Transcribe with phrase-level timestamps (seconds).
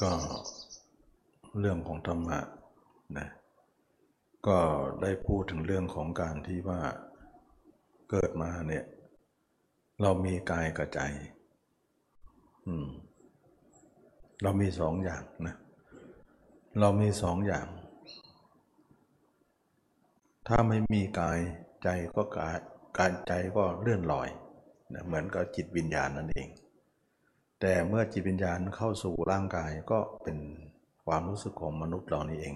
[0.00, 0.10] ก็
[1.58, 2.40] เรื่องของธรรมะ
[3.18, 3.28] นะ
[4.46, 4.58] ก็
[5.02, 6.80] ได้พูดถึงเรื่องของการที่ว่า
[8.10, 8.84] เกิดมาเนี่ย
[10.02, 11.00] เรามีกายกับใจ
[12.66, 12.88] อืม
[14.42, 15.56] เรามีสองอย่างนะ
[16.80, 17.66] เรามีสองอย่าง
[20.48, 21.38] ถ้าไม่มีกาย
[21.82, 22.56] ใจก็กาย
[22.98, 24.28] การใจก็เลื่อนลอย
[24.94, 26.48] นะเหมือนกับจิตวิญญาณนั่นเอง
[27.64, 30.38] แต่เมื่อจิตวิญญาณเข้าสู่ร่างกายก็เป็น
[31.06, 32.54] ความรู้สึกของมนุษย์เรานี่เอง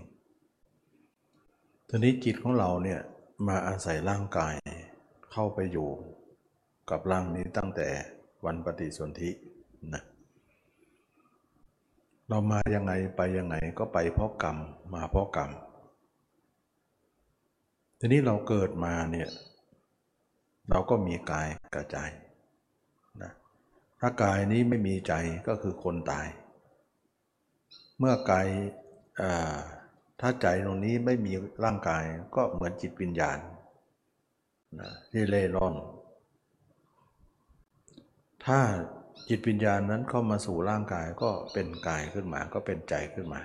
[1.89, 3.01] ทีนี้จิตของเราเนี่ย
[3.49, 4.55] มาอาศัยร่างกาย
[5.33, 5.89] เข้าไปอยู่
[6.91, 7.89] กับร่างนี้ตั้งแต่
[8.45, 9.31] วันปฏิสนธิ
[9.95, 10.03] นะ
[12.29, 14.57] เรามายังไงไปยังไงก็ไปเพราะกรรม
[14.95, 15.51] มาเพราะกรรม
[17.99, 19.29] ทีนี้เราเกิดมาเนี่ย
[20.71, 22.26] เราก็มีกายกับใจนะ
[24.09, 25.15] ถ้ากายนี้ไม่มีใจ
[25.49, 26.27] ก็คือคนตาย
[27.99, 28.47] เมื่อกาย
[30.21, 31.33] ถ้าใจตรงนี้ไม่มี
[31.65, 32.05] ร่างกาย
[32.37, 33.39] ก็เหมือนจิตวิญญาณ
[34.81, 35.75] นะที่เล่ร่อน
[38.47, 38.61] ถ้า
[39.29, 43.41] จิตวิญญาณนั้นเข้ามาสู่ร่างกายก็เป็นกายขึ้นมาก็เป็นใจขึ้นมา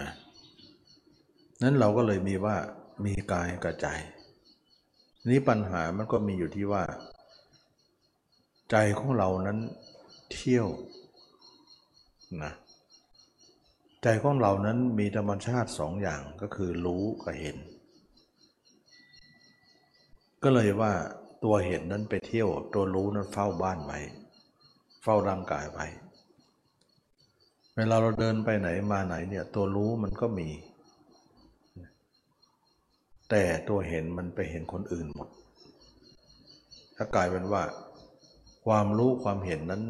[0.00, 0.10] นะ
[1.62, 2.56] นั้นเราก็เลยมีว่า
[3.04, 3.88] มีกายกับใจ
[5.30, 6.84] นี้ปัญหามันก็มีอยู่ที่ว่า
[8.70, 9.58] ใจของเรานั้น
[10.32, 10.66] เที่ยว
[12.42, 12.52] นะ
[14.02, 17.56] ใจของเรานั้นมีธรรมชาติสองอย่างก็คือรู้กับเห็น
[20.42, 20.92] ก็เลยว่า
[21.44, 23.98] ตัวเห็นนั้นไปเที่ยว ตัวรู้นั้นเฝ้าบ้านไว้
[25.02, 25.86] เฝ้าร่างกายไว้
[27.76, 30.48] เวลาเราเดินไปไหนมาไหนเนี่ยตัวรู้มันก็มี
[33.30, 35.28] แต่ตัวเห็นมันไปเห็นคนอื่นหมด
[36.96, 37.62] ถ้ากลายเป็นว่า
[38.66, 39.82] ความรู้ความเห็นนั้น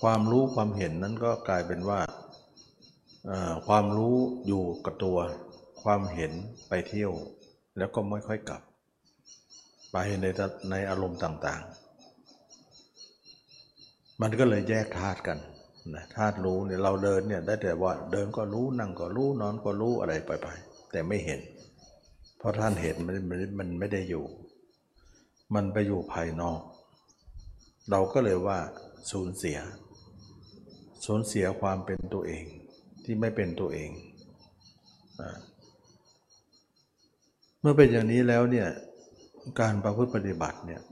[0.00, 2.00] ความรู้ความเห็นนั้นก็กลายเป็นว่า
[3.68, 4.16] ความรู้
[4.46, 5.18] อยู่กับตัว
[5.82, 6.32] ความเห็น
[6.68, 7.12] ไปเที่ยว
[7.78, 8.62] แล้วก็ไม่ค่อยกลับ
[9.92, 10.26] ไปใน
[10.70, 15.38] ในอารมณ์ต่างๆ มันก็เลยแยกธาตุกัน
[15.94, 20.48] นะธาตุรู้เนี่ยเราเดินเนี่ยได้แต่ว่าเดินก็รู้นั่งก็รู้นอนก็รู้อะไรไปไป
[20.92, 21.40] แต่ไม่เห็น
[22.38, 23.16] เพราะท่านเห็นมัน
[23.58, 24.24] มันไม่ได้อยู่
[25.54, 26.60] มันไปอยู่ภายนอก
[27.90, 28.58] เราก็เลยว่า
[29.10, 29.58] สูญเสีย
[31.06, 32.44] สูญเสียความเป็นตัวเอง
[33.04, 33.90] ที่ไม่เป็นตัวเอง
[37.60, 38.68] เมื่อเป็นอย่างนี้แล้วเนี่ย
[39.60, 40.82] การประพฤติปฏิบัติเนี่ย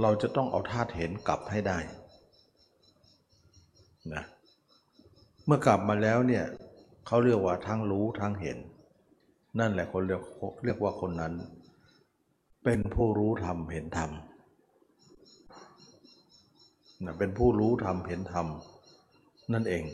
[0.00, 1.78] เราจะต้องเอาธาตุเห็นกลับให้ได้
[4.14, 4.24] นะ
[5.46, 6.44] เมื่อกลับมาแล้วเนี่ย
[7.06, 8.58] เขาเรียกว่าทั้งรู้ทั้งเห็น
[9.58, 10.22] นั่นแหละคนเรียก
[10.64, 11.32] เรียกว่าคนนั้น
[12.64, 14.10] เป็นผู้รู้ธรรมเห็นธรรม
[17.04, 18.46] นะเป็นผู้รู้ธรรมเห็นธรรม
[19.52, 19.84] นั่นเอง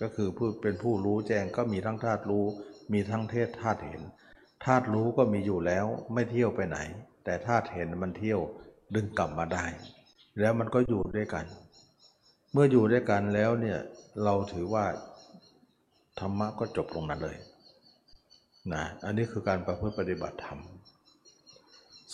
[0.00, 2.44] ก็คือผู้เป็นผู้รู้แจ้งก็มีทั้งธาตุรู้
[2.92, 4.02] มีทั้งเทศธาตุเห็น
[4.64, 6.78] ธาตุรู้ก็มีอยู่แล้วไม่เที่ยวไปไหน
[7.24, 8.40] แต่ธาตุเห็นมันเที่ยว
[8.94, 9.64] ดึงกลับมาได้
[10.40, 11.44] แล้วมันก็อยู่ด้วยกัน
[12.52, 13.78] เมื่ออยู่ด้วยกันแล้วเนี่ย
[14.24, 14.84] เราถือว่า
[16.20, 17.36] ธรรมะก็จบลงนั้นเลย
[18.74, 20.60] นะอันนี้คือการประพฤติปฏิบัติธรรม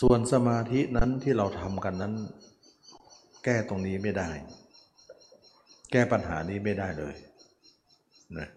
[0.01, 2.13] ส่วนสมาธินั้นที่เราทำกันนั้น
[3.43, 4.29] แก้ตรงนี้ไม่ได้
[5.91, 7.15] แก้ปัญหานี้ไม่ได้เลย
[8.37, 8.47] นะ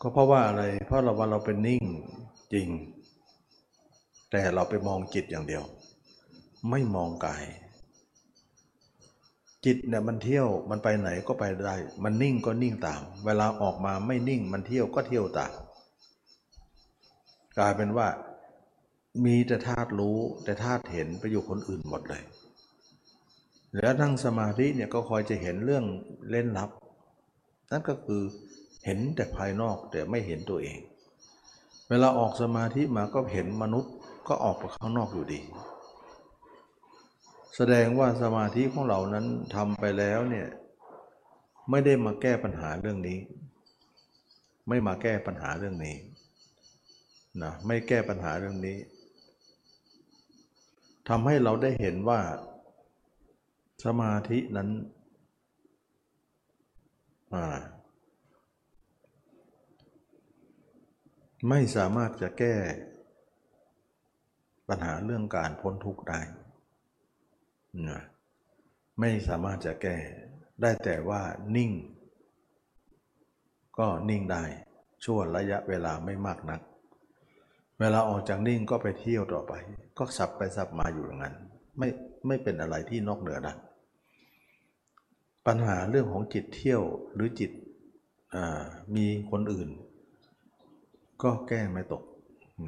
[0.00, 1.84] ก็เพราะว่าอะไร เพราะเราว่าเราเป็นนิ่ง
[2.52, 2.68] จริง
[4.30, 5.64] แต่เราไปมองจิตอย่างเดียว
[6.70, 7.44] ไม่มองกาย
[9.64, 15.52] จิตเนี่ยมันเที่ยวมันไปไหนก็ไปได้ มันนิ่งก็นิ่งตาม เวลาออกมาไม่นิ่งมันเที่ยวก็เที่ยวตาม
[17.58, 18.08] กลายเป็นว่า
[19.24, 22.22] มีแต่ธาตุรู้แต่ธาตุเห็นไปอยู่คนอื่นหมดเลย
[23.76, 25.84] แล้วนั่งสมาธิเนี่ยก็คอยจะเห็นเรื่อง
[26.30, 26.70] เล่นลับ
[27.70, 28.22] นั่นก็คือ
[28.84, 30.78] เห็นแต่ภายนอกแต่ไม่เห็นตัวเอง
[31.88, 33.92] เวลาออกสมาธิมาก็เห็นมนุษย์
[34.28, 35.40] ก็ออกไปข้างนอกอยู่ดี
[37.56, 40.48] แสดงว่าสมาธิของเรานั้นทำไปแล้วเนี่ย
[41.70, 43.18] ไม่ได้มาแก้ปัญหาเรื่องนี้
[44.68, 45.96] ไม่มาแก้ปัญหาเรื่องนี้
[47.42, 48.78] นะไม่แก้ปัญหาเรื่องนี้
[51.08, 52.20] ทำให้เราได้เห็นว่า
[53.84, 54.68] สมาธินั้น
[61.48, 62.54] ไม่สามารถจะแก้
[64.68, 66.20] ปัญหาเรื่องการพ้นทุกข์ได้
[67.88, 68.00] นะ
[69.00, 69.96] ไม่สามารถจะแก้
[70.62, 71.22] ได้แต่ว่า
[71.56, 71.70] นิ่ง
[73.78, 74.44] ก็นิ่งได้
[75.04, 76.60] ชั่วระยะเวลาไม่มากนัก
[77.80, 79.52] เวลาออกจากนิ่งก็ไปเที่ยวต่อไป
[79.98, 81.34] ก็สับไปสับมาอยู่อย่างนั้น
[81.78, 81.88] ไม่
[82.26, 83.58] ไม่เป็นอะไรที่นอกเหนือนั้น
[85.46, 86.82] ปัญหาเรื่องของจิตเที่ยว
[87.14, 87.50] หรือจิต
[88.96, 89.68] มีคนอื่น
[91.22, 92.02] ก็แก้ไม่ตก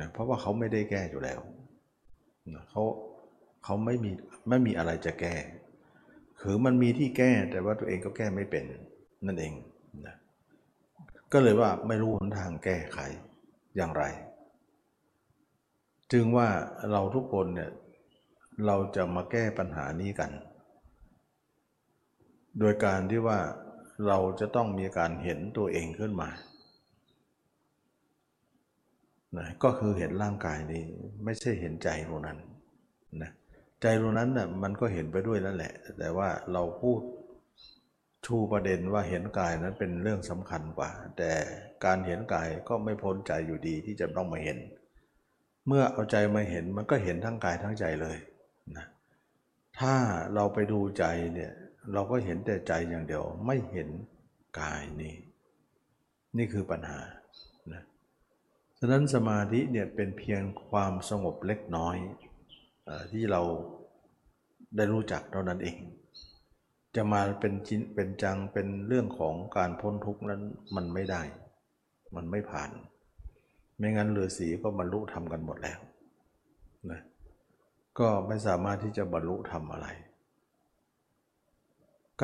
[0.01, 1.41] นะเพราะว่าเขาไม่ได้แก้อยู่แล้ว
[2.55, 2.83] นะเขา
[3.65, 4.11] เขาไม่มี
[4.49, 5.35] ไม่มีอะไรจะแก้
[6.41, 8.65] คือมันมีที่แก้แต่ว่าตัวเองก็แก้ไม่เป็น
[9.27, 9.53] นั่นเอง
[10.07, 10.17] นะ
[11.33, 12.99] ก็เลยว่าไม่รู้หนทางแก้ไข
[13.77, 14.05] อย่างไร
[16.13, 16.49] จึงว่า
[16.91, 17.71] เราทุกคนเนี่ย
[18.67, 20.31] เราจะมาแก้ปัญหานี้กัน
[22.59, 23.39] โดยการที่ว่า
[24.09, 26.29] เราจะต้องมีการเห็นตัวเองขึ้นมา
[29.39, 30.85] นะก็คือเห็นร่างกายนี้
[31.25, 32.39] ไม่ใช่เห็นใจตรงนั้น
[33.23, 33.31] นะ
[33.83, 37.01] ใจตรงนั้นนะ่ะมันก็เห็นไปด้วยนั่นแหละ แต่ว่าเราพูด
[38.27, 41.31] ชูประเด็นว่าเห็นกายนั้นเป็นเรื่องสำคัญกว่า แต่
[41.85, 48.19] การเห็นกายก็ไม่พ้นใจอยู่ดีที่จะต้องมาเห็นเเมื่อเอาใจมาเห็นมันก็เห็นทั้งกายทั้งใจเลย
[48.77, 48.87] นะ
[49.79, 49.95] ถ้า
[50.35, 51.05] เราไปดูใจ
[51.35, 51.53] เนี่ย
[51.93, 53.89] เราก็เห็นแต่ใจอย่างเดียวไม่เห็น
[54.61, 55.15] กายนี่
[56.37, 57.01] นี่คือปัญหา
[57.73, 57.83] นะ
[58.79, 61.97] ฉะนั้นสมาธิเนี่ยเป็นเพียงความสงบเล็กน้อย
[62.89, 63.43] อที่เรา
[64.77, 65.79] ได้รู้จักเท่านั้นเอง
[66.97, 70.43] จะมาเป็นชิ้นเป็นจังเป็นเรื่องของการพ้นทุกข์นั้น
[70.77, 71.23] มันไม่ได้
[72.17, 72.71] มันไม่ผ่าน
[73.77, 75.79] ไม่งั้นเรือสีก็บรรลุธรรมกันหมดแล้ว
[76.91, 77.01] นะ
[77.99, 79.89] ก็ไม่สามารถที่จะบรรลุธรรมอะไร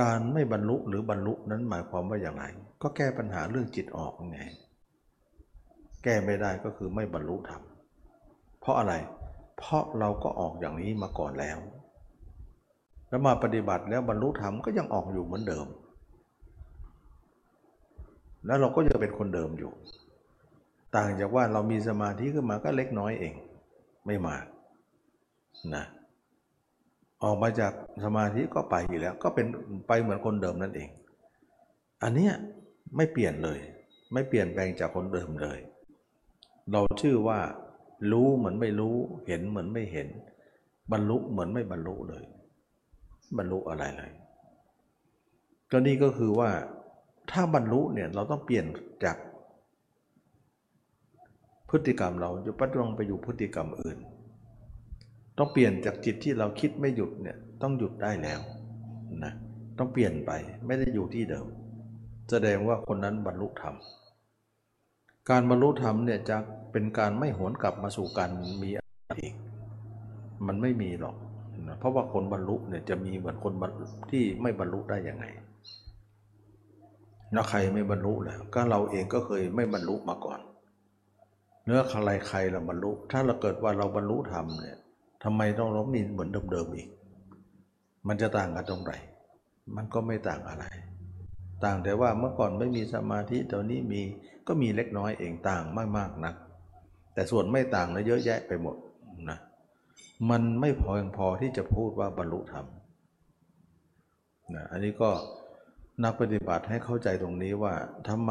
[0.01, 2.45] การไม่บรรลุหรือบรรลุนั้นหมายความว่าอย่างไร
[2.83, 4.41] ก็แก้ปัญหาเรื่องจิตออกไง
[6.05, 7.63] แก้ไม่ได้ก็คือไม่บรรลุธรรม
[8.61, 8.95] เพราะอะไร
[9.59, 11.59] เพราะเราก็ออกอย่างนี้มาก่อนแล้ว
[13.09, 15.67] แล้วมาปฏิบัติแล้วบรรลุธรรมก็ยังออกอยู่เหมือนเดิม
[18.47, 19.73] แล้วเราก็จะเป็นคนเดิมอยู่
[20.97, 23.35] ต่างจากว่าเรามีสมาธิขึ้นมาก็เล็กน้อยเอง
[24.07, 24.45] ไม่มาก
[25.75, 25.85] นะ
[27.23, 27.73] ออกมาจาก
[28.05, 29.47] สมาธิก็ไปอยู่แล้ว ก็เป็น
[29.89, 30.89] ไปเหมือนคนเดิมนั่นเอง
[32.03, 32.33] อันเนี้ย
[32.97, 33.59] ไม่เปลี่ยนเลย
[34.13, 35.59] ไม่เปลี่ยนแปลงจากคนเดิมเลย
[36.73, 37.41] เราชื่อว่า
[38.13, 38.97] รู้เหมือนไม่รู้
[39.27, 40.09] เห็นเหมือนไม่เห็น
[40.93, 42.25] บรรลุเหมือนไม่บรรลุเลย
[43.37, 44.13] บรรลุอะไรเลย
[45.71, 46.51] ก็นี่ก็คือว่า
[47.31, 48.67] ถ้าบรรลุเนี่ยเราต้องเปลี่ยน
[49.05, 49.17] จาก
[51.71, 53.99] พฤติกรรมเราจะปัดลงไปอยู่พฤติกรรมอื่น
[55.39, 58.41] ต้องเปลี่ยนจากจิตที่เราคิดไม่หยุดเนี่ยต้องหยุดได้แล้ว
[59.25, 59.33] นะ
[59.79, 60.31] ต้องเปลี่ยนไป
[60.67, 61.47] ไม่ได้อยู่ที่เดิม
[62.31, 63.75] แสดงว่าคนนั้นบรรลุธรรม
[65.31, 66.37] การบรรลุธรรมเนี่ยจะ
[66.73, 68.31] เป็นการไม่หวนกลับมาสู่การ
[68.63, 68.71] มี
[69.19, 69.35] อีก
[70.47, 71.17] มันไม่มีหรอก
[71.69, 73.53] นะเพราะว่าคนบรรลุเนี่ยจะมีเหมือนคน
[74.11, 75.25] ที่ไม่บรรลุได้ยังไง
[77.33, 80.41] แล้วใครไม่บรรลุแล้วก็เราเองก็เคยไม่บรรลุมาก่อน
[81.69, 84.79] เนื้อใครใครเราบรรลุ ถ้าเราเกิดว่าเราบรรลุธรรมเนี่ย
[85.25, 86.89] ทำไมต้องร้องมีเหมือนเดิมๆอีก
[88.09, 88.93] มันจะต่างกันตรงไหน
[89.77, 90.65] มันก็ไม่ต่างอะไร
[91.65, 94.03] ต่างแต่ว่าเมื่อก่อนไม่มีสมาธิตอนนี้มี
[94.47, 96.35] ก็มีเล็กน้อยเองต่างมากมากนัก
[97.15, 98.77] แต่ส่วนไม่ต่างนะเยอะแยะไปหมด
[99.29, 99.39] นะ
[100.31, 102.67] มันไม่พอยังพอที่จะพูดว่าบรรลุธรรม
[104.55, 105.11] นะอันนี้ก็
[106.05, 107.75] นักปฏิบัติให้เข้าใจตรงนี้ว่า
[108.09, 108.31] ทำไม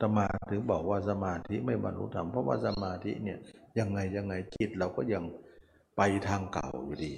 [0.00, 3.38] ตมาถึงบอกว่าสมาธิไม่บรรลุธรรมเพราะว่าสมาธิเนี่ย
[3.78, 5.24] ยังไงยังไงจิตเราก็ยัง
[5.96, 7.14] ไปทางเก่าอยู่ดี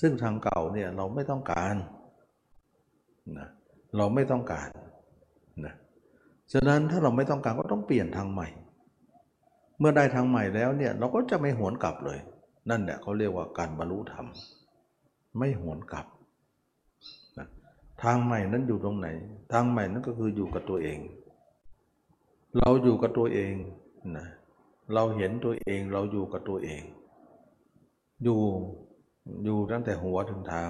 [0.00, 1.74] ซึ่งทางเก่าเนี่ยเราไม่ต้องการ
[3.38, 3.48] นะ
[3.96, 4.68] เราไม่ต้องการ
[5.64, 5.74] นะ
[6.52, 8.48] ฉะนั้นถ้าเราไม่ต้องการก็ต้องเปลี่ยนทางใหม่
[9.78, 12.18] เมื่อได้ทางใหม่แล้วเนี่ยเราก็จะไม่หวนกลับเลย
[12.70, 14.26] นั่นแหละเขาเรียกว่าการบรรลุธรรม
[15.38, 16.06] ไม่หวนกลับ
[17.38, 17.48] นะ
[18.02, 19.08] ทางใหม่นั้นอยู่ตรงไหน
[19.52, 20.98] ทางใหม่นั้นก็คืออยู่กับตัวเอง
[22.58, 23.54] เราอยู่กับตัวเอง
[24.16, 24.26] นะ
[24.94, 26.82] เราเห็นตัวเองเราอยู่กับตัวเอง
[28.22, 28.40] อยู่
[29.44, 30.64] อยู่ตั้งแต่หัวถึงเท้า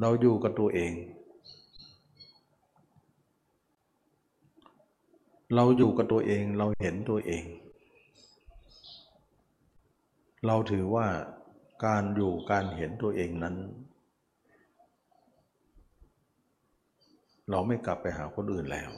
[0.00, 0.92] เราอยู่กับตัวเอง
[5.54, 7.44] เราอยู่กับตัวเองเราเห็นตัวเอง
[10.46, 11.06] เราถือว่า
[11.84, 13.56] การอยู่การเห็นตัวเองนั้น
[17.50, 18.90] เราไม่กลับไปหาคนอื่นแล้ว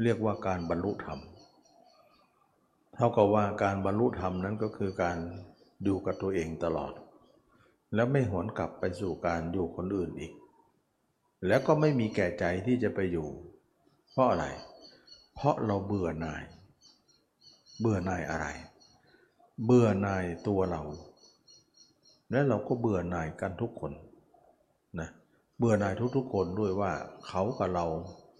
[0.00, 1.18] เรียกว่าการบรรลุธรรม
[2.94, 5.18] เท่ากับว่าการบรรลุธรรมนั้นก็คือการ
[5.84, 6.92] อยู่กับตัวเองตลอด
[7.94, 10.32] แล้วไม่หวนกลับไปสู่การอยู่คนอื่นอีก
[11.46, 13.28] แล้วก็ไม่มีแก่ใจที่จะไปอยู่
[14.12, 14.46] เพราะอะไร
[15.34, 16.42] เพราะเราเบื่อหน่าย
[17.80, 18.46] เบื่อหน่ายอะไร
[19.64, 20.82] เบื่อหน่ายตัวเรา
[22.30, 23.92] และเราก็เบื่อหน่ายกันทุกคน
[25.00, 25.08] นะ
[25.58, 26.92] เบื่อหน่ายทุกๆคนด้วยว่า
[27.26, 27.86] เขากับเรา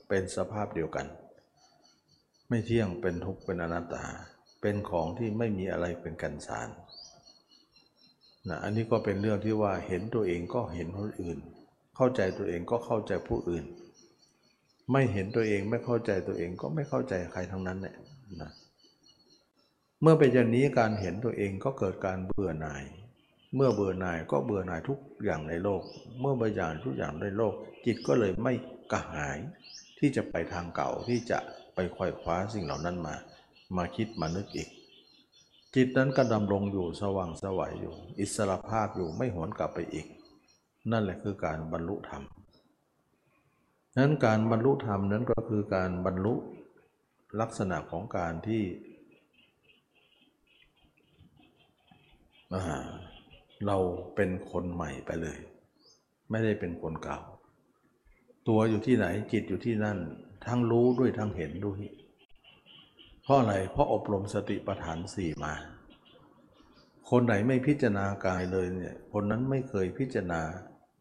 [0.09, 1.07] เป็นสภาพเดียวกัน
[2.55, 4.05] ไม่เที่ยงเป็นทุกข์เป็นอนัตตา
[4.61, 6.69] เป็นของที่ไม่มีอะไรเป็นกันสาร
[8.49, 11.39] นะอันนี้ก็เป็นเรื่องที่ว่าเห็นตัวเองก็เห็นคนอื่น
[11.97, 13.65] เข้าใจตัวเองก็เข้าใจผู้อื่น
[14.93, 17.97] ไม่เห็นตัวเองไม่เข้าใจตัวเองก็ไม่เข้าใจใครทั้งนั้นแหละ
[18.41, 18.51] นะ
[20.03, 22.85] เมื่อเป็นอย่างนี้การเห็นตัวเองก็เกิดการเบื่อหน่าย
[23.55, 25.83] เมื่อเบื่อหน่ายก็เบื่อหน่ายทุกอย่างในโลก
[26.21, 27.55] เมื่อเบื่อหน่ายทุกอย่างในโลก
[27.87, 28.53] จิตก็เลยไม่
[28.93, 29.39] กระหาย
[29.99, 31.39] ที่จะไปทางเก่าที่จะ
[31.75, 33.15] ไปคอยคว้าสิ่งเหล่านั้นมา
[33.77, 34.69] มาคิดมานึกอีก
[35.75, 40.07] จิตนั้นก็ดำรงอยู่สว่างสวัยอยู่ อิสระภาพอยู่ไม่หวนกลับไปอีก
[40.91, 42.23] นั่นแหละคือการบรรลุธรรม
[43.99, 46.35] นั้นการบรรลุธรรมนั้นก็คือการบรรลุ
[47.41, 48.63] ลักษณะของการที่
[53.67, 53.77] เรา
[54.15, 55.39] เป็นคนใหม่ไปเลย
[56.31, 57.19] ไม่ได้เป็นคนเก่า
[58.49, 59.99] ตัวอยู่ที่ไหนจิตอยู่ที่นั่น
[60.49, 61.81] ทั้งรู้ด้วยทั้งเห็นด้วย
[63.23, 65.55] เพราะอะไร เพราะอบรมสติปัฏฐานสี่มา
[67.11, 70.43] คนไหนไม่พิจารณากายเลยเนี่ยคนนั้นไม่เคยพิจารณา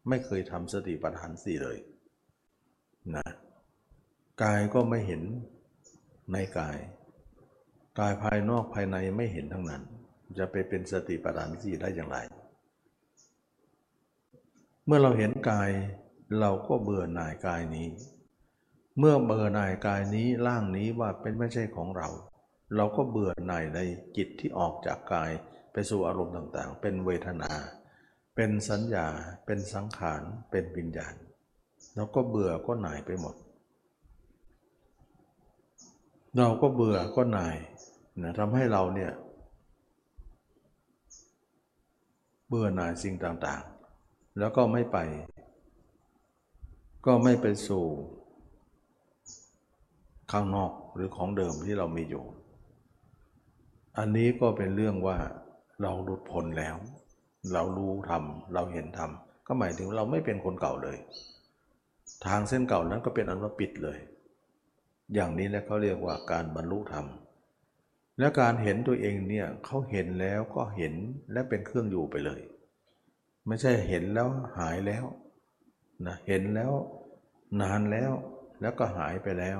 [0.08, 1.78] ไม่เคยทำสติปัฏฐานสี่เลย
[3.16, 3.28] นะ
[4.42, 5.22] กายก็ไม่เห็น
[6.32, 6.78] ในกาย
[8.00, 9.82] กายภายนอกภายในไม่เห็นทั้งนั้น
[10.38, 12.18] จะไปเป็นสติปัฏฐานสี่ได้อย่างไร
[14.86, 15.70] เมื่อเราเห็นกาย
[16.40, 17.88] เราก็เบื่อหน่ายกายนี้
[18.98, 22.08] เมื่อเบื่อหน่ายกายนี้ร่างนี้ว่าเป็นไม่ใช่ของเรา
[22.76, 23.78] เราก็เบื่อหน่ายใน
[24.16, 25.30] จิตที่ออกจากกาย
[25.72, 27.52] ไปสู่อารมณ์ต่างๆ เป็นเวทนา
[28.36, 29.08] เป็นสัญญา
[29.46, 31.14] เป็นสังขาร เป็นวิญญาณ
[31.94, 33.34] เราก็เบื่อก็หน่ายไปหมด
[36.36, 37.56] เราก็เบื่อก็หน่าย
[38.22, 39.12] นะทำให้เราเนี่ย
[42.48, 44.98] เบื่อหน่ายสิ่งต่างๆ แล้วก็ไม่ไป
[47.06, 47.84] ก็ไม่ไปสู่
[50.32, 52.24] ข้างนอกหรือของเดิมที่เรามีอยู่
[53.98, 55.16] อันนี้ก็เป็นเรื่องว่า
[55.82, 56.76] เราหลุดพ้นแล้ว
[57.52, 58.22] เรารู้ธรรม
[58.54, 59.10] เราเห็นธรรม
[59.46, 60.98] ก็หมายถึงเราไม่เป็นคนเก่าเลย
[62.26, 63.98] ทางเส้นเก่านั้นก็เป็นอันว่าปิดเลย
[65.14, 67.06] อย่างนี้แหละเขาเรียกว่าการบรรลุธรรม
[68.18, 70.94] และการเห็นตัวเองเนี่ยเขาเห็นแล้วก็เห็น
[71.32, 72.40] และเป็นเครื่องอยู่ไปเลย
[73.46, 75.04] ไม่ใช่เห็นแล้วหายแล้ว
[76.06, 76.72] นะเห็นแล้ว
[77.60, 78.12] นานแล้ว
[78.60, 79.58] แล้วก็หายไปแล้ว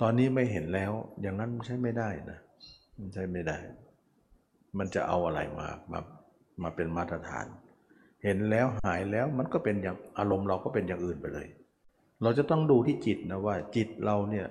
[0.00, 2.38] ตอนนี้ไม่เห็นแล้ว อย่างนั้นใช่ไม่ได้นะ
[2.98, 3.58] มันใช่ไม่ได้
[4.78, 6.00] มันจะเอาอะไรมามา
[6.62, 7.46] มาเป็นมาตรฐาน
[8.24, 11.46] เห็นแล้วหายแล้วมันก็เป็นอย่างอารมณ์เราก็เป็นอย่างอื่นไปเลย
[12.22, 14.46] เราจะต้องดูที่จิตนะว่าจิตเราเนี่ย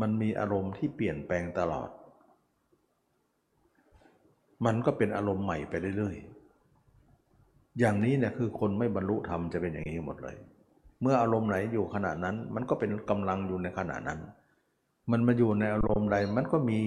[0.00, 1.88] มันมีอารมณ์ที่เปลี่ยนแปลงตลอด
[4.66, 10.36] มันก็เป็นอารมณ์ใหม่ไปเรื่อยๆ อย่างนี้เนี่ยคือคนไม่บรรลุธรรมจะเป็นอย่างนี้หมดเลย
[11.02, 14.20] เมื่ออารมณ์ไหนอยู่ขณะนั้น มันก็เป็นกำลังอยู่ในขณะนั้น
[15.10, 16.80] มันมาอยู่ในอารมณ์ใด มันก็มี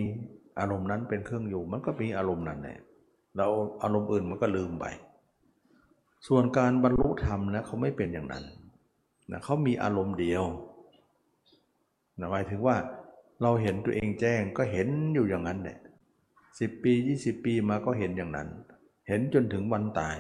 [0.60, 2.76] อารมณ์นั้นเป็นเครื่องอยู่ มันก็มีอารมณ์นั้นแน่
[3.38, 3.52] แล้ว
[3.84, 4.86] อารมณ์อื่นมันก็ลืมไป
[6.28, 8.44] ส่วนการบรรลุธรรมนะเขาไม่เป็นอย่างนั้น
[9.32, 10.44] นะเขามีอารมณ์เดียว
[12.20, 12.76] นะหมายถึงว่า
[13.42, 15.78] เราเห็นตัวเองแจ้งก็เห็นอยู่อย่างนั้นแหละ
[16.60, 18.48] สิบปียี่สิบปีมาก็เห็นอย่างนั้น
[19.08, 20.18] เห็นจนถึงวันตาย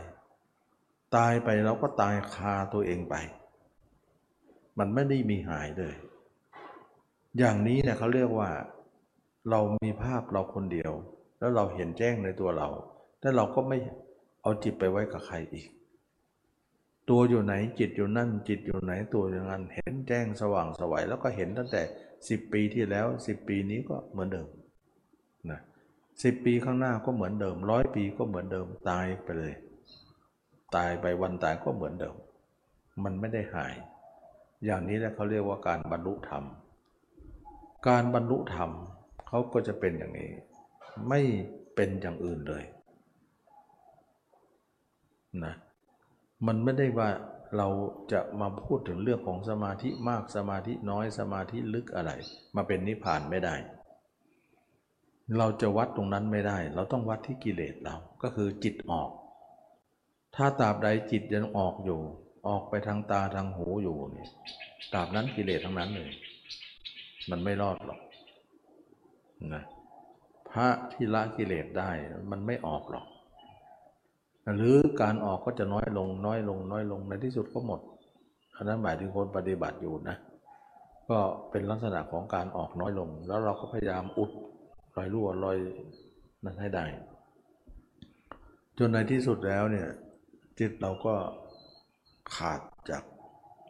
[1.16, 3.16] ตายไปเราก็ตายคาตัวเองไป
[4.80, 5.96] มันไม่ได้มีหายเลย
[7.38, 8.50] อย่างนี้เนี่ยเขาเรียกว่า
[9.50, 10.92] เรามีภาพเราคนเดียว
[11.40, 12.68] แล้วเราเห็นแจ้งในตัวเรา
[13.20, 13.78] แต่เราก็ไม่
[14.42, 15.68] เอาจิตไปไว้กับใครอีก
[17.10, 21.82] ตัวอยู่ไหนจิตอยู่นั่น จิตอยู่ไหนตัวอยู่นั้นเห็นแจ้งสว่างสวัยแล้วก็เห็นตั้งแต่
[22.30, 24.48] สิบปีที่แล้วสิบปีนี้ก็เหมือนเดิม
[25.50, 25.60] นะ
[26.24, 29.54] สิบปีข้างหน้าก็เหมือนเดิมร้อยปีก็เหมือนเดิมตายไปเลย
[30.76, 32.16] ตายไปวันตายก็เหมือนเดิม
[33.04, 33.74] มันไม่ได้หาย
[34.66, 36.44] อย่างนี้แหละเขาเรียกว่าการบรรลุธรรม
[37.88, 38.72] การบรรลุธรรม
[39.28, 40.32] เขาก็จะเป็นอย่างนี้
[41.10, 41.22] ไม่
[41.76, 42.64] เป็นอย่างอื่นเลย
[45.46, 45.54] นะ
[46.48, 47.10] มันไม่ได้ว่า
[47.58, 47.68] เรา
[48.12, 52.12] จะมาพูดถึงเรื่องของสมาธิมากสมาธิน้อยสมาธิลึกอะไร
[52.56, 53.56] มาเป็นนิพพานไม่ได้
[55.38, 59.10] เราจะวัดตรงนั้นไม่ได้ เราต้องวัดที่กิเลสเราก็คือจิตออก
[60.36, 62.00] ถ้าตราบใดจิตยังออกอยู่
[62.48, 64.28] ออกไปทางตาทางหูอยู่นี่
[64.94, 66.12] ตราบนั้นกิเลสทั้งนั้นเลย
[67.32, 68.00] มันไม่รอดหรอก
[69.56, 69.64] นะ
[70.50, 71.90] พระที่ละกิเลสได้
[72.32, 73.06] มันไม่ออกหรอก
[74.56, 77.80] หรือการออกก็จะน้อยลงน้อยลงน้อยลงในที่สุดก็หมด
[78.56, 80.18] อันนั้นหมายถึงคนปฏิบัติอยู่นะ
[81.10, 81.20] ก็
[81.52, 84.32] เป็นลักษณะของการออกน้อยลง แล้วเราก็พยายามอุด
[84.96, 85.58] รอยรั่วรอย
[86.44, 86.86] นั้นให้ได้
[88.78, 89.88] จนในที่สุดแล้วเนี่ย
[90.60, 91.16] จิตเราก็
[92.36, 93.04] ขาดจาก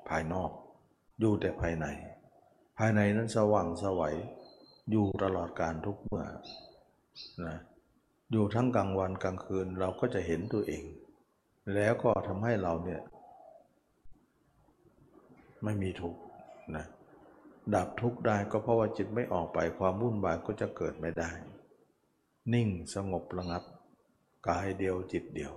[0.10, 0.52] ภายนอก
[1.20, 1.86] อยู่แต่ภายใน
[2.82, 4.16] ภายในนั้นสว่างสวัย
[4.92, 6.26] อยู่ตลอดการทุกเมื่อ
[7.46, 7.58] นะ
[8.32, 10.84] อยู่ทั้งกลางวันกลางคืนเราก็จะเห็นตัวเอง
[11.74, 13.02] แล้วก็ทำให้เราเนี่ย
[15.64, 16.20] ไม่มีทุกข์
[16.76, 16.86] นะ
[17.76, 21.32] ดับทุกข์ได้ก็เพราะว่าจิตไม่ออกไปความวุ่นวายก็จะเกิดไม่ได้
[22.54, 23.64] นิ่งสงบระงับ
[24.48, 25.54] กายเดียวจิตเดียว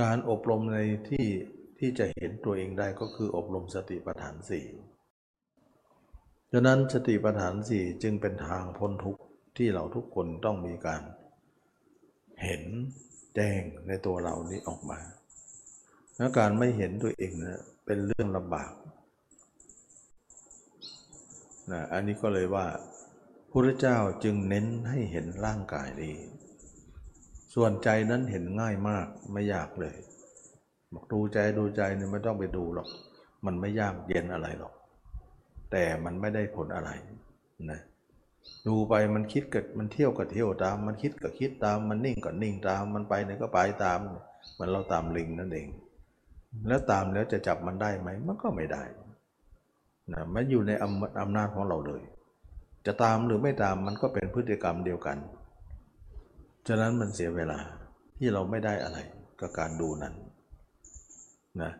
[0.00, 0.78] การอบรมใน
[1.10, 1.26] ที่
[1.78, 4.66] ที่จะเห็นตัวเองได้ก็คืออบรมสติปัฏฐานสี่
[6.52, 9.22] ฉะนั้นสติปัฏฐานสี่จึงเป็นทางพ้นทุกข์
[9.56, 11.02] ที่เราทุกคนต้องมีการ
[12.42, 12.62] เห็น
[13.34, 15.00] แจ้งในตัวเรานี้ออกมา
[16.16, 18.72] และการไม่เห็นตัวเองนะเป็นเรื่องลำบาก
[21.72, 22.66] นะอันนี้ก็เลยว่า
[23.50, 26.16] พระเจ้าจึงเน้นให้เห็นร่างกายนี้
[27.54, 29.96] ส่วนใจนั้นเห็นง่ายมากไม่ยากเลย
[30.94, 32.88] บอกดูใจดูใจเนี่ยไม่ต้องไปดูหรอก
[33.46, 34.72] มันไม่ยากเย็นอะไรหรอก
[35.70, 36.90] แต่มันไม่ได้ผลอะไร
[37.70, 37.80] นะ
[38.66, 43.98] ดูไปมันคิดกับมันเที่ยวกับเที่ยวตาม มันคิดกับคิดตาม มันนิ่งกับนิ่งตาม มันไปไหนก็ไปตาม
[44.58, 45.68] มือนเราตามลิงนั่นเอง
[46.68, 48.82] แล้วตามแล้วจะจับมันได้ไหมมันก็ไม่ได้
[50.12, 52.02] นะมันอยู่ในอำอำนาจของเราเลย
[52.86, 55.18] จะตามหรือไม่ตามมันก็เป็นพฤติกรรมเดียวกัน
[56.68, 57.58] ฉะนั้นมันเสียเวลา
[58.18, 58.98] ที่เราไม่ได้อะไร
[59.40, 60.14] กับการดูนั้น
[61.62, 61.72] นะ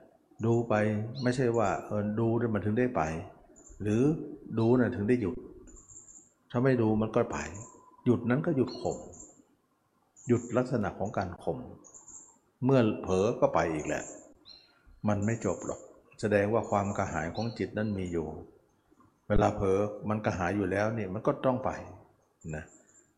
[0.45, 0.75] ดูไป
[1.23, 3.03] ไม่ใช่ว่าเออดูมันถึงได้ไป
[3.83, 4.03] หรือ
[4.59, 5.37] ดูนะ่ะถึงได้หยุด
[6.51, 7.39] ถ้าไม่ดูมันก็ไป
[8.05, 8.99] หยุดนั้นก็หยุดข่ม
[10.29, 11.59] หยุดลักษณะของการข่ม
[12.65, 14.03] เมื่อเผลอก็ไปอีกแหละ
[15.09, 15.81] มันไม่จบหรอก
[16.21, 18.27] แสดงว่าความกระหายของจิตนั้นมีอยู่
[19.29, 19.79] เวลาเผลอ
[20.09, 21.71] มันกระหายอยู่แล้วนี่มันก็ต้องไป
[22.55, 22.65] นะ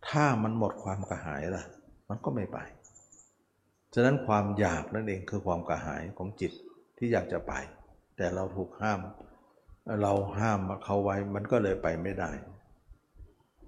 [0.08, 1.64] ถ้ามันหมดความกระหายล่ะ
[2.08, 2.58] มันก็ไม่ไป
[3.94, 6.52] ฉะนั้นความอยากนั่นเองคือความกระหายของจิต
[6.98, 7.52] ที่อยากจะไป
[8.16, 9.00] แต่เราถูกห้าม
[10.02, 12.32] เราห้ามเขาไว้มันก็เลยไปไม่ได้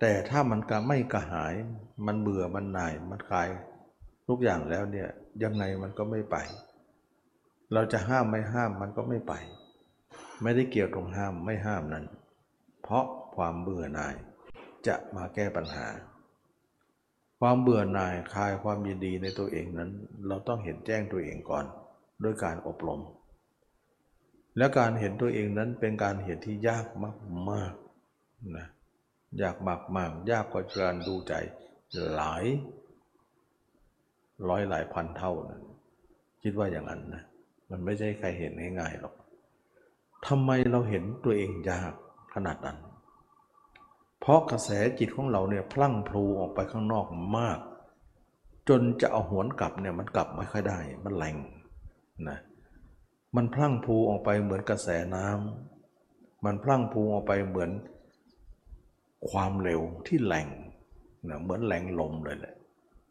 [0.00, 1.54] แต่ถ้ามันกไม่กระหาย
[2.06, 3.48] มันเบื่อมันหน่ายมันคลาย
[4.28, 5.08] ทุกอย่างแล้วเนี่ย
[5.42, 6.36] ยังไงมันก็ไม่ไป
[7.72, 9.34] เราจะห้ามไม่ห้ามมันก็ไม่ไป
[10.42, 12.04] ไม่ได้เกี่ยวตรงห้ามไม่ห้ามนั้น
[12.82, 13.04] เพราะ
[13.36, 14.14] ความเบื่อหน่าย
[14.86, 15.86] จะมาแก้ปัญหา
[17.40, 19.90] ความเบื่อหน่ายคลายความยินดีในตัวเองนั้น
[20.26, 21.64] เราต้องเห็นแจ้งตัวเองก่อน
[22.24, 23.00] ด้วยการอบรม
[24.56, 26.86] และการเห็นตัวเองนั้นเป็นการเห็นที่ยาก
[27.50, 28.66] มากๆนะ
[29.42, 31.34] ยากมากมากยากกว่าการดูใจ
[32.14, 32.44] หลาย
[34.48, 35.60] ร้อยหลายพันเท่านะ
[36.42, 37.22] คิดว่าอย่างนั้นนะ
[37.70, 39.14] มันไม่ใช่ใครเห็นง่ายๆหรอก
[40.26, 41.92] ทำไมเราเห็นตัวเองยาก
[42.34, 42.78] ขนาดนั้น
[44.20, 47.06] เพราะกระแสจิตของเราเนี่ยพลั่งพลูออกไปข้างนอก
[47.38, 47.58] มาก
[48.68, 51.36] จนจะเอาหวนกลับเนี่ยมันกลับไม่ค่อยได้ มันแรง
[52.28, 52.38] นะ
[53.36, 57.70] มันพลั่งพลูออกไปเหมือนกระแสน้ำมันพลั่งพลูออกไปเหมือน
[59.30, 60.48] ความเร็วที่แรง
[61.28, 62.54] นะเหมือนแรงลมเลยแหละ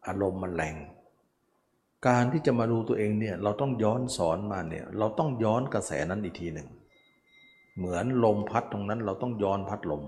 [0.08, 0.76] อารมณ์มันแรง
[2.08, 6.68] การที่จะมาดูตัวเองเนี่ยเราต้องย้อนสอนมาเนี่ยเราต้องย้อนกระแสนั้นอีกทีหนึ่ง
[7.78, 10.04] เหมือนลมพัดตรงนั้นเราต้องย้อนพัดลม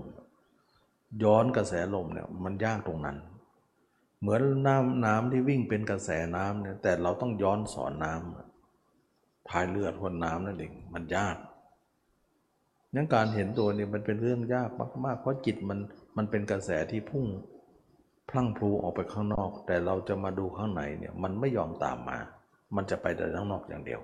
[1.22, 3.16] ย้อนกระแสลมเนี่ยมันยากตรงนั้น
[4.20, 11.36] เหมือนน้ำน้ำที่วิ่งเป็นกระแสน้ำเนี่ยแต่เราต้องย้อนสอนน้ำพายเรือทวนน้ำนั่นเองมันยาก
[12.94, 14.70] งั้นการเห็นตัวเนี่ยมันเป็นเรื่องยาก
[15.04, 15.78] มากๆ เพราะจิตมัน
[16.16, 17.24] มันเป็นกระแสที่พุ่ง
[18.28, 22.18] พลั่งพลูออกไปข้างนอก แต่เราจะมาดูข้างในเนี่ยมันไม่ยอมตามมา
[22.76, 24.00] มันจะไปแต่ข้างนอกอย่างเดียว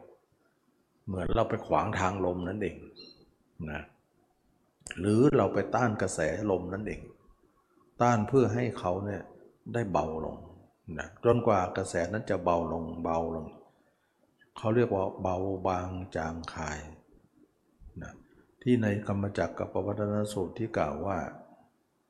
[1.06, 2.76] เหมือนเราไปขวางทางลมนั่นเอง
[3.70, 3.82] นะ
[4.98, 6.20] หรือเราไปต้านกระแส
[6.50, 7.00] ลมนั่นเอง
[8.02, 9.22] ต้านเพื่อให้เขาเนี่ย
[9.74, 10.36] ได้เบาลง
[10.98, 13.46] นะจนกว่ากระแสนั้นจะเบาลงเบาลง
[14.56, 15.36] เขาเรียกว่าเบา
[15.68, 16.78] บางจางคาย
[18.02, 18.12] นะ
[18.62, 21.18] ที่ในกรรมจักรกับปวัตนสูตรที่กล่าวว่า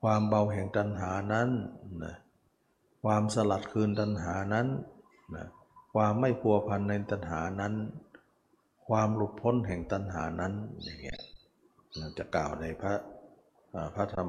[0.02, 1.48] ความเบาแห่งตัณหานั้น
[2.04, 2.14] นะ
[3.04, 4.66] ความสลัดคืนตัณหานั้น
[5.34, 5.46] นะ
[5.94, 7.74] ความไม่พัวพันในตัณหานั้น
[8.88, 11.20] ความหลุดพ้นแห่งตัณหานั้นอย่างเงี้ย
[12.18, 12.94] จะกล่าวในพระ
[13.94, 14.28] พระธรรม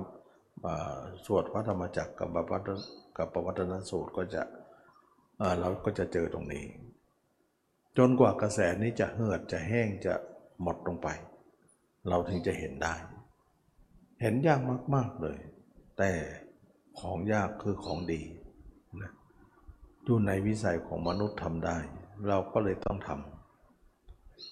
[1.26, 2.52] สวดพระธรรมจักรกับป
[3.18, 4.44] กับปวัตนสูตรก็จะ
[5.60, 6.66] เราก็จะเจอตรงนี้
[7.98, 10.14] จนกว่ากระแสนี้จะเหือดจะแห้งจะ
[10.62, 11.08] หมดลงไป
[12.10, 12.96] เราถึงจะเห็นได้
[14.22, 14.60] เห็นยาก
[14.96, 15.40] มาก ๆเลย
[15.98, 16.12] แต่
[17.00, 18.22] ของยากคือของดี
[19.02, 19.12] นะ
[20.06, 21.78] อยู่ในวิสัยของมนุษย์ทำได้
[22.28, 23.39] เราก็เลยต้องทำ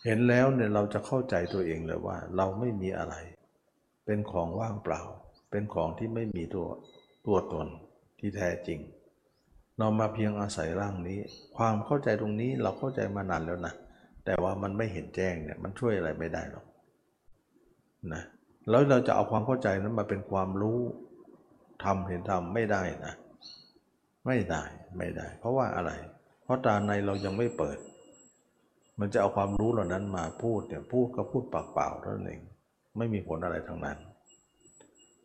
[0.05, 3.15] เห็นแล้วเนี่ยเราจะเข้าใจตัวเองเลยว่า เราไม่มีอะไร
[4.05, 5.01] เป็นของว่างเปล่า
[5.51, 6.67] เป็นของที่ไม่มีตัว
[7.27, 7.67] ตัวตน
[8.19, 8.79] ที่แท้จริง
[9.79, 11.19] เรามาเพียงอาศัยร่างนี้
[11.57, 13.73] ความเข้าใจตรงนี้เราเข้าใจมานานแล้วนะ
[14.25, 16.65] แต่ว่ามันไม่เห็นแจ้งเนี่ยมันช่วยอะไรไม่ได้หรอก
[18.13, 18.23] นะ
[18.69, 20.79] แล้วเราจะเอาความเข้าใจนั้นมาเป็นความรู้
[21.83, 23.13] ทำเห็นทำไม่ได้นะ
[24.25, 24.63] ไม่ได้
[24.97, 25.91] ไม่ได้ เพราะว่าอะไร
[26.43, 27.77] เพราะตาในเรายังไม่เปิด
[28.99, 32.41] มันจะเอาความรู้เหล่านั้นมาพูดเนี่ยพูดก็พูดปากเปล่าเท่านั้นเอง
[32.97, 33.97] ไม่มีผลอะไรทั้งนั้น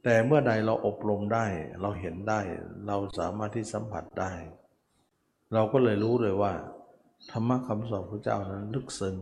[0.05, 1.47] แต่เมื่อใดเราอบรมได้
[1.81, 2.41] เราเห็นได้
[2.87, 4.33] เราสามารถที่สัมผัสได้
[5.55, 6.53] เราก็เลยรู้เลยว่า
[7.31, 9.17] ธรรมะคำสอนพระเจ้านั้นลึกซึ้ง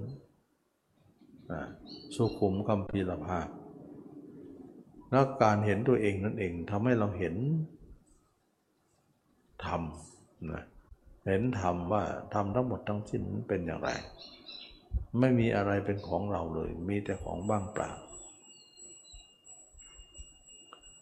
[2.17, 3.49] สุขุมคำพีรภาพ
[5.11, 7.35] แล้วการเห็นตัวเองนั่นเองทำให้เราเห็น
[9.67, 9.83] ธรรม
[10.53, 10.65] นะ
[11.27, 12.03] เห็นธรรมว่า
[12.35, 13.91] ธรรมทั้งหมดทั้งสิ้นเป็นอย่างไร
[15.18, 17.90] ไม่มีอะไรเป็นของเราเลย มีแต่ของว่างเปล่า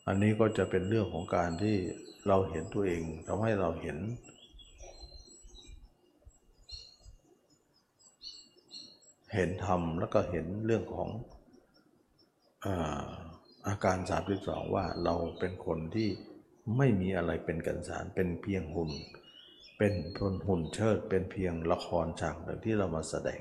[0.07, 1.77] อันนี้ก็จะเป็นเรื่องของการที่
[2.29, 3.99] เราเห็นตัวเองทำให้เราเห็น
[9.35, 11.09] เห็นธรรมแล้วก็เห็นเรื่องของ
[12.65, 13.05] อา
[13.69, 13.99] อาการ
[14.37, 16.09] 32ว่าเราเป็นคนที่
[16.77, 18.91] ไม่มีอะไรเป็นกันสารเป็นเพียงหุ่น
[19.79, 23.41] เป็นพนหุ่นเชิด เป็นเพียงละครฉากหนึ่งที่เรามาแสดง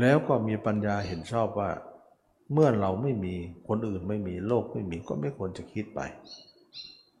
[0.00, 1.70] แล้วก็มีปัญญาเห็นชอบว่า
[2.52, 3.34] เมื่อเราไม่มี
[3.68, 6.00] คนอื่นไม่มีโลกไม่มีก็ไม่ควรจะคิดไป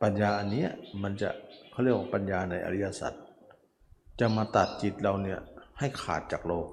[0.02, 0.66] ปัญญาอันนี้
[1.02, 1.30] มันจะ
[1.70, 3.12] เขาเรียกว่าปัญญาในอริยสัจ
[4.20, 5.40] จะมาตัดจิตเราเนี่ย
[5.78, 6.68] ให้ขาดจากโลก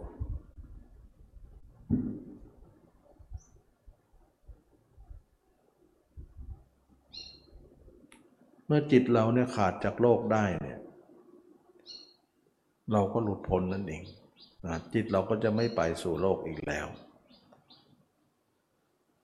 [8.65, 10.79] เมื่อจิตเราเนี่ยขาดจากโลกได้เนี่ย
[12.91, 14.03] เราก็หลุดพ้นนั่นเอง
[14.65, 16.87] นะจิตเราก็จะไม่ไปสู่โลกอีกแล้ว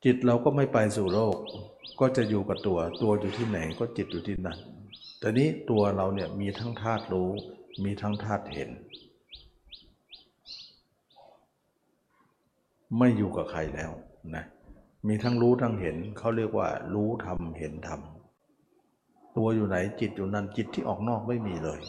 [0.04, 1.36] จิตเราก็ไม่ไปสู่โลก
[2.00, 4.58] ก็จะอยู่กับตัว ตัวอยู่ที่ไหนก็จิตอยู่ที่นั่น
[5.20, 7.30] แต่นี้ตัวเราเนี่ยมีทั้งธาตุรู้
[7.84, 8.70] มีทั้งธาตุเห็น
[12.98, 13.92] ไม่อยู่กับใครแล้ว
[14.36, 14.44] นะ
[15.08, 18.02] มีทั้งรู้ทั้งเห็นเขาเรียกว่า รู้ธรรมเห็นธรรม
[19.38, 21.80] ตัวอยู่ไหนจิตอยู่นั่นจิตที่ออกนอกไม่มีเลย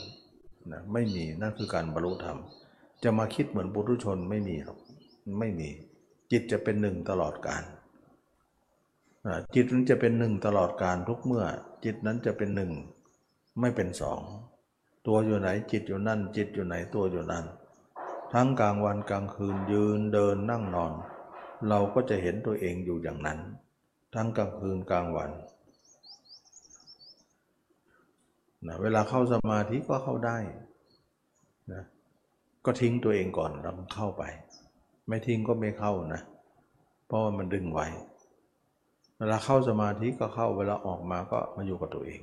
[0.72, 2.38] นะไม่มีนั่นคือการบรรลุธรรม
[3.02, 4.78] จะมาคิดเหมือนปุถุชนไม่มีหรอก
[5.38, 5.68] ไม่มี
[6.30, 7.62] จิตจะเป็นหนึ่งตลอดการ
[9.54, 11.44] จิตนั้นจะเป็นหนึ่งตลอดการทุกเมื่อ
[11.84, 12.72] จิตนั้นจะเป็นหนึ่ง
[13.60, 14.20] ไม่เป็นสอง
[15.06, 17.44] ตัวอยู่ไหนจิตอยู่นั่น จิตอยู่ไหนตัวอยู่นั่น
[18.32, 20.92] ทั้งกลางวันกลางคืนยืนเดินนั่งนอน
[21.68, 23.38] เราก็จะเห็นตัวเองอยู่อย่างนั้น
[24.14, 25.30] ทั้งกลางคืนกลางวัน
[28.66, 30.38] นะเวลาเข้าสมาธิก็เข้าได้
[31.72, 31.84] นะ
[32.70, 34.22] ก็ทิ้งตัวเองก่อนแล้วเข้าไป
[35.08, 36.22] ไม่ทิ้งก็ไม่เข้านะ
[37.06, 37.86] เพราะว่ามันดึงไว้
[39.18, 42.22] เวลาเข้าสมาธิก็เข้าเวลาออกมาก็มาอยู่กับตัวเอง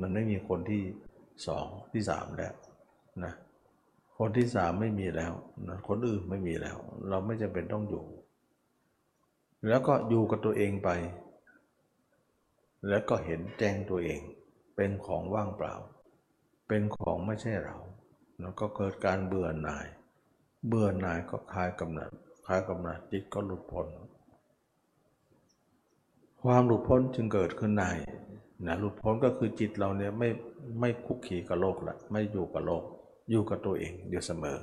[0.00, 0.82] มันไม่มีคนที่
[1.46, 2.54] สองที่สามแล้ว
[3.24, 3.32] นะ
[4.18, 5.32] คนที่สามไม่มีแล้ว
[5.68, 6.76] นะคนอื่นไม่มีแล้ว
[7.08, 8.04] เราไม่จำเป็นต้องอยู่
[9.68, 10.88] แล้วก็อยู่กับตัวเองไป
[12.88, 14.20] แล้วก็เห็นแจ้งตัวเอง
[14.76, 15.74] เป็นของว่างเปล่า
[16.68, 17.76] เป็นของไม่ใช่เรา
[18.40, 19.86] แล้วก็เกิดการเบื่อหน่าย
[20.68, 22.10] เบื่อหน่ายก็คลายกำหนัด
[22.46, 23.86] คลายกำหนัดจิตก็หลุดพ้น
[26.42, 27.84] ความหลุดพ้นจึงเกิดขึ้นใน
[28.66, 30.28] นะหลุดพ้นก็คือจิตเราเนี่ยไม่
[30.80, 32.82] ไม่คุกคีกับโลกละไม่อยู่กับโลก
[33.30, 34.58] อยู่กับตัวเองอยู่เสมอ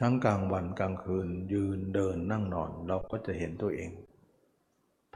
[0.00, 3.90] ทั้งกลางวันกลางคืนยืนเดินนั่งนอนเราก็จะเห็นตัวเอง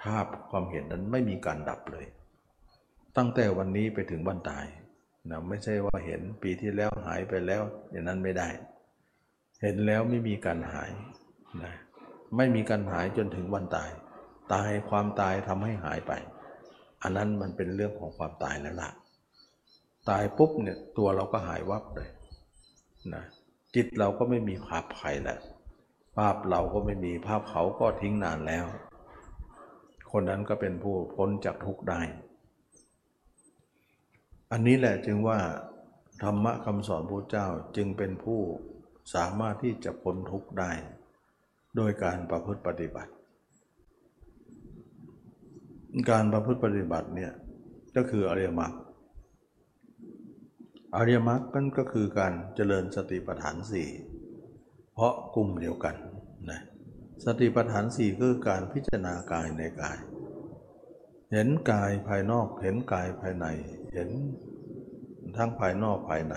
[0.00, 2.06] ภาพความเห็นนั้นไม่มีการดับเลย
[3.16, 4.66] ตั้งแต่วันนี้ไปถึงวันตาย
[5.30, 8.48] นะไม่ใช่ว่าเห็นปีที่แล้วหายไปแล้ว อย่างนั้นไม่ได้
[9.62, 10.90] เห็นแล้วไม่มีการหาย
[11.62, 11.74] นะ
[12.36, 13.90] ไม่มีการหายจนถึงวันตาย
[14.52, 16.12] ตายความตายทำให้หายไป
[17.02, 18.90] อันนั้นมันเป็นเรื่องของความตายแล้วล่ะ
[20.10, 22.08] ตายปุ๊บเนี่ยตัวเราก็หายวับเลย
[23.14, 23.24] นะ
[23.74, 25.38] จิตเราก็ไม่มีภาพใครแล้ว
[26.16, 28.66] ภาพเราก็ไม่มีภาพเขาก็ทิ้งนานแล้ว
[30.12, 32.00] คนนั้นก็เป็นผู้พ้นจากทุกข์ได้
[34.52, 35.38] อันนี้แหละจึงว่า
[36.22, 38.40] ธรรมะคำสอนพระเจ้าจึงเป็นผู้
[39.14, 40.70] สามารถที่จะพ้นทุกข์ได้
[41.76, 43.12] โดยการประพฤติปฏิบัติ
[46.10, 47.32] การประพฤติปฏิบัติเนี่ย
[47.96, 48.72] ก็คืออริยมรรค
[50.96, 53.88] อริยมรรคนั่นก็คือการเจริญสติปัฏฐานสี่
[54.94, 55.94] เพราะกลุ่มเดียวกัน
[56.50, 56.60] นะ
[57.24, 59.98] สติปัฏฐานสี่คือการพิจารณากายในกาย
[61.34, 63.46] เห็นกายภายนอกเห็นกายภายใน
[63.94, 64.10] เห็น
[65.36, 66.36] ทั้งภายนอกภายใน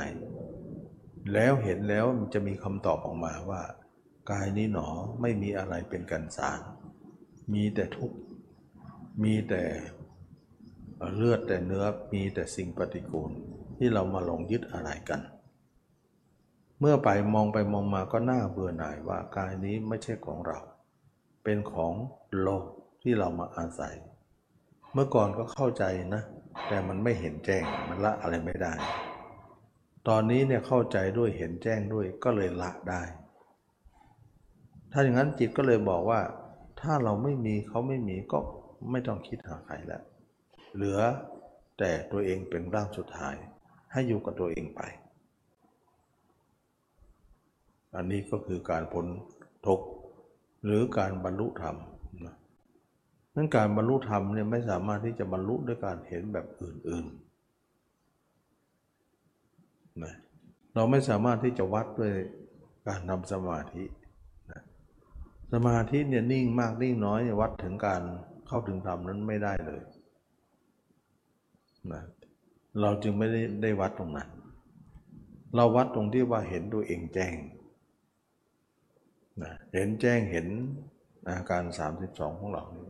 [1.33, 3.61] แล้วเห็นแล้วมันจะมีคำตอบออกมาว่า
[4.31, 4.87] กายนี้หนอ
[5.21, 6.61] ไม่มีอะไรเป็นกันสาร
[7.53, 8.17] มีแต่ทุกข์
[9.23, 9.63] มีแต่
[11.15, 13.31] เลือดแต่เนื้อมีแต่สิ่งปฏิกูล
[13.77, 15.21] ที่เรามาหลงยึดอะไรกัน
[16.79, 20.59] เมื่อไปมองไปมองมาก็น่าเบื่อหน่ายว่ากายนี้ไม่ใช่ของเรา
[21.43, 21.93] เป็นของ
[22.41, 22.65] โลก
[23.01, 23.95] ที่เรามาอาศัย
[24.97, 25.83] เมื่อก่อนก็เข้าใจ
[26.15, 26.23] นะ
[26.67, 28.73] แต่มันไม่เห็นแจ้งมันละอะไรไม่ได้
[30.07, 33.03] ตอนนี้เนี่ยเข้าใจด้วยเห็นแจ้งด้วยก็เลยละได้
[34.91, 36.21] ถ้าอย่างนั้นจิตก็เลยบอกว่า
[36.81, 38.39] ถ้าเราไม่มีเขาไม่มีก็
[38.91, 40.03] ไม่ต้องคิดหาใครแล้ว
[40.73, 40.99] เหลือ
[41.79, 43.35] แต่ตัวเองเป็นร่างสุดท้าย
[43.91, 44.81] ให้อยู่กับตัวเองไป
[47.95, 49.05] อันนี้ก็คือการพ้น
[49.65, 49.87] ทุกข์
[50.65, 51.75] หรือการบรรลุธรรม
[53.35, 60.13] นั้นการบรรลุธรรมเนี่ยไม่สามารถที่จะบรรลุด้วยการเห็นแบบอื่นๆนะ
[60.75, 62.13] เราไม่สามารถที่จะวัดด้วย
[62.87, 63.83] การทำสมาธิ
[64.51, 64.61] นะ
[65.53, 68.01] สมาธิเนี่ยนิ่งมากนิ่งน้อยวัดถึงการ
[68.47, 69.81] เข้าถึงธรรมนั้นไม่ได้เลย
[71.91, 72.01] นะ
[72.81, 74.29] เราจึงไม่ได้ได้วัดตรงนั้น
[75.55, 77.35] เราวัดตรงที่ว่าเห็นตัวเองแจ้ง
[79.43, 80.47] นะเห็นแจ้งเห็น
[81.27, 81.63] อาการ
[82.01, 82.87] 32 ของเรานี้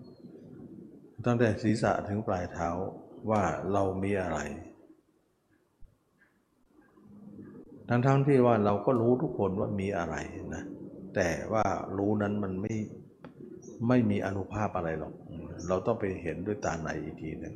[1.26, 2.70] ตั้งแต่ศีรษะถึงปลายเท้า
[3.30, 4.40] ว่าเรามีอะไร
[7.90, 10.16] ทั้งๆทที่ว่าเราก็รู้ทุกคนว่ามีอะไร
[10.56, 10.64] นะ
[11.16, 11.66] แต่ว่า
[11.98, 12.76] รู้นั้นมันไม่
[13.88, 15.14] ไม่มีอนุภาพอะไรหรอก
[15.68, 17.56] เราต้องไปเห็นด้วยตาในอีกทีหนึ่ง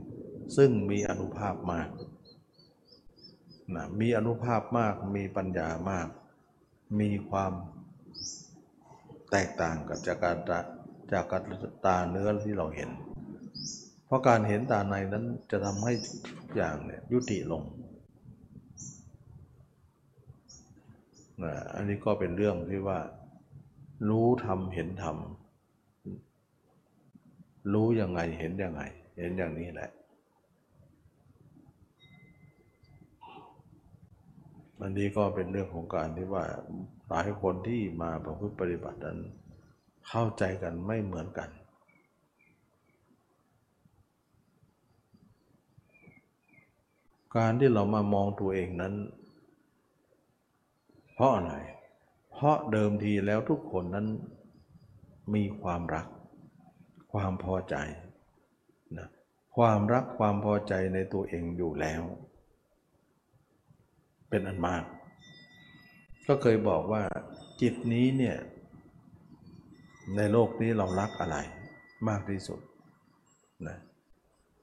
[0.57, 1.89] ซึ่งมีอนุภาพมาก
[3.75, 6.07] นะมีอนุภาพมาก มีปัญญามาก
[6.99, 7.51] มีความ
[9.31, 10.37] แตกต่างกับจากการ
[11.13, 11.43] จากการ
[11.85, 12.89] ตาเนื้อที่เราเห็น
[14.09, 15.93] เพราะการเห็นตาในนั้นจะทำให้
[16.27, 17.63] ทุกอย่างเนี่ยยุติลง
[21.43, 22.99] นะอันนี้ก็เป็นเรื่องที่ว่า
[24.09, 28.81] รู้ทำเห็นทำรู้ยังไงเห็นยังไง
[29.17, 29.89] เห็นอย่างนี้แหละ
[34.81, 36.45] อันนี้ก็เป็นเรื่องของการที่ว่า
[37.09, 39.19] หลายคนที่มาประพฤติปฏิบัตินั้น
[40.07, 41.49] เข้าใจกันไม่เหมือนกัน
[47.35, 48.93] การที่เรามามองตัวเองนั้น
[51.13, 51.53] เพราะอะไร
[52.31, 54.07] เพราะเดิมทีแล้วทุกคนนั้น
[55.35, 56.07] มีความรัก
[57.13, 57.75] ความพอใจ
[58.97, 59.07] นะ
[59.57, 62.03] ความรักความพอใจในตัวเองอยู่แล้ว
[64.29, 64.83] เป็นอันมาก
[66.27, 67.03] ก็เคยบอกว่า
[67.61, 68.37] จิตนี้เนี่ย
[70.15, 71.37] ในโลกนี้เรารักอะไร
[72.07, 72.59] มากที่สุด
[73.67, 73.77] นะ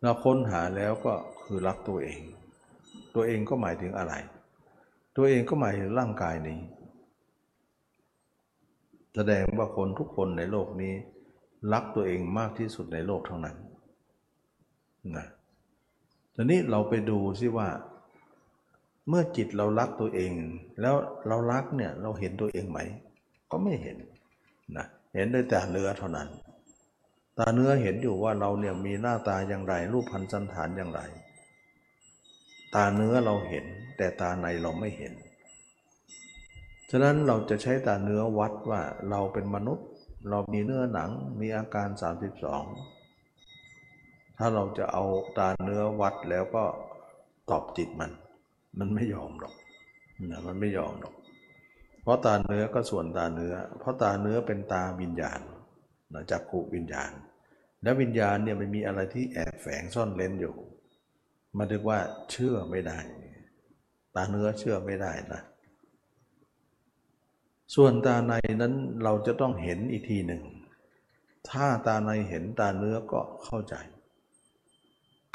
[0.02, 2.20] เราค้นหาแล้วก็คือรักตัวเอง
[3.16, 4.14] ตัวเองก็หมายถึงอะไร
[5.16, 6.59] ตัวเองก็หมายถึงร่างกายนี้
[9.14, 10.94] แสดงว่าคนทุกคนในโลกนี้
[11.72, 13.57] รักตัวเองมากที่สุดในโลกเท่านั้น
[15.16, 15.26] นะ
[16.35, 17.68] ทีนี้เราไปดูซิว่า
[19.09, 20.33] เมื่อจิตเรารักตัวเอง
[20.81, 20.94] แล้ว
[21.29, 22.79] เรารักเนี่ยเราเห็นตัวเองไหม
[23.50, 23.96] ก็ไม่เห็น
[24.76, 26.29] นะเห็นได้แต่เนื้อเท่านั้น
[27.38, 31.00] ตาเนื้อเห็นอยู่ว่าเราเนี่ยมีหน้าตาอย่างไร รูปพันธ์สันฐานอย่างไร
[32.76, 33.64] ตาเนื้อเราเห็น
[33.96, 35.12] แต่ตาในเราไม่เห็น
[36.90, 39.86] ฉะนั้นเราจะใช้ตาเนื้อวัดว่าเราเป็นมนุษย์
[40.30, 41.10] เรามีเนื้อหนัง
[41.40, 41.88] มีอาการ
[43.12, 45.04] 32 ถ้าเราจะเอา
[45.38, 46.64] ตาเนื้อวัดแล้วก็
[47.50, 48.10] ตอบจิตมัน
[48.78, 49.54] มันไม่ยอมหรอก
[50.30, 51.14] นะมันไม่ยอมหรอก
[52.02, 55.40] เพราะตาเนื้อก็ส่วนตาเนื้อ เพราะตาเนื้อเป็นตาวิญญาณ
[56.14, 57.12] นะจักขุวิญญาณ
[57.82, 60.54] แล้ววิญญาณเนี่ยมันมีอะไรที่แอบแฝงซ่อนเล้นอยู่
[61.57, 61.99] มันเรียกว่า
[62.31, 62.99] เชื่อไม่ได้
[64.14, 65.42] ตาเนื้อเชื่อไม่ได้นะ
[67.75, 70.42] ส่วนตาในนั้นเราจะต้องเห็นอีกทีหนึ่ง
[71.51, 73.75] ถ้าตาในเห็นตาเนื้อก็เข้าใจ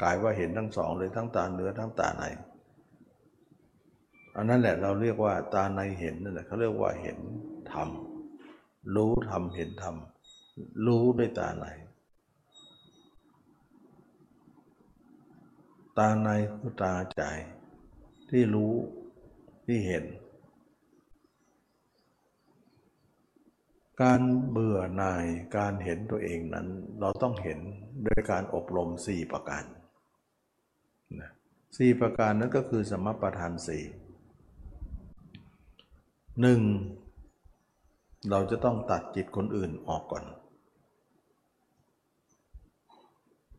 [0.02, 2.24] กลายว่าเห็นทั้งสองเลยทั้งตาเนื้อทั้งตาใน
[4.36, 7.18] อันนั้นแหละเราเรียกว่าตาในเห็นนั่นแหละเขาเรียกว่าเห็น
[7.72, 7.88] ธรรม
[8.94, 9.96] รู้ธรรมเห็นธรรม
[10.86, 11.66] รู้ด้วยตาใน
[15.98, 16.28] ตาใน
[16.58, 17.22] คือตาใจ
[18.30, 18.74] ที่รู้
[19.66, 20.04] ที่เห็น
[24.02, 25.26] การเบื่อหน่าย
[25.56, 26.66] การเห็นตัวเองนั้น
[27.00, 27.58] เราต้องเห็น
[28.04, 29.64] โดยการอบรมสี่ประการ
[31.76, 33.84] สี่ประการนั้นก็คือสมประทานสี่
[36.40, 36.60] หนึ่ง
[38.30, 40.24] เราจะต้องตัดจิตคนอื่นออกก่อน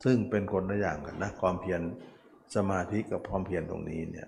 [0.03, 1.81] ซึ่งเป็นคนละอย่างกันนะความเพียร
[2.55, 4.27] สมาธิกับความเพียรตรงนี้เนี่ย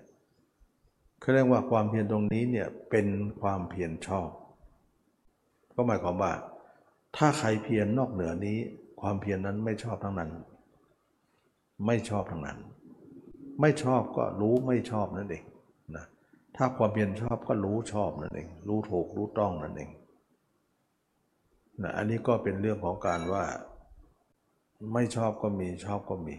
[1.20, 3.06] เขาเรียกว่าความเพียรตรงนี้เนี่ยเป็น
[3.40, 4.28] ความเพียรชอบ
[5.74, 6.32] ก็หมายความว่า
[7.16, 8.58] ถ้าใครเพียรนอกเหนือนี้
[9.00, 10.30] ความเพียรนนั้นไม่ชอบทั้งนั้น
[11.86, 12.58] ไม่ชอบทั้งนั้น
[13.60, 15.44] ไม่ชอบก็รู้ไม่ชอบนั่นเอง
[15.96, 16.04] นะ
[16.56, 19.90] ถ้าความเพียรชอบก็รู้ชอบนั่นเอง รู้ถูกรู้ต้องนั่นเอง
[21.82, 23.44] นะอันนี้ก็เป็นเรื่องของการว่า
[24.92, 26.36] ไม่ชอบก็มีชอบก็มี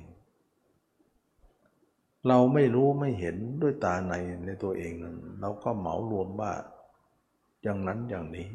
[2.27, 4.13] เราไม่รู้ไม่เห็นด้วยตาใน
[4.45, 6.53] ในตัวเองนั้น เราก็เหมารวมว่า
[7.63, 8.49] อย่างนั้นอย่างนี้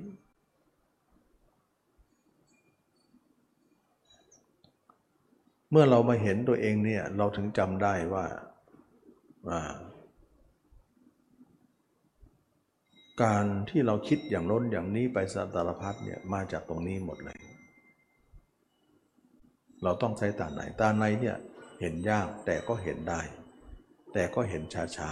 [5.70, 8.26] เมื่อเรามาเห็นตัวเองเนี่ย เราถึงจำได้ว่า
[13.22, 17.38] การที่เราคิดอย่างล้นอย่างนี้ไปสารพัดเนี่ยมาจากตรงนี้หมดเลย
[19.82, 21.36] เราต้องใช้ตาไหนตาในเนี่ย
[21.80, 23.20] เห็นยากแต่ก็เห็นได้
[24.12, 24.62] แต่ก็เห็น
[24.96, 25.10] ช้า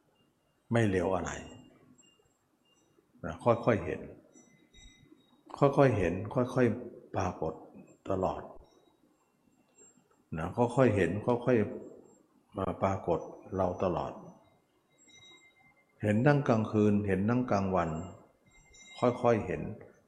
[0.00, 1.30] ๆ ไม่เร็วอะไร
[3.24, 4.00] นะค่อยๆเห็น
[5.58, 7.54] ค่อยๆเห็น ค่อยๆปรากฏ
[8.10, 8.42] ตลอด
[10.38, 13.20] นะค่อยๆเห็นค่อยๆมาปรากฏ
[13.56, 14.12] เราตลอด
[16.02, 17.90] เห็นนั่งกลางคืนเห็นนั่งกลางวัน
[19.00, 19.62] ค่อยๆเห็น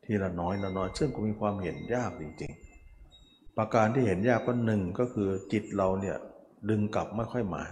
[0.05, 6.17] ทีละน้อยละน้อย ซึ่งก็มีความเห็นยากจริงๆ ประการที่เห็นยากก็หนึ่งก็คือจิตเราเนี่ย
[6.71, 7.65] ดึงกลับไม่ค่อยมา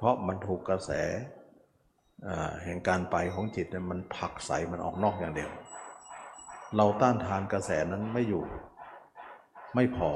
[0.00, 0.90] เพราะมันถูกกระแส
[2.64, 5.50] แห่งการไปของจิตเนี่ยมันผลักใสมันออกนอกอย่างเดียว
[6.76, 8.44] เราต้านทานกระแสนั้นไม่อยู่
[9.74, 10.10] ไม่พอ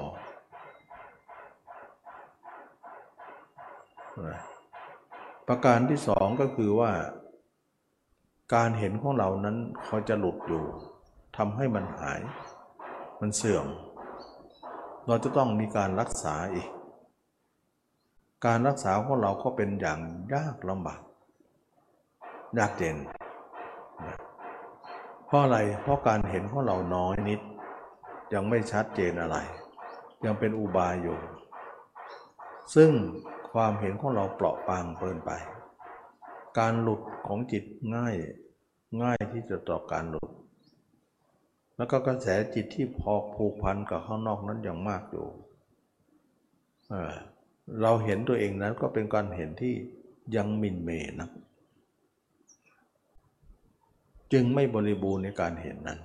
[5.49, 6.92] ประการที่สองก็คือว่า
[8.55, 10.64] การเห็นของเรานั้นคอยจะหลุดอยู่
[11.37, 12.20] ทำให้มันหาย
[13.20, 13.66] มันเสื่อม
[15.07, 16.68] เราจะต้องมีการรักษาอีก
[18.46, 20.00] การรักษาของเราก็เป็นอย่าง
[20.35, 21.00] ยากลำบาก
[22.59, 22.96] ยากเย็น
[25.26, 27.40] เพราะอะไรเพราะการเห็นของเราน้อยนิด
[28.35, 29.37] ยังไม่ชัดเจนอะไร
[30.24, 31.18] ยังเป็นอุบายอยู่
[32.74, 32.90] ซึ่ง
[33.52, 35.30] ความเห็นของเราเปราะบางเกินไป
[36.59, 37.64] การหลุดของจิต
[37.96, 38.14] ง่าย
[39.02, 40.30] ง่ายที่จะต่อการหลุด
[41.76, 45.26] แล้วก็กระแสจิตที่พอผูกพันกับข้างนอกนั้นอย่างมากอยู่
[47.83, 49.74] เราเห็นตัวเองนั้นก็เป็นการเห็นที่
[50.37, 51.31] ยังมินเมนะ
[54.33, 56.00] จึงไม่บริบูรณ์ในการเห็นนั้น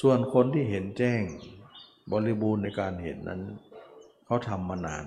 [0.00, 1.22] ส่วนคนที่เห็นแจ้ง
[2.12, 3.42] บริบูรณ์ในการเห็นนั้น
[4.26, 5.06] เขาทำมานาน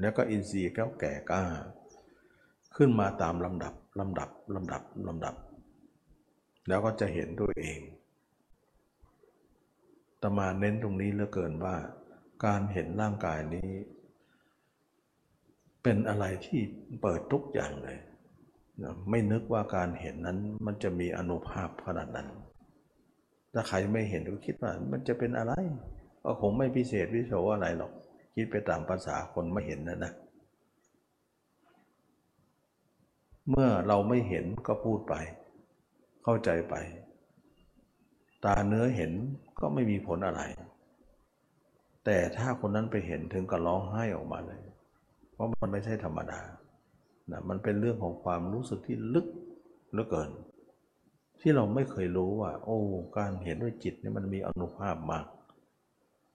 [0.00, 1.44] แล้วก็อินทรีย์แก้วแก่กล้า
[2.76, 5.34] ขึ้นมาตามลำดับลำดับลำดับลำดับ
[6.68, 7.78] แล้วก็จะเห็นตัวเอง
[10.24, 11.76] ตมาเน้นตรงนี้เหลือเกินว่า
[12.46, 13.70] การเห็นร่างกายนี้
[15.82, 16.60] เป็นอะไรที่
[17.02, 17.98] เปิดทุกอย่างเลย
[19.10, 22.28] ไม่นึกว่าการเห็นนั้นมันจะมีอนุภาพขนาดนั้น
[23.52, 25.52] ถ้าใครไม่เห็นก็คิดว่ามันจะเป็นอะไร
[26.24, 27.92] ก็คงไม่พิเศษวิโสอะไรหรอก
[28.34, 30.12] คิดไปตามภาษาคนไม่เห็นนะนะ
[33.50, 35.14] เมื่อเราไม่เห็นก็พูดไป
[36.24, 36.74] เข้าใจไป
[38.44, 39.12] ตาเนื้อเห็น
[39.58, 40.42] ก็ไม่มีผลอะไร
[42.04, 44.62] แต่ถ้าคนนั้นไปเห็นถึงกับร้องไห้ออกมาเลย
[45.32, 46.40] เพราะมันไม่ใช่ธรรมดา
[47.30, 49.26] นะมันเป็นเรื่องของความรู้สึกที่ลึก
[49.90, 50.30] เหลือเกิน
[51.40, 52.78] ที่เราไม่เคยรู้ว่า โอ้
[53.18, 55.26] การเห็นด้วยจิตนี่มันมีอนุภาพมาก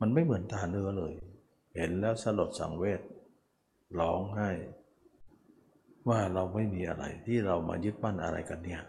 [0.02, 1.14] มันไม่เหมือนตาเนื้อเลย
[1.76, 3.02] เห็นแล้วสลดสังเวช
[4.00, 4.50] ร้องไห้
[6.10, 8.82] ว่าเราไม่มีอะไรที่เรามายึดมั่นอะไรกันเนี่ย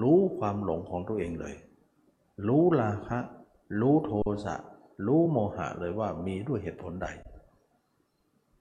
[0.00, 1.54] รู้ความหลงของตัวเองเลย
[2.46, 3.18] รู้ราคะ
[3.80, 4.12] รู้โท
[4.44, 4.56] สะ
[5.06, 7.08] รู้โมหะเลยว่ามีด้วยเหตุผลใด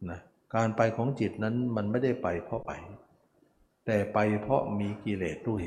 [0.09, 0.19] นะ
[0.55, 2.71] การไปของจิตนั้นมันไม่ได้ไปเพราะไป
[3.85, 5.63] แต่ไปเพราะมีกิเลสด้วย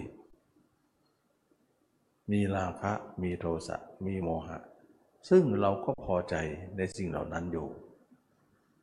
[2.30, 4.58] มีราคะ มีโทสะ มีโมหะ
[5.28, 6.34] ซึ่งเราก็พอใจ
[6.76, 7.66] ในสิ่งเหล่านั้นอยู่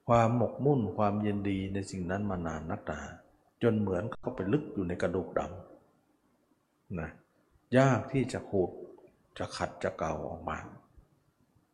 [0.07, 2.99] ความหมกมุ่นความเย็นดีในสิ่งนั้นมานานนักตา
[3.63, 7.09] จนเหมือนเข้าไปลึกอยู่ในกระดูกดำนะ
[7.77, 8.69] ยากที่จะขูด
[9.37, 10.57] จะขัดจะเก่าออกมา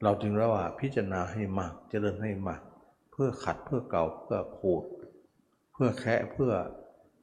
[0.04, 2.62] เราจึงระว่าพิจารณาให้มากเจริญให้มาก
[3.12, 4.84] เพื่อขัดเพื่อเก่าเพื่อขูด
[5.74, 6.52] เพื่อแคะเพื่อ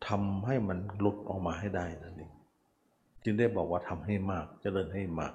[0.08, 2.32] ทำให้มันหลุดออกมาให้ได้นั่นเอง
[3.24, 5.34] จึงได้บอกว่าทำให้มากเจริญให้มาก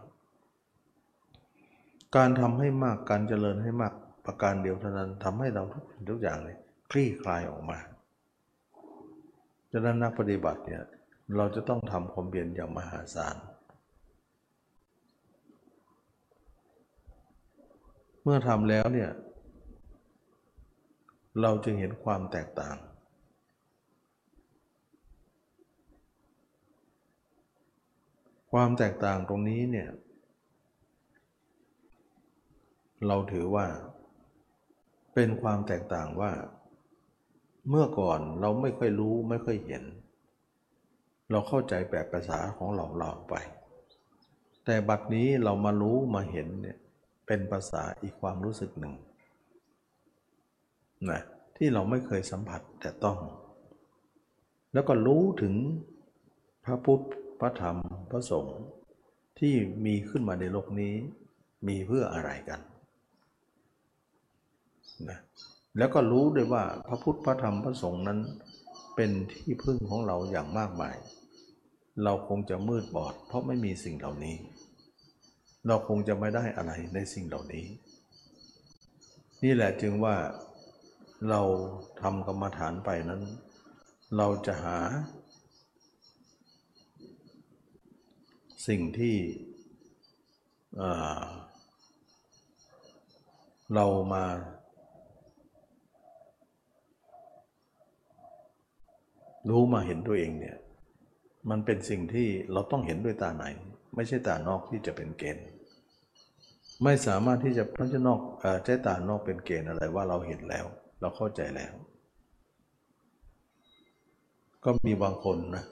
[2.16, 3.94] การทำให้มากการเจริญให้มาก
[4.26, 6.58] ประการเดียวเท่านั้นทำให้เราทุกสิ่งทุกอย่างเลย
[6.92, 7.80] คลี่คลายออกมา
[9.72, 10.84] ดังนั้นนักปฏิบัติเนี่ย
[11.38, 13.36] เราจะต้องทำความเพียรอย่างมหาศาล
[18.32, 19.10] มื่อทำแล้วเนี่ย
[21.42, 22.78] เราจึงเห็นความแตกต่าง
[28.52, 29.90] ความแตกต่างตรงนี้เนี่ย
[33.08, 33.68] เราถือว่า
[35.14, 36.32] เป็นความแตกต่างว่า
[37.70, 39.84] เมื่อก่อนเราไม่ค่อยรู้ไม่ค่อยเห็น
[41.32, 43.36] เราเข้าใจแบบภาษาของเราเราไป
[44.66, 46.80] แต่บัดนี้เรามารู้มาเห็นเนี่ย
[47.32, 48.94] เป็นภาษาอีกความรู้สึกหนึ่ง
[51.10, 51.22] นะ
[51.58, 53.20] ที่เราไม่เคยสัมผัสแต่ต้อง
[54.74, 55.54] แล้วก็รู้ถึง
[56.66, 57.06] พระพุทธ
[57.40, 57.78] พระธรรม
[58.12, 58.60] พระสงฆ์
[59.40, 59.54] ที่
[59.86, 60.94] มีขึ้นมาในโลกนี้
[61.68, 62.60] มีเพื่ออะไรกัน
[65.10, 65.20] นะ
[65.78, 68.20] แล้วก็รู้ด้วยว่าพระพุทธพระธรรมพระสงฆ์นั้น
[68.96, 70.96] เป็นที่พึ่งของเราอย่างมากมาย
[72.04, 74.36] เราคงจะมืดบอด เพราะไม่มีสิ่งเหล่านี้
[75.68, 77.68] เราคงจะไม่ได้อะไรในสิ่งเหล่านี้
[79.44, 80.16] นี่แหละจึงว่า
[81.30, 81.42] เรา
[82.02, 83.22] ทำกรรมฐานไปนั้น
[84.18, 84.78] เราจะหา
[88.68, 89.16] สิ่งที่
[93.76, 94.26] เรามา
[99.50, 100.58] รู้มาเห็นตัวเองเนี่ย
[101.50, 103.46] มันเป็นสิ่งที่เราต้องเห็นด้วยตาไหน
[104.00, 105.48] ไม่ใช่ตานอกที่จะเป็นเกณฑ์
[106.84, 108.22] ไม่สามารถที่จะพระเจ้านอก
[108.66, 110.66] ใช้ตานอกเป็นเกณฑ์อะไรว่าเราเห็นแล้ว
[111.02, 111.74] เราเข้าใจแล้ว
[114.64, 115.66] ก็มีบางคนนะ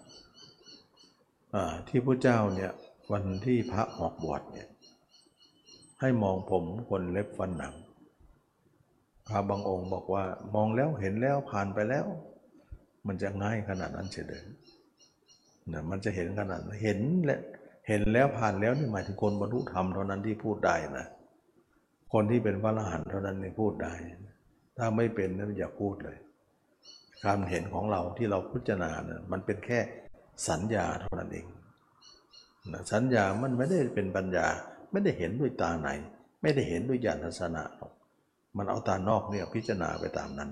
[1.88, 2.72] ที่พระเจ้าเนี่ย
[3.12, 4.68] วันที่พระออกบวชเนี่ย
[6.00, 7.74] ให้มองผมคนเล็บฟันหนัง
[9.28, 10.24] พระบางองค์บอกว่า
[10.56, 12.06] มองแล้วเห็นแล้วผ่านไปแล้ว
[13.08, 14.44] มันจะง่ายขนาดนั้นเฉยเลย
[15.74, 17.40] นะมันจะเห็นขนาดเห็นและ
[17.88, 21.06] เห็นแล้วผ่านแล้วนี่หมายถึงคนบรรลุธรรมเท่านั้นที่พูดได้นะ
[22.14, 23.94] คนที่เป็นพระอรหันต์เท่านั้นที่พูดได้
[24.78, 26.18] ถ้าไม่เป็นนั้นอย่าพูดเลย
[27.26, 29.80] การเห็นของเราที่เราพิจารณานะมันเป็นแค่
[30.50, 31.46] สัญญาเท่านั้นเอง
[32.72, 34.48] นะสัญญามันไม่ได้เป็นปัญญา
[34.92, 35.90] ไม่ได้เห็นด้วยตาไหน
[36.42, 37.92] ไม่ได้เห็นด้วยญาณทัศนะหรอก
[38.58, 40.50] มันเอาตานอกเนี่ยพิจารณาไปตามนั้น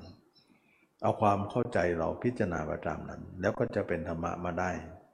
[1.04, 4.72] เอาความเข้าใจเราพิจารณาประจำนั้น แล้วก็จะเป็นธรรมะมาได้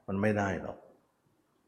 [0.08, 0.78] มันไม่ได้หรอก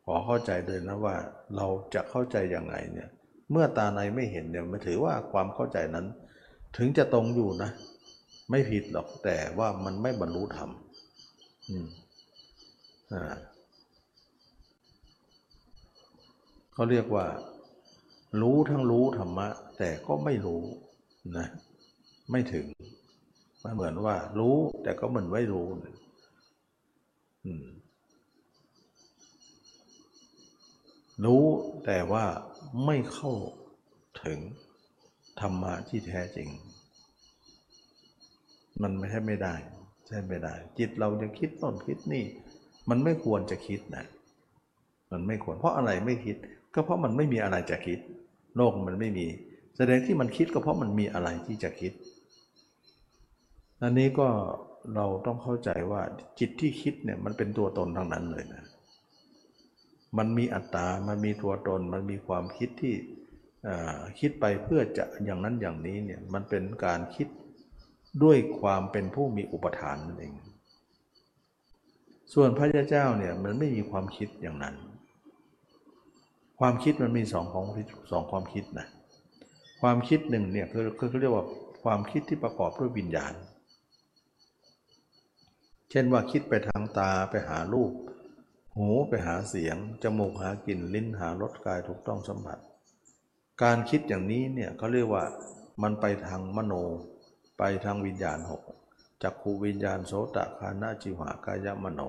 [0.05, 1.15] ขอเข้าใจเลยนะว่า
[1.55, 3.09] เราจะเข้าใจอยังไงเนี่ย
[3.51, 6.05] เมื่อตาในไม่เห็นเนี่ยมันถือว่าความเข้าใจนั้น
[6.77, 7.69] ถึงจะตรงอยู่นะ
[8.49, 10.69] ไม่ผิดหรอกแต่ว่ามันไม่บรรลุธรรม
[11.69, 11.87] อืม
[13.13, 13.37] อ่า
[16.73, 17.25] เขาเรียกว่า
[18.41, 19.47] รู้ทั้งรู้ธรรมะ
[19.77, 20.61] แต่ก็ไม่รู้
[21.37, 21.47] นะ
[22.31, 22.65] ไม่ถึง
[23.63, 25.67] มันเหมือนว่า รู้แต่ก็เหมือนไม่รู้
[27.45, 27.65] อืม
[31.23, 31.45] รู้
[31.85, 32.25] แต่ว่า
[32.85, 33.31] ไม่เข้า
[34.23, 34.39] ถึง
[35.39, 36.49] ธรรมะที่แท้จริง
[38.81, 39.55] มันไม่ใช่ไม่ได้
[40.07, 42.23] ใช่ไม่ได้ จิตเราจะคิดต้นคิดนี่
[42.89, 44.05] มันไม่ควรจะคิดนะ
[45.11, 46.35] มันไม่ควร เพราะอะไรไม่คิด
[46.73, 47.99] ก็เพราะมันไม่มีอะไรจะคิด
[48.55, 49.27] โลกมันไม่มี
[49.77, 51.93] แสดงที่มันคิดก็เพราะมันมีอะไรที่จะคิด
[53.81, 54.27] อันนี้ก็
[54.95, 56.01] เราต้องเข้าใจว่า
[56.39, 58.63] จิตที่คิดเนี่ยมันเป็นตัวตนทั้งนั้นเลยนะ
[60.17, 62.95] มันมีอัตตา มันมีตัวตน มันมีความคิดที่
[64.19, 67.27] คิดไปเพื่อจะอย่างนั้นอย่างนี้เนี่ยมันเป็นการคิด
[68.23, 70.33] ด้วยความเป็นผู้มีอุปทานนั่นเอง
[72.33, 74.75] ส่วนพระเจ้าเนี่ยมันไม่มีความคิดอย่างนั้น
[76.59, 77.65] ความคิดมันมีสองของ
[78.11, 78.87] สองความคิดนะ
[79.81, 81.45] ความคิดหนึ่งเนี่ยคือคือเรียกว่า
[81.83, 83.33] ความคิดที่ประกอบด้วยวิญญาณ
[85.89, 87.91] เช่นว่าคิดไปทางตาไปหารูป
[88.77, 92.59] หูไปหาเสียง จมูกหากลิ่น ลิ้นหารสกายถูกต้องสัมผัส
[93.63, 95.23] การคิดอย่างนี้เนี่ยเขาเรียกว่า
[95.81, 96.73] มันไปทางมโน
[97.57, 98.61] ไปทางวิญญาณหก
[99.21, 102.01] จักขูวิญญาณโสตคานาจิวหากายมโน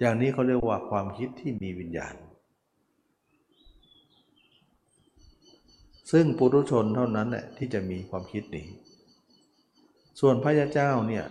[0.00, 2.14] อย่างนี้เขาเรียกว่าความคิดที่มีวิญญาณ
[6.12, 8.68] ซึ่งปุถุชนเท่านั้นแหละที่จะมีความคิดนี้
[10.20, 11.24] ส่วนพระยาเจ้าเนี่ย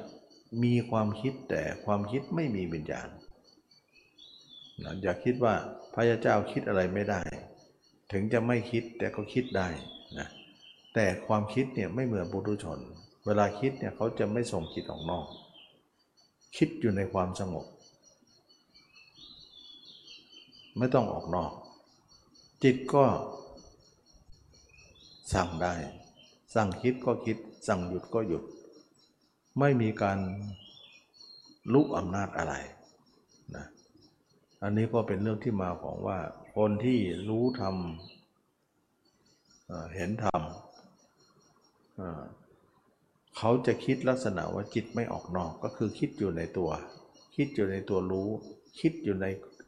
[0.64, 3.10] มีความคิดแต่ความคิดไม่มีวิญญาณ
[4.84, 5.54] นะอย่าคิดว่า
[5.94, 7.22] พระยาเจ้าคิดอะไรไม่ได้
[8.12, 9.68] ถึงจะไม่คิดแต่ก็คิดได้
[10.20, 10.28] นะ
[10.94, 12.80] แต่ความคิดเนี่ยไม่เหมือนปุถุชน
[13.26, 15.26] เวลาคิดเนี่ยเขาจะไม่ส่งจิตออกนอก
[16.58, 17.66] คิดอยู่ในความสงบ
[20.78, 21.52] ไม่ต้องออกนอก
[22.64, 23.06] จิตก็
[25.34, 25.74] สั่งได้
[26.56, 28.44] สั่งคิดก็คิด สั่งหยุดก็หยุด
[29.60, 30.20] ไม่มีการ
[31.74, 32.54] ลุกอำนาจอะไร
[34.64, 36.20] อันนี้ก็เป็นเรื่องที่มาของว่า
[36.56, 37.00] คนที่
[37.30, 37.76] รู้ธรรม
[39.96, 40.42] เห็นธรรม
[43.38, 46.70] เขาจะคิดลักษณะว่าจิตไม่ออกนอกก็คือคิดอยู่ในตัว
[47.36, 48.30] คิดอยู่ในตัวรู้
[48.80, 49.26] คิดอยู่ใน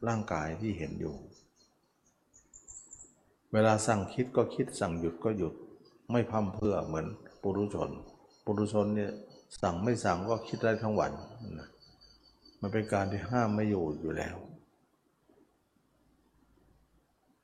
[0.08, 1.16] ร่างกายที่เห็นอยู่
[3.54, 5.54] เวลาสั่งคิดก็คิดสั่งหยุดก็หยุด
[6.12, 7.08] ไม่พั่มเพื่อเหมือน
[7.42, 7.92] ปุรุชน
[8.46, 9.12] ปุรุชนเนี่ย
[9.62, 11.12] สั่งไม่สั่งก็คิดได้ทั้งวัน
[11.60, 11.70] นะ
[12.62, 14.36] มันเป็นการที่ห้ามไม่อยู่อยู่แล้ว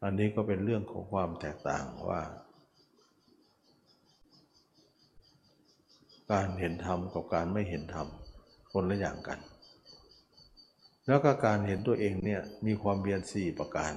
[0.04, 2.22] อันนี้ก็เป็นเรื่องของความแตกต่างว่า
[6.32, 8.08] การเห็นธรรมกับการไม่เห็นธรรม
[8.72, 9.40] คนละอย่างกัน
[11.08, 13.94] แล้วก็การเห็นตัวเองเนี่ยมีความเบียนสี่ประการ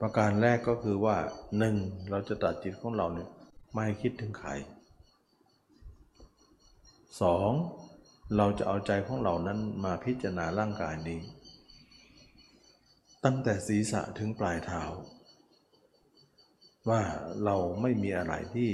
[0.00, 1.16] ประการแรกก็คือว่า
[1.58, 1.76] หนึ่ง
[2.10, 3.28] เราจะตัดจิตของเราเนี่ย
[3.74, 4.50] ไม่คิดถึงใคร
[7.20, 7.50] สอง
[8.36, 11.20] เราจะเอาใจของเรานั้นมาพิจารณาร่างกายนี้
[13.24, 14.82] ตั้งแต่ศีรษะถึงปลายเท้า
[16.88, 17.02] ว่า
[17.44, 18.70] เราไม่มีอะไรที่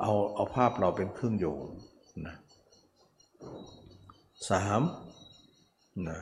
[0.00, 1.62] เอาเอาภาพเราเป็นเครื่องโยง
[2.26, 2.36] นะ
[4.50, 4.82] สาม
[6.08, 6.20] นะ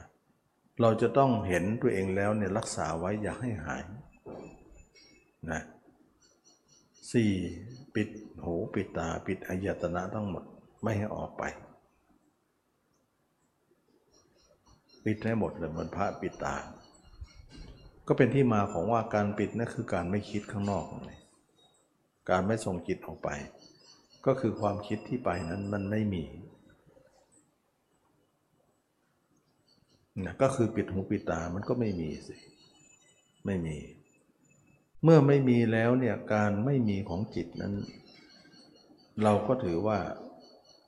[0.80, 3.82] เราจะต้องเห็นตัวเองแล้วเนี่ยรักษาไว้อย่าให้หาย
[5.50, 5.60] นะ
[7.12, 7.32] สี่
[7.94, 8.08] ปิด
[8.42, 10.44] หูปิดตาปิดอายตนะทั้งหมด
[10.82, 11.42] ไม่ให้ออกไป
[15.06, 16.56] ปิดให้หมดเลยเหมือนพระปิดตา
[18.06, 21.18] ก็เป็นที่มาของว่าการปิดนั่นคือการไม่คิดข้างนอกเลย
[22.30, 23.28] การไม่ส่งจิตออกไป
[24.26, 26.24] ก็คือความคิดที่ไปนั้นมันไม่มี
[30.24, 32.36] นะก็คือปิดหูปิดตามันก็ไม่มีสิ
[33.46, 33.76] ไม่มี
[35.04, 37.74] เมื่อไม่มีแล้วเนี่ยการไม่มีของจิตนั้น
[39.22, 39.98] เราก็ถือว่า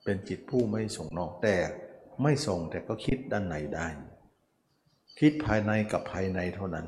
[0.05, 1.57] เป็นจิตผู้ไม่ส่งนอกแต่
[2.23, 3.87] ไม่ส่งแต่ก็คิดด้านในได้
[5.19, 6.87] คิดภายในกับภายในเท่านั้น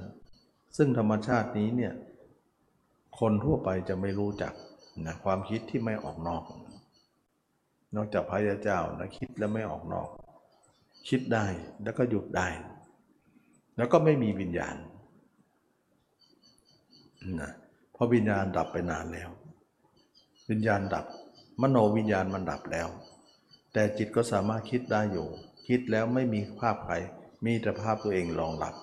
[0.77, 1.93] ซึ่งธรรมชาตินี้เนี่ย
[3.19, 4.53] คนทั่วไปจะไม่รู้จัก
[5.07, 6.45] นะความคิดที่ไม่ออกนอก
[7.97, 10.09] นอกจากพระยาเจ้านะคิดแล้วไม่ออกนอก
[11.09, 11.47] คิดได้
[11.83, 12.49] แล้วก็หยุดได้
[13.77, 14.77] แล้วก็ไม่มีวิญญาณ
[17.41, 17.51] นะ
[17.93, 19.31] เพราะวิญญาณดับไปนานแล้ว
[20.51, 21.05] วิญญาณดับ
[21.61, 22.89] มโนวิญญาณมันดับแล้ว
[23.73, 25.29] แต่จิตก็สามารถคิดได้อยู่
[25.69, 26.95] คิดแล้วไม่มีภาพใคร
[27.45, 28.75] มีต่ภาพตัวเองรองรับ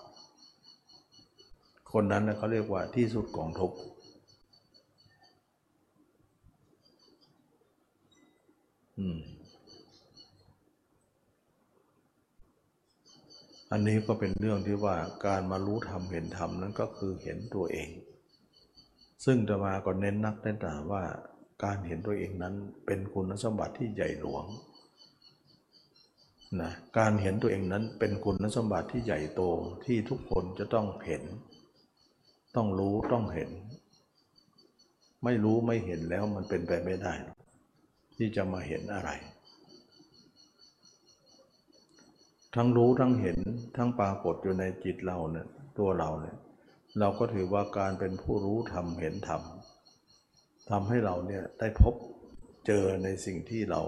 [1.91, 3.78] คนนั้นเขาเรียกว่าที่สุดของทุกข์
[13.72, 14.95] อันนี้ก็เป็นเรื่องที่ว่า
[15.26, 17.89] การมารู้ธรรมเห็นธรรมนั้นก็คือเห็นตัวเอง
[19.26, 21.03] ซึ่งจะมาก็เน้นนักเน้นหนาว่า
[21.64, 22.55] การเห็นตัวเองนั้น
[22.86, 24.45] เป็นคุณสมบัติที่ใหญ่หลวง
[26.62, 29.41] นะการเห็นตัวเองนั้นเป็นคุณสมบัติที่ใหญ่โต
[29.86, 31.24] ที่ทุกคนจะต้องเห็น
[32.56, 33.50] ต้องรู้ต้องเห็น
[35.24, 37.14] ไม่รู้ไม่เห็นแล้วมันเป็นไปไม่ได้
[38.18, 39.10] ที่จะมาเห็นอะไร
[42.56, 43.38] ทั้งรู้ทั้งเห็น
[43.78, 46.38] ทั้งปรากฏอยู่ในจิตเราเนี่ยตัวเราเนี่ย
[47.00, 49.41] เราก็ถือว่าการเป็นผู้รู้ธรรมเห็นธรรม
[50.70, 51.95] ทำให้เราเนี่ยได้พบ
[52.68, 53.82] เจอในสิ่งที่เรา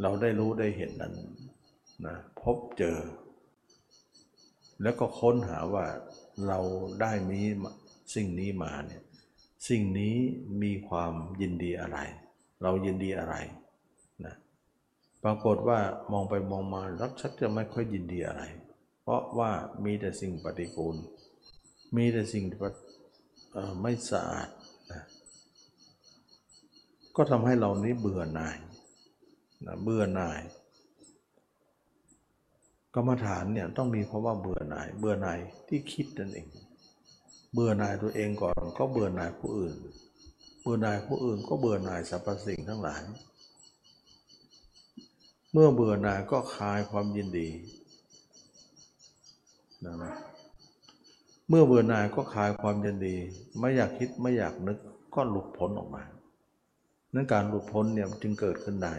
[0.00, 1.14] เราได้รู้ได้เห็นนั้น
[2.06, 2.98] นะพบเจอ
[4.82, 5.86] แล้วก็ค้นหาว่า
[6.46, 6.60] เรา
[7.00, 7.40] ได้มี
[8.14, 9.02] สิ่งนี้มาเนี่ย
[9.68, 10.16] สิ่งนี้
[10.62, 11.98] มีความยินดีอะไร
[12.62, 13.34] เรายินดีอะไร
[14.24, 14.34] นะ
[15.24, 15.78] ปรากฏว่า
[16.12, 18.42] มองไปมองมารักชักจะไม่ค่อยยินดีอะไร
[19.02, 19.50] เพราะว่า
[19.84, 20.96] มีแต่สิ่งปฏิกูล
[21.96, 22.58] มีแต่สิ่งที่
[23.82, 24.48] ไม่สะอาด
[24.92, 25.02] นะ
[27.16, 28.56] ก็ทำให้เรานี้เบื่อหน่าย
[29.66, 30.40] นะเบื่อหน่าย
[32.94, 35.38] กรรมฐานเนี่ยต้องมีเพราะว่าเบื่อหน่าย เบื่อหน่าย
[35.68, 36.48] ที่คิดนั่นเอง
[37.52, 39.74] เบื่อหน่ายตัวเองก่อนก็เบื่อหน่ายผู้อื่น
[40.62, 43.02] เบื่อหน่ายผู้อื่นก็เบื่อหน่ายสรรพสิ่งทั้งหลาย
[45.52, 47.48] เมื่อเบื่อหน่ายก็คลายความยินดี
[49.84, 50.14] นะ
[51.48, 53.16] เมื่อเบื่อหน่ายก็คลายความยินดี
[53.58, 54.78] ไม่อยากคิดไม่อยากนึก
[55.14, 56.04] ก็หลุดพ้นออกมา
[57.14, 58.94] นั้นการหลุดพ้นเนี่ยจึงเกิดขึ้นได้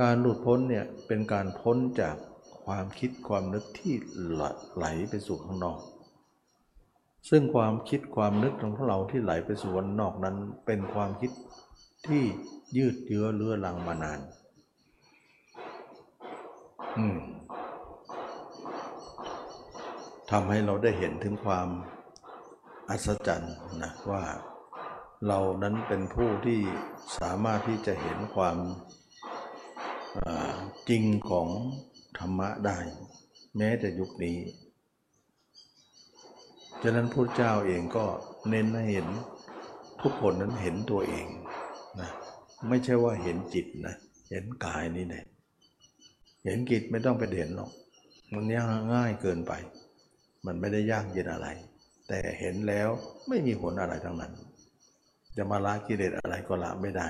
[0.00, 2.16] การหลุดพ้นเนี่ยเป็นการพ้นจาก
[2.64, 3.94] ความคิดความนึกที่
[4.74, 5.78] ไหลไปสู่ข้างนอก
[7.30, 10.36] ซึ่งความคิดความนึกของพวกเราที่ไหลไปสู่วันนอกนั้น
[10.66, 11.30] เป็นความคิด
[12.06, 12.22] ที่
[12.76, 14.20] ยืดเยื้อเลื้อรังมานาน
[16.98, 17.18] อืม
[20.30, 21.68] ทำให้เราได้เห็นถึงความ
[22.88, 24.24] อัศจรรย์นะว่า
[25.26, 26.60] เรานั้นเป็นผู้ที่
[27.20, 28.56] สามารถที่จะเห็นความ
[30.88, 31.48] จริงของ
[32.18, 32.78] ธรรมะได้
[33.56, 34.38] แม้แต่ยุคนี้
[36.82, 38.06] ฉะนั้นพระเจ้าเองก็
[38.48, 39.08] เน้นให้เห็น
[40.02, 41.26] ทุกคนนั้นเห็นตัวเอง
[42.00, 42.10] นะ
[42.68, 43.94] ไม่ใช่ว่าเห็นจิตนะ
[44.30, 45.24] เห็นกายนี่แหละ
[46.44, 47.70] เห็นจิตไม่ต้องไปเห็นหรอก
[48.34, 49.52] มันยากง่ายเกินไป
[50.46, 51.48] มันไม่ได้ยากเย็นอะไร
[52.08, 52.88] แต่เห็นแล้ว
[53.28, 54.32] ไม่มีผลอะไรทั้งนั้น
[55.36, 57.06] จะมาละกิเลสอะไรก็ละไม่ได้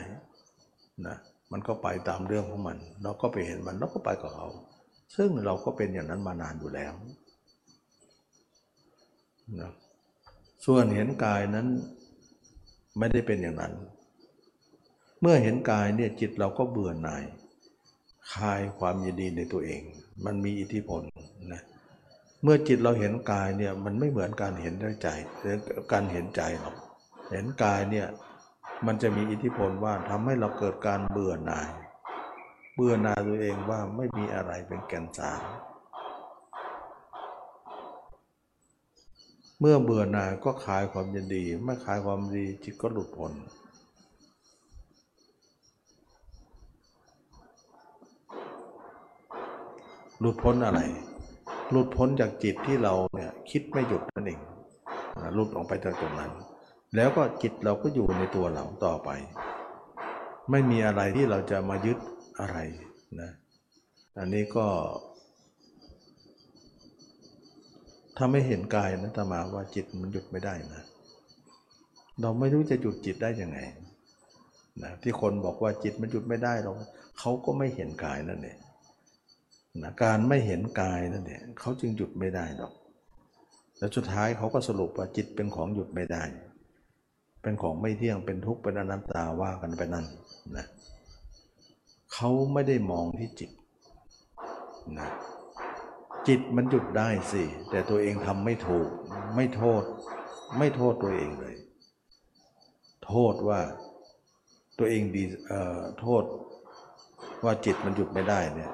[1.06, 1.16] นะ
[1.52, 4.46] มันก็ไปตามเรื่องของมัน เราก็ไปเห็นมันเราก็ไปกับเขา
[5.16, 6.92] ซึ่งเราก็เป็นอย่างนั้นมานานอยู่แล้ว
[9.60, 9.72] นะ
[10.66, 11.66] ส่วนเห็นกายนั้น
[12.98, 13.72] ไม่ได้เป็นอย่างนั้น
[15.20, 17.24] เมื่อเห็นกายเนี่ยจิตเราก็เบื่อหน่าย
[18.32, 19.82] คลายความยินดีในตัวเอง
[20.24, 21.02] มันมีอิทธิพล
[21.52, 21.62] นะ
[22.42, 25.08] เมื่อจิตเราเห็นกายเนี่ยมันไม่เหมือนการเห็นด้วยใจ
[25.92, 26.76] การเห็นใจหรอก
[27.32, 28.06] เห็นกายเนี่ย
[28.86, 31.70] มันจะมีอิทธิพลว่าทำให้เราเกิดการเบื่อหน่าย
[32.74, 35.42] เบื่อหน่ายตัวเองว่าไม่มีอะไรเป็นแก่นสาร
[39.60, 43.32] เมื่อเบื่อหน่ายก็คลายความยินดี ไม่คลายความดีจิตก็หลุดพ้น
[50.20, 50.80] หลุดพ้นอะไร
[51.70, 54.40] หลุดพ้นจากจิตที่เราเนี่ยคิดไม่หยุดนั่นเอง
[55.34, 56.32] หลุดออกไปจากตรงนั้น
[56.96, 59.10] แล้วก็จิตเราก็อยู่ในตัวเราต่อไป
[60.50, 61.98] ไม่มีอะไรที่เราจะมายึด
[62.40, 62.56] อะไร
[63.20, 63.30] นะ
[64.18, 64.66] อันนี้ก็
[68.16, 70.82] ถ้าไม่เห็นกายนะตมาว่าจิตมันหยุดไม่ได้นะ
[72.20, 73.58] เราไม่รู้จะหยุดจิตได้ยังไง
[74.82, 76.74] นะที่คนบอกว่าจิตมันหยุดไม่ได้หรอก
[77.18, 78.58] เขาก็ไม่เห็นกายนั่นเอง
[79.82, 82.72] นะการไม่เห็นกายนั่นเนี่ยเขาจึงหยุดไม่ได้หรอก
[83.78, 86.22] แล้วสุดท้ายเขาก็สรุปว่าจิตเป็นของหยุดไม่ได้
[87.48, 90.06] เป็นของไม่เที่ยงเป็นทุกข์เป็นอนัตตาว่ากันไปนั่น
[90.56, 90.66] นะ
[92.14, 93.50] เขาไม่ได้มองที่จิต
[94.98, 95.08] นะ
[96.28, 98.88] จิตมันหยุดได้สิ แต่ตัวเองทำไม่ถูก
[99.36, 99.82] ไม่โทษ
[100.58, 101.54] ไม่โทษตัวเองเลย
[103.06, 103.60] โทษว่า
[104.78, 106.22] ตัวเองดีเอ่อโทษ
[107.44, 108.72] ว่าจิตมันหยุดไม่ได้เนี่ย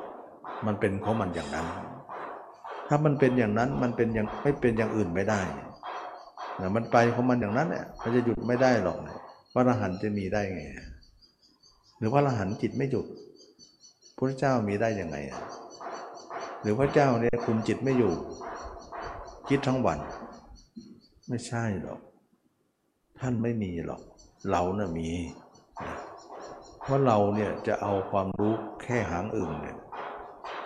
[0.67, 1.67] มันเป็นของมันอย่างนั้น
[2.89, 5.43] ถ้ามันเป็นอย่างนั้นมันเป็นอย่างไม่เป็นอย่างอื่นไม่ได้
[6.61, 8.99] นะมันไปของมันอย่างนั้นเนี่ยมันจะหยุดไม่ได้หรอก
[9.53, 10.63] พระอรหันต์จะมีได้ไง
[11.99, 13.07] หรือพระอรหันต์จิตไม่หยุด
[14.17, 15.17] พระเจ้ามีได้ยังไง
[16.61, 18.13] หรือพระเจ้าเนี่ยคุมจิตไม่อยู่
[19.49, 19.99] คิดทั้งวัน
[21.29, 22.01] ไม่ใช่หรอก
[23.21, 24.03] ท่านไม่มีหรอก
[24.51, 25.09] เราน่ะมี
[26.83, 29.77] เพราะเราเนี่ยจะเอาความรู้แค่หางอึ่งเนี่ย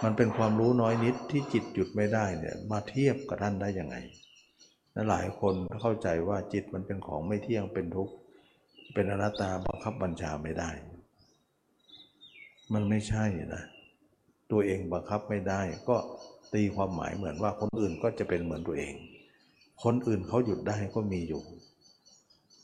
[0.03, 3.97] มันเป็นความรู้น้อยนิดที่จิตหยุดไม่ได้เนี่ยมาเทียบกับท่านได้ยังไง
[5.11, 8.15] หลายคนเข้าใจว่าจิตมันเป็นของไม่เที่ยงเป็นทุกข์
[8.95, 10.71] เป็นอนัตตาบังคับบัญชาไม่ได้
[12.73, 13.25] มันไม่ใช่
[13.55, 13.63] นะ
[14.51, 15.97] ตัวเองบังคับไม่ได้ ก็
[16.55, 18.95] ตีความหมายเหมือนว่าคนอื่นก็จะเป็นเหมือนตัวเอง
[19.85, 21.43] คนอื่นเขาหยุดได้ก็มีอยู่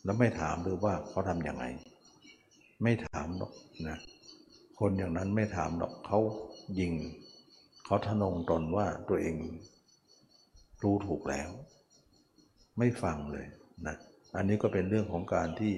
[0.05, 1.65] แล้วไม่ถามหรือว่าเขาทำยังไง
[2.83, 3.53] ไม่ถามหรอก
[3.89, 3.99] นะ
[4.79, 6.19] คนอย่างนั้นไม่ถามหรอกเขา
[6.81, 6.93] ยิง
[7.85, 9.37] เขาทะนงตนว่าตัวเอง
[10.83, 11.49] รู้ถูกแล้ว
[12.79, 13.47] ไม่ฟังเลย
[13.87, 13.97] นะ
[14.37, 15.73] อันนี้ก็เป็นเรื่องของการที่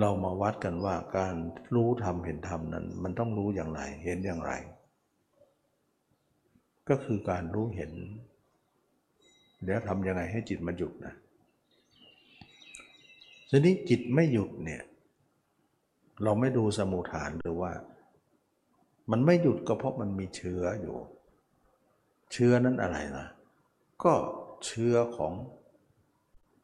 [0.00, 1.34] เรามาวัดกันว่าการ
[1.74, 4.52] รู้ธรรมเห็นธรรมนั้น มันต้องรู้อย่างไรเห็นอย่างไร
[6.88, 7.92] ก็คือการรู้เห็น
[9.64, 11.14] แล้วทำยังไงให้จิตมันหยุดนะ
[13.50, 14.82] ทีนี้จิตไม่หยุดเนี่ย
[16.22, 17.72] เราไม่ดูสมุทฐานหรือว่า
[19.10, 20.96] มันไม่หยุดก็เพราะมันมีเชื้ออยู่
[22.32, 23.26] เชื้อนั้นอะไรล่ะ
[24.04, 24.12] ก็
[24.66, 25.32] เชื้อของ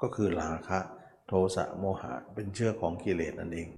[0.00, 0.78] ก็คือราคะ
[1.26, 3.68] โทสะโมหะเป็นเชื้อของกิเลสนั่นเอง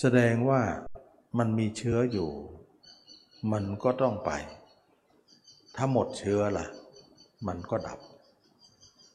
[0.00, 0.60] แสดงว่า
[1.38, 2.30] มันมีเชื้ออยู่
[3.52, 4.30] มันก็ต้องไป
[5.76, 6.66] ถ้าหมดเชื้อล่ะ
[7.48, 7.98] มันก็ดับ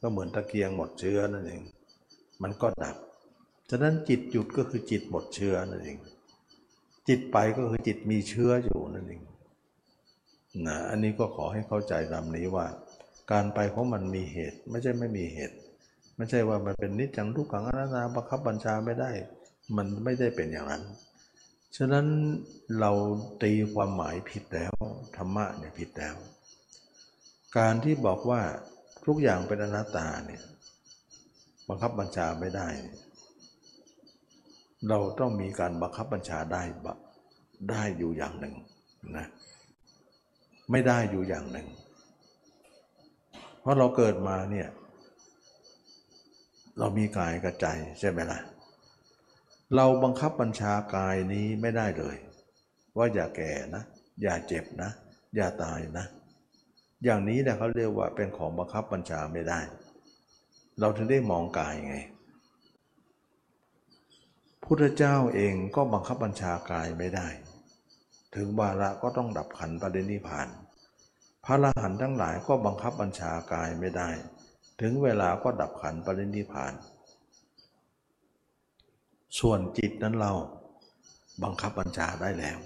[0.00, 1.62] ก็เหมือนตะเกียงหมดเชื้อนั่นเอง
[2.42, 2.96] มันก็ดับ
[3.70, 5.98] ฉะนั้นจิตหยุดก็คือจิตหมดเชื้อนั่นเอง
[7.08, 9.22] จิตไปก็คือจิตมีเชื้ออยู่นั่นเอง
[10.66, 12.66] นะอันนี้ก็ขอให้เข้าใจตามนี้ว่า
[13.32, 15.56] การไปของมันมีเหตุ ไม่ใช่ไม่มีเหตุ
[16.16, 19.10] ไม่ใช่ว่ามันเป็นนิจจังทุกขังอนัตตาบังคับบัญชาไม่ได้
[19.76, 20.82] มันไม่ได้เป็นอย่างนั้น
[21.76, 22.06] ฉะนั้น
[22.80, 22.90] เรา
[23.42, 24.74] ตีความหมายผิดแล้ว
[25.16, 26.16] ธรรมะเนี่ยผิดแล้ว
[27.56, 28.40] การที่บอกว่า
[29.06, 30.42] ทุกอย่างเป็นอนัตตาเนี่ย
[31.68, 32.68] บังคับบัญชาไม่ได้
[34.88, 36.62] เราต้องมีการบังคับบัญชาได้
[37.70, 38.54] ได้อยู่อย่างหนึ่ง
[39.16, 39.26] นะ
[40.70, 41.66] ไม่ได้อยู่อย่างหนึ่ง
[43.68, 44.68] ราะเราเกิดมาเนี่ย
[46.78, 47.66] เรามีกายกับใจ
[47.98, 48.40] ใช่ไหมล่ะ
[49.76, 52.16] เราบังคับบัญชากายนี้ไม่ได้เลย
[52.96, 53.82] ว่าอย่าแก่นะ
[54.22, 54.90] อย่าเจ็บนะ
[55.36, 56.06] อย่าตายนะ
[57.04, 59.60] อย่างนี้แหละเขาเรียกว่าเป็นของบังคับบัญชาไม่ได้
[60.80, 61.96] เราถึงได้มองกายไง
[64.64, 67.28] พุทธเจ้าเองก็บังคับบัญชากายไม่ได้
[68.34, 70.48] ถึงวาระก็ต้องดับขันธ์ปรินิพพาน
[71.50, 74.08] พระอรหันต์ทั้งหลายก็บังคับบัญชากายไม่ได้
[74.80, 76.74] ถึงเวลาก็ดับขันปรินิพาน
[79.38, 80.32] ส่วนจิตนั้นเรา
[81.42, 82.58] บังคับบัญชาได้แล้ว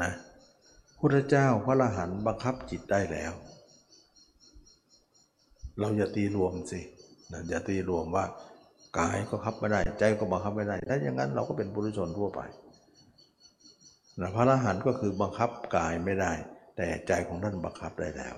[0.00, 0.10] นะ
[0.98, 3.32] พุทธเจ้าพระอรหันต์บังคับจิตได้แล้ว
[5.78, 6.80] เราอย่าตีรวมสิ
[7.32, 8.24] นะอย่าตีรวมว่า
[8.98, 12.40] กายก็คับไม่ได้ ใจก็บังคับไม่ได้ ถ้าอย่างนั้นเราก็เป็นปุถุษชนทั่วไป
[14.20, 16.34] นะพระอรหันต์ก็คือบังคับกายไม่ได้
[16.76, 18.36] แต่ใจของท่านบังคับได้แล้ว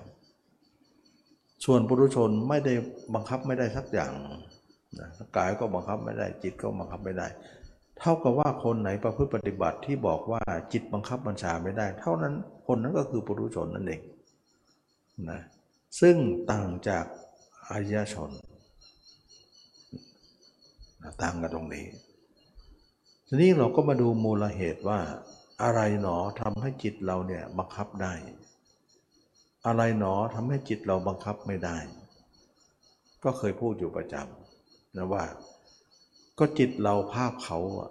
[1.65, 2.73] ส่วนปุถุชนไม่ได้
[3.15, 4.13] บังคับไม่ได้สักอย่าง
[4.99, 7.27] นะกายก็บังคับไม่ได้ จิตก็บังคับไม่ได้
[7.99, 10.41] เท่ากับว่าคนไหนประพฤติปฏิบัติที่บอกว่า
[10.73, 12.33] จิตบังคับบัญชาไม่ได้ เท่านั้น
[12.67, 14.01] คนนั้นก็คือปุถุชนนั่นเอง
[15.29, 15.41] นะ
[16.01, 16.15] ซึ่ง
[16.51, 17.05] ต่างจาก
[17.69, 18.29] อริยชน
[21.21, 21.85] ต่างกันตรงนี้
[23.27, 24.99] ทีนี้เราก็มาดูมูลเหตุว่า
[25.63, 28.13] อะไรหนอทำให้จิตเราเนี่ยบังคับได้
[29.67, 31.77] อะไรหนอทำให้จิตเราบังคับไม่ได้
[33.23, 35.23] ก็เคยพูดอยู่ประจำนะว่า
[36.39, 37.89] ก็จิตเราภาพเขาอะ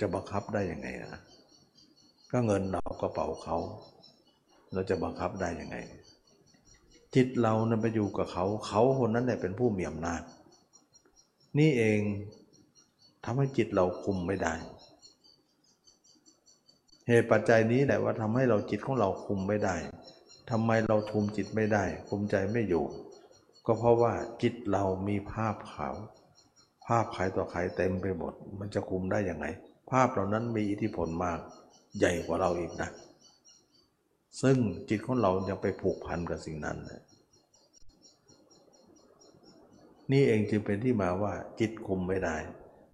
[0.00, 1.22] จะบังคับได้ยังไงนะ
[2.30, 3.56] ก็เงินเรากระเป๋าเขา
[4.72, 5.76] เราจะบังคับได้ยังไง
[7.14, 10.22] จิตเรานั้นไปอยู่กับเขา เขาคนนั้นแหละเป็นผู้มีอำนาจ
[11.58, 12.00] นี่เอง
[13.24, 14.54] ทำให้จิตเราคุมไม่ได้
[17.08, 19.76] เหตุปัจจัยนี้แหละว่าทำให้เราจิตของเราคุมไม่ได้
[20.50, 22.84] ทำไมเราคุมจิตไม่ได้ คุมใจไม่อยู่
[23.66, 25.94] ก็เพราะว่าจิตเรามีภาพขาว
[26.86, 29.46] ภาพใครต่อใครเต็มไปหมด มันจะคุมได้ยังไง
[29.90, 31.38] ภาพเหล่านั้นมีอิทธิพลมาก
[31.98, 32.90] ใหญ่กว่าเราอีกนะ
[34.42, 34.56] ซึ่ง
[34.88, 36.76] จิตของเรายังไปผูกพันกับสิ่งนั้น
[40.12, 42.36] นี่เองจึงเป็นที่มาว่าจิตคุมไม่ได้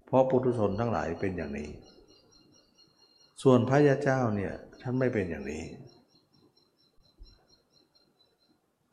[0.07, 1.71] เพราะปุถุชนทั้งหลายเป็นอย่างนี้
[3.43, 5.65] ส่วนพระยาเจ้าเนี่ยท่านไม่เป็นอย่างนี้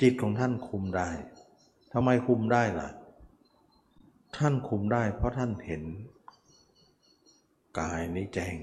[0.02, 1.10] จิตของท่านคุมได้
[1.94, 2.89] ทำไมคุมได้ล่ะ
[4.38, 5.84] ท่านคุมได้ เพราะท่านเห็น
[7.80, 8.56] กายนี้แจ้ง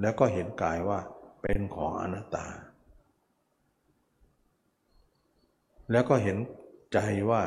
[0.00, 0.98] แล้วก็เห็นกายว่า
[1.42, 2.46] เป็นของอนัตตา
[5.92, 6.36] แล้วก็เห็น
[6.92, 6.98] ใจ
[7.30, 7.42] ว่า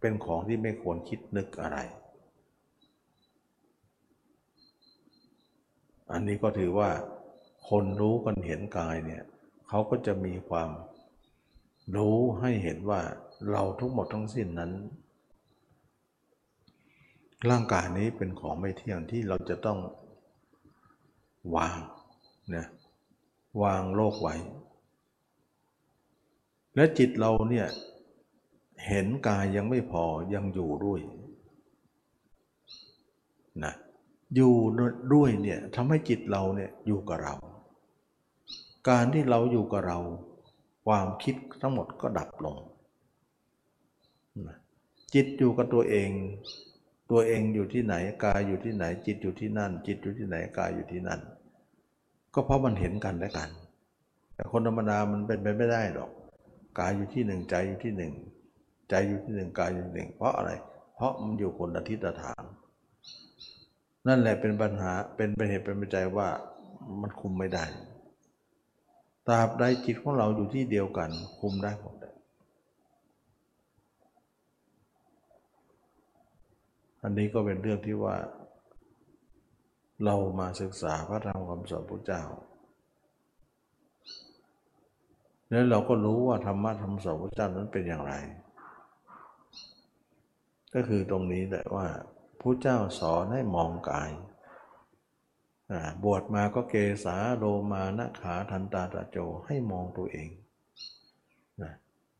[0.00, 1.78] เป็นของที่ไม่ควรคิดนึกอะไร
[6.12, 6.90] อันนี้ก็ถือว่า
[7.68, 9.22] คนรู้กันเห็นกายเนี่ย
[9.68, 10.70] เขาก็จะมีความ
[11.96, 13.00] รู้ให้เห็นว่า
[13.50, 14.72] เราทุกหมดทั้งสิ้นนั้น
[17.50, 19.78] ร่างกายนี้เป็นของไม่เที่ยงที่เราจะต้อง
[21.56, 21.78] วาง
[22.54, 22.66] นะ
[23.62, 24.34] วางโลกไว้
[26.74, 27.66] และจิตเราเนี่ย
[28.86, 30.04] เห็นกายยังไม่พอ
[30.34, 31.00] ยังอยู่ด้วย
[33.64, 33.74] นะ
[34.34, 34.54] อยู่
[35.14, 37.34] ด้วยเนี่ยทำให้จิตเราเนี่ยอยู่กับเรา
[38.88, 39.98] การที่เราอยู่กับเรา
[40.86, 42.56] ความคิดทั้งหมดก็ดับลง
[45.14, 46.10] จิตอยู่กับตัวเอง
[47.10, 51.20] ตัวเองอยู่ที่ไหนกายอยู่ที่ไหน จิตอยู่ที่นั่น จิตอยู่ที่ไหนกายอยู่ที่นั่น
[52.34, 53.50] ก็เพราะมันเห็นกันและกัน
[54.34, 56.10] แต่คนธรรมดามันเป็นไปไม่ได้หรอก
[56.78, 58.12] กายอยู่ที่หนึ่งใจอยู่ที่หนึ่ง
[58.90, 60.50] ใจอยู่ที่หนึ่งกายอยู่ที่หนึ่งเพราะอะไร
[60.94, 62.42] เพราะมันอยู่คนละทิศทาง
[64.06, 66.28] นั่นแหละเป็นปัญหาเป็นเป็นเหตุเป็นปัจจัยว่า
[67.00, 67.64] มันคุมไม่ได้
[69.28, 71.94] ตราบใดจิตของเราอยู่ที่เดียวกัน คุมได้หมด
[77.02, 78.16] อันนี้ก็เป็นเรื่องที่ว่า
[80.04, 82.22] เรามาศึกษาพระธรรมคำสอนพระเจ้า
[85.50, 88.12] แล้วเราก็รู้ว่าธรรมะธรรมสอนพระเจ้านั้นเป็นอย่างไร
[90.74, 91.86] ก็คือตรงนี้แหละว่า
[92.40, 94.10] พระเจ้าสอนให้มองกาย
[96.04, 96.74] บวชมาก็เก
[97.04, 100.30] สาโลมานะขาทันตาตาโจให้มองตัวเอง
[101.62, 101.72] นะ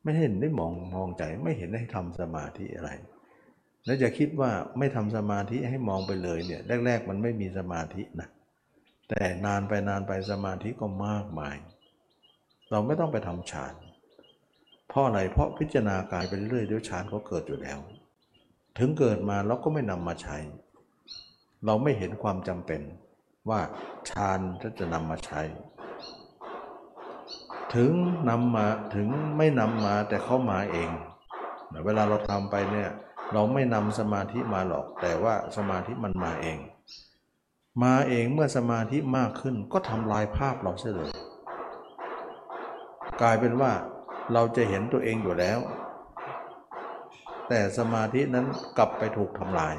[0.03, 2.91] ไม่เห็นได้มองมองใจไม่เห็นได้ทำสมาธิอะไร
[3.85, 8.29] แล้วจะคิดว่าไม่ทำสมาธิให้มองไปเลยเนี่ยแรก ๆ มันไม่มีสมาธินะ
[9.09, 11.57] แต่นานไปนานไปสมาธิก็มากมาย
[12.71, 13.75] เราไม่ต้องไปทำฌาน
[14.89, 17.79] เพราะอะไรเพราะพิจารณากายไปเรื่อยเดี๋ยวฌานเขาเกิดอยู่แล้ว
[18.79, 20.37] ถึงเกิดมาเราก็ไม่นำมาใช้
[21.65, 22.81] เราไม่เห็นความจำเป็น
[23.49, 23.61] ว่า
[24.11, 24.41] ฌาน
[24.79, 25.43] จะนำมาใช้
[27.75, 27.93] ถึง
[28.29, 30.91] นำมาถึงไม่นำมาแต่เขามาเอง
[31.85, 32.91] เวลาเราทำไปเนี่ย
[33.33, 36.59] เราไม่นำสมาธิมาหรอก แต่ว่าสมาธิมันมาเอง
[37.83, 41.11] มาเองเมื่อสมาธิมากขึ้นก็ทำลายภาพเราเสียเลย
[43.21, 43.73] กลายเป็นว่า
[44.33, 45.59] เราจะเห็นตัวเองอยู่แล้ว
[47.53, 48.47] แต่สมาธินั้น
[48.79, 49.75] กลับไปถูกทำลาย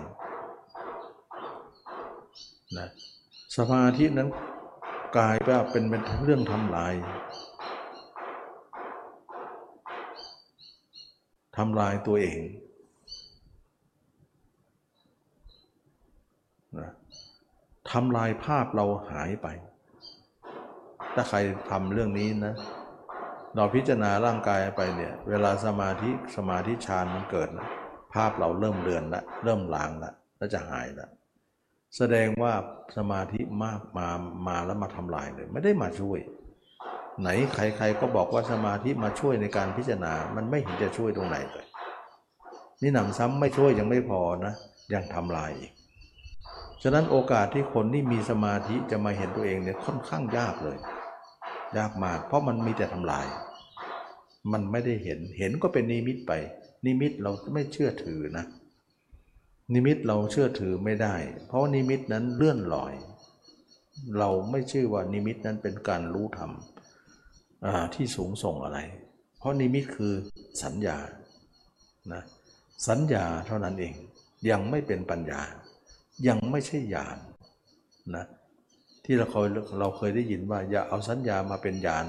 [2.78, 2.88] นะ
[3.58, 4.30] สมาธินั้น
[5.18, 5.36] กลาย
[5.72, 6.94] เป็นเป็นเรื่องทำลาย
[11.58, 12.42] ทำลายตัวเอง
[16.80, 16.90] นะ
[17.92, 19.48] ทำลายภาพเราหายไป
[21.16, 21.38] ถ้าใคร
[21.70, 22.56] ทำเรื่องนี้นะ
[23.56, 27.68] เราพิจารณาร่างกายไปเนี่ยเวลาสมาธิสมาธิฌานมันเกิดนะ
[28.14, 31.08] ภาพเราเริ่มเลือนละเริ่มลางละแล้วจะหายละ
[31.98, 32.54] แสดงว่า
[32.98, 34.08] สมาธิมากมา
[34.48, 36.20] มาแล้วมาทำลายเลย ไม่ได้มาช่วย
[37.20, 41.66] ไหนใครๆก็บอกว่าสมาธิมาช่วยในการพิจารณา มันไม่เห็นจะช่วยตรงไหนเลย
[42.82, 44.54] นี่หนำซ้ำไม่ช่วยยังไม่พอนะ
[44.94, 45.72] ยังทำลายอีก
[46.84, 50.78] ฉะนั้นโอกาสที่คนที่มีสมาธิจะมาเห็นตัวเองเนี่ยค่อนข้างยากเลย
[51.78, 53.28] ยากมาก เพราะมันมีแต่ทำลาย
[54.52, 56.32] มันไม่ได้เห็นเห็นก็เป็นนิมิตไป
[56.86, 58.46] นิมิตเราไม่เชื่อถือนะ
[59.74, 61.16] นิมิตเราเชื่อถือไม่ได้
[61.48, 62.94] เพราะนิมิตนั้นเลื่อนลอย
[64.18, 66.52] เราไม่ชื่อว่านิมิตนั้นเป็นการรู้ธรรม
[67.96, 68.80] ที่สูงส่งอะไร
[69.38, 70.14] เพราะนิมิตคือ
[70.64, 70.98] สัญญา
[72.14, 72.24] นะ
[72.88, 73.94] สัญญาเท่านั้นเอง
[74.50, 75.42] ยังไม่เป็นปัญญา
[76.28, 77.18] ยังไม่ใช่ญาณ
[78.16, 78.26] นะ
[79.12, 79.50] ที่เราเคย
[79.80, 82.06] เราเคยได้ยินว่า อย่าเอาสัญญามาเป็นญาณ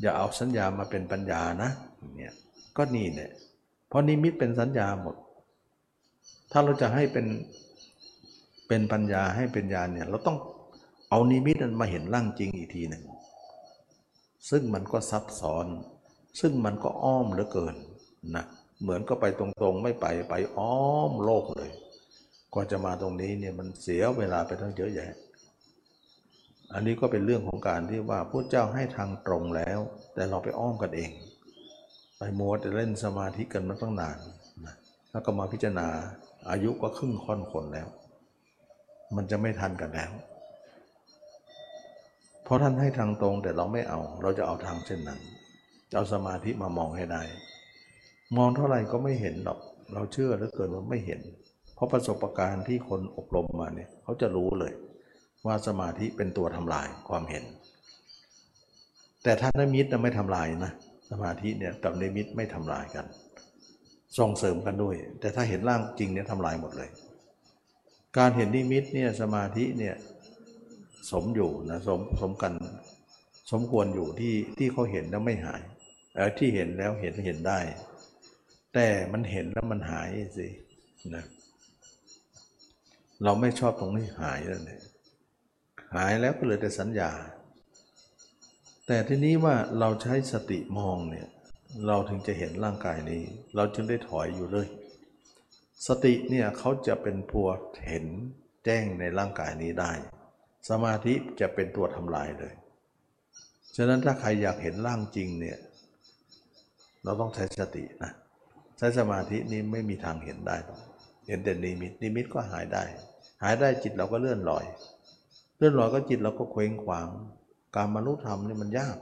[0.00, 1.70] อย่าเอาสัญญามาเป็นปัญญานะ
[2.16, 2.34] เนี่ย
[2.76, 3.30] ก็นี่เนี่ย
[3.88, 5.16] เพราะนิมิตเป็นสัญญาหมด
[6.52, 7.26] ถ้าเราจะให้เป็น
[8.68, 10.38] เป็นปัญญาให้เป็นญาณเนี่ยเราต้อง
[11.10, 13.04] เอานิมิตนั้นมาเห็นร่างจริงอีกทีหนึ่ง
[14.50, 15.66] ซึ่งมันก็ซับซ้อน
[16.40, 17.74] ซึ่งมันก็อ้อมเหลือเกิน
[18.36, 18.44] นะ
[18.82, 21.70] เหมือนก็ไปตรงๆ ไม่ไปไปอ้อมโลกเลย
[22.52, 25.16] กว่าจะมาตรงนี้เนี่ยมันเสียเวลาไปทั้งเยอะแยะ
[26.74, 29.78] อันนี้ก็เป็นเรื่องของการที่ว่าพระเจ้าให้ทางตรงแล้ว
[30.14, 31.10] แต่เราไปอ้อมกันเอง
[32.18, 34.18] ไปมัวแต่เล่นสมาธิกันมาตั้งนาน
[34.66, 34.74] นะ
[35.10, 35.88] แล้วก็มาพิจารณา
[36.50, 37.88] อายุก็ครึ่งค่อนคนแล้ว
[39.16, 40.10] มันจะไม่ทันกันแล้ว
[42.44, 45.20] เพราะท่านให้ทางตรงแต่เราไม่เอา เราจะเอาทางเช่นนั้น
[45.90, 47.22] จะเอาสมาธิมามองให้ได้
[48.36, 49.58] มองเท่าไหร่ก็ไม่เห็นหรอก
[49.94, 51.20] เราเชื่อเหลือเกินว่าไม่เห็น
[51.74, 54.72] เพราะประสบการณ์ที่คนอบรมมาเนี่ยเขาจะรู้เลย
[55.46, 57.44] ว่าสมาธิเป็นตัวทำลายความเห็น
[59.22, 60.72] แต่ถ้านิมิตไม่ทำลายนะ
[61.10, 63.06] สมาธิเนี่ยกับนิมิตไม่ทำลายกัน
[64.18, 66.90] ส่งเสริมกันด้วย แต่ถ้าเห็นร่างจริงเนี่ยทำลายหมดเลย
[68.18, 69.94] การเห็นนิมิตเนี่ยสมาธิเนี่ย
[71.10, 72.52] สมอยู่นะสมสมกัน
[73.52, 75.60] สมควรอยู่ที่ที่เขาเห็นแล้วไม่หาย
[76.14, 77.58] เออที่เห็นแล้วเห็นเห็นได้
[78.74, 80.46] แต่มันเห็นแล้วมันหายสิ
[81.16, 81.24] นะ
[83.24, 84.82] เราไม่ชอบตรงนี้หายแล้วเนี่ย
[85.94, 87.10] หายแล้วก็เหลยแต่สัญญา
[88.86, 91.28] แต่ทีนี้ว่าเราใช้สติมองเนี่ย
[91.86, 93.22] เราถึงจะเห็นร่างกายนี้
[93.56, 94.68] เราจึงได้ถอยอยู่เลย
[95.86, 97.48] สติเนี่ยเขาจะเป็นตัว
[97.86, 98.06] เห็น
[98.64, 99.92] แจ้งในร่างกายนี้ได้
[100.68, 102.54] สมาธิจะเป็นตัวทำลายเลย
[103.76, 105.58] ฉะนั้นถ้าใครอยากเห็นร่างจริงเนี่ย
[107.04, 108.12] เราต้องใช้สตินะ
[108.78, 110.80] ใช้สมาธินี้ไม่มีทางเห็นได้หรอก
[111.26, 112.84] เห็นแต่นิมิตนิมิตก็หายได้
[113.42, 114.64] หายได้จิตเราก็เลื่อนลอย
[115.60, 117.08] เลื่อนลอยก็จิตเราก็เคว้งขวาง
[117.76, 118.96] การบรรลุธรรมนี่มันยาก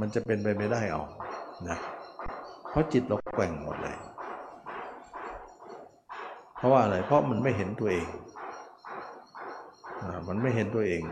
[0.00, 1.10] มันจะเป็นไปไม่ได้ออก
[1.68, 1.78] นะ
[2.70, 3.96] เพราะจิตเราแกว่งหมดเลย
[6.56, 8.06] เพราะว่าอะไรเพราะมันไม่เห็นตัวเอง
[10.02, 11.02] อมันไม่เห็นตัวเอง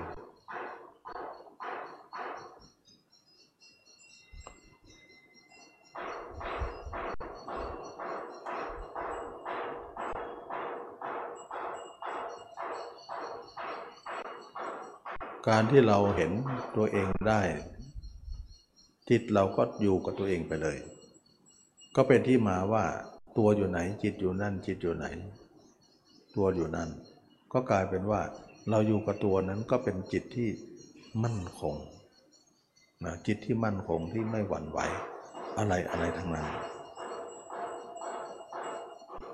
[15.49, 16.33] การที่เราเห็น
[16.77, 17.43] ตัวเองได้
[19.11, 20.79] จิตเราก็อยู่กับตัวเองไปเลย
[21.97, 22.85] ก็เป็นที่มาว่า
[23.39, 25.07] ตัวอยู่ไหน จิตอยู่นั่น จิตอยู่ไหน
[26.37, 26.91] ตัวอยู่นั่น
[27.53, 28.21] ก็กลายเป็นว่า
[28.71, 30.49] เราอยู่กับตัวนั้นก็เป็นจิตที่
[31.25, 31.75] มั่นคง
[33.05, 34.79] นะจิตที่มั่นคงที่ไม่หวั่นไหว
[35.59, 36.47] อะไรอะไรทั้งนั้น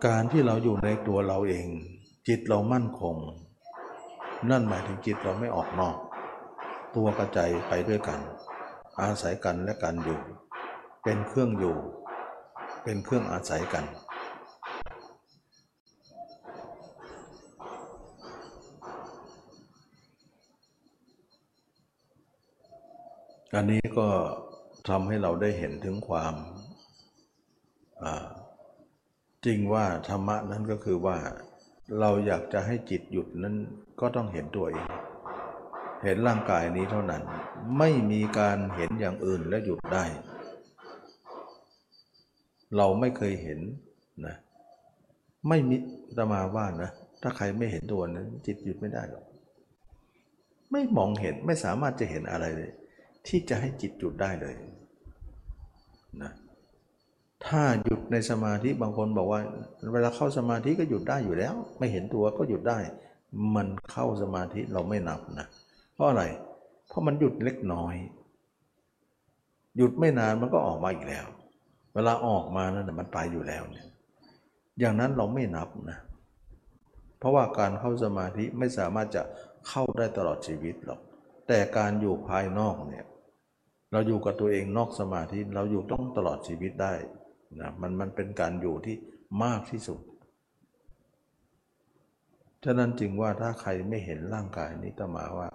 [0.07, 1.69] การที่เราอยู่ในตัวเราเอง
[2.29, 3.17] จิตเรามั่นคง
[4.51, 5.97] นั่นหมายถึงจิตเราไม่ออกนอก
[6.97, 8.21] ตัวกระใจไปด้วยกัน
[9.01, 10.21] อาศัยกันและกันอยู่
[11.03, 11.77] เป็นเครื่องอยู่
[12.85, 13.85] เป็นเครื่องอาศัยกัน
[23.55, 24.09] อันนี้ก็
[24.89, 26.35] ทำให้เราได้เห็นถึงความ
[29.45, 31.17] จริงว่าธรรมะนั้นก็คือว่า
[32.01, 33.57] เราอยากจะให้จิตหยุดนั้น
[34.01, 34.89] ก็ต้องเห็นตัวเอง
[36.05, 37.23] เห็นร่างกายนี้เท่านั้น
[37.79, 40.05] ไม่มีการเห็นอย่างอื่นและหยุดได้
[42.77, 43.61] เราไม่เคยเห็น
[44.27, 44.37] นะ
[45.49, 45.77] ไม่มิ
[46.17, 46.91] ตมาว่านะ
[47.23, 49.25] ถ้าใครไม่เห็นตัวนั้น จิตหยุดไม่ได้หรอก
[50.73, 52.71] ไม่มองเห็นไม่สามารถจะเห็นอะไรเลย
[53.27, 54.55] ที่จะให้จิตหยุดได้เลย
[56.23, 56.33] นะ
[57.47, 59.41] ถ้าหยุดในสมาธิบางคนบอกว่า
[59.93, 62.79] เวลาเข้าสมาธิก็หยุดได้อยู่แล้ว ไม่เห็นตัวก็หยุดได้
[63.55, 65.47] มันเข้าสมาธิเราไม่นับนะ
[65.95, 66.25] เพราะอะไร
[66.89, 67.95] เพราะมันหยุดเล็กน้อย
[69.77, 71.27] หยุดไม่นานมันก็ออกมาอีกแล้ว
[71.95, 73.87] เวลาออกมานั่นมันไปอยู่แล้วเนี่ย
[74.79, 75.99] อย่างนั้นเราไม่นับนะ
[77.19, 79.23] เพราะว่าการเข้าสมาธิไม่สามารถจะ
[79.69, 81.01] เข้าได้ตลอดชีวิตหรอก
[81.49, 83.05] แต่การอยู่ภายนอกเนี่ย
[83.93, 86.95] เราอยู่กับตัวเองนอกสมาธิเราอยู่ต้องตลอดชีวิตได้
[87.61, 88.97] นะ มันมันเป็นการอยู่ที่
[89.45, 90.01] มากที่สุด
[92.65, 95.49] ฉะนั้นจึงว่าถ้าใครไม่เห็นร่างกายนี้ตมาว่า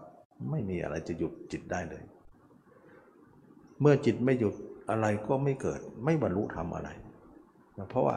[0.50, 2.04] ไม่มีอะไรจะหยุดจิตได้เลย
[3.82, 4.56] เมื่อจิตไม่หยุด
[4.90, 6.90] อะไรก็ไม่เกิด ไม่บรรลุธรรมอะไร
[7.90, 8.16] เพราะว่า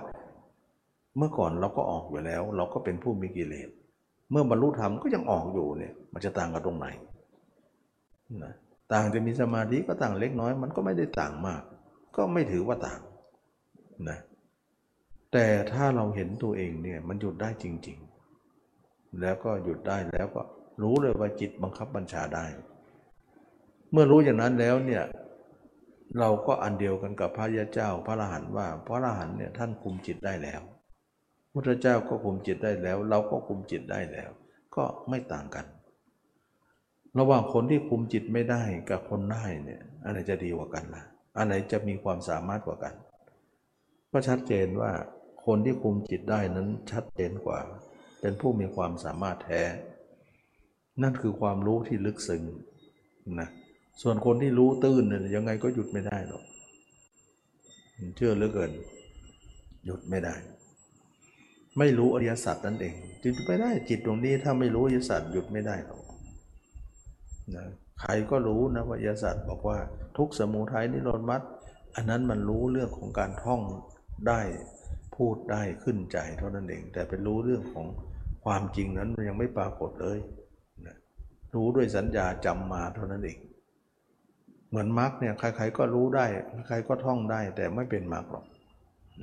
[1.16, 3.68] เมื่อก่อนเราก็ออกอยู่แล้ว เราก็เป็นผู้มีกิเลส
[4.30, 6.87] เมื่อบรรลุธรรมก็ยังออกอยู่เนี่ย มันจะต่างกันตรงไหน
[8.45, 8.55] นะ
[8.93, 11.62] ต่างจะมีสมาธิก็ต่างเล็กน้อย มันก็ไม่ได้ต่างมาก
[12.16, 13.01] ก็ไม่ถือว่าต่าง
[14.09, 14.18] นะ
[15.32, 17.99] แต่ถ้าเราเห็นตัวเองเนี่ยมันหยุดได้จริง
[19.21, 20.43] แล้วก็หยุดได้แล้วก็
[20.83, 22.45] รู้เลยว่าจิตบังคับบัญชาได้
[23.93, 25.05] เมื่อรู้อย่างนั้นแล้วเนี่ย
[26.19, 30.62] เราก็อันเดียวกันกับพระยาเจ้า พระอรหันต์ว่า พระอรหันต์เนี่ยท่านคุมจิตได้แล้ว
[31.53, 34.31] พุทธเจ้าก็คุมจิตได้แล้ว เราก็คุมจิตได้แล้ว
[34.77, 35.67] ก็ไม่ต่างกัน
[37.19, 41.03] ระหว่างคนที่คุมจิตไม่ได้กับคนได้เนี่ยอะไรจะดีกว่ากันล่ะ
[41.37, 42.95] อันไหนจะมีความสามารถกว่ากัน
[44.12, 44.91] ก็ชัดเจนว่า
[45.47, 47.59] คนที่คุมจิตได้นั้นชัดเจนกว่า
[48.27, 49.62] เป็นผู้มีความสามารถแท้
[51.03, 52.43] นั่นคือความรู้ที่ลึกซึ้ง
[53.41, 53.49] นะ
[54.03, 56.43] ส่วนคนที่รู้ตื้นเนี่ยยังไงก็หยุดไม่ได้หรอก
[58.16, 58.70] เชื่อเหลือเกิน
[59.87, 60.35] หยุดไม่ได้
[61.79, 66.03] ไม่รู้อริยสัจนั่นเองหยุดไม่ได้จิตตรงนี้ถ้าไม่รู้อริยสัจหยุดไม่ได้หรอก
[67.55, 67.66] นะ
[68.01, 69.79] ใครก็รู้นะว่าอริยสัจบอกว่า
[70.18, 71.43] ทุกสมุทัยนิโรธมรรค
[71.97, 73.61] อันนั้นมันรู้เรื่องของการท่อง
[74.29, 74.41] ได้
[75.16, 77.87] พูดได้ขึ้นใจเท่านั้นเอง แต่เป็นรู้เรื่องของ
[78.47, 80.18] ความจริงนั้นมันยังไม่ปรากฏเลย
[80.86, 80.97] นะ
[81.55, 83.38] รู้ด้วยสัญญาจำมาเท่านั้นเอง
[84.68, 86.26] เหมือนมรรคเนี่ยใครๆก็รู้ได้
[86.68, 88.44] ใครก็ท่องได้แต่ไม่เป็นมรรคหรอก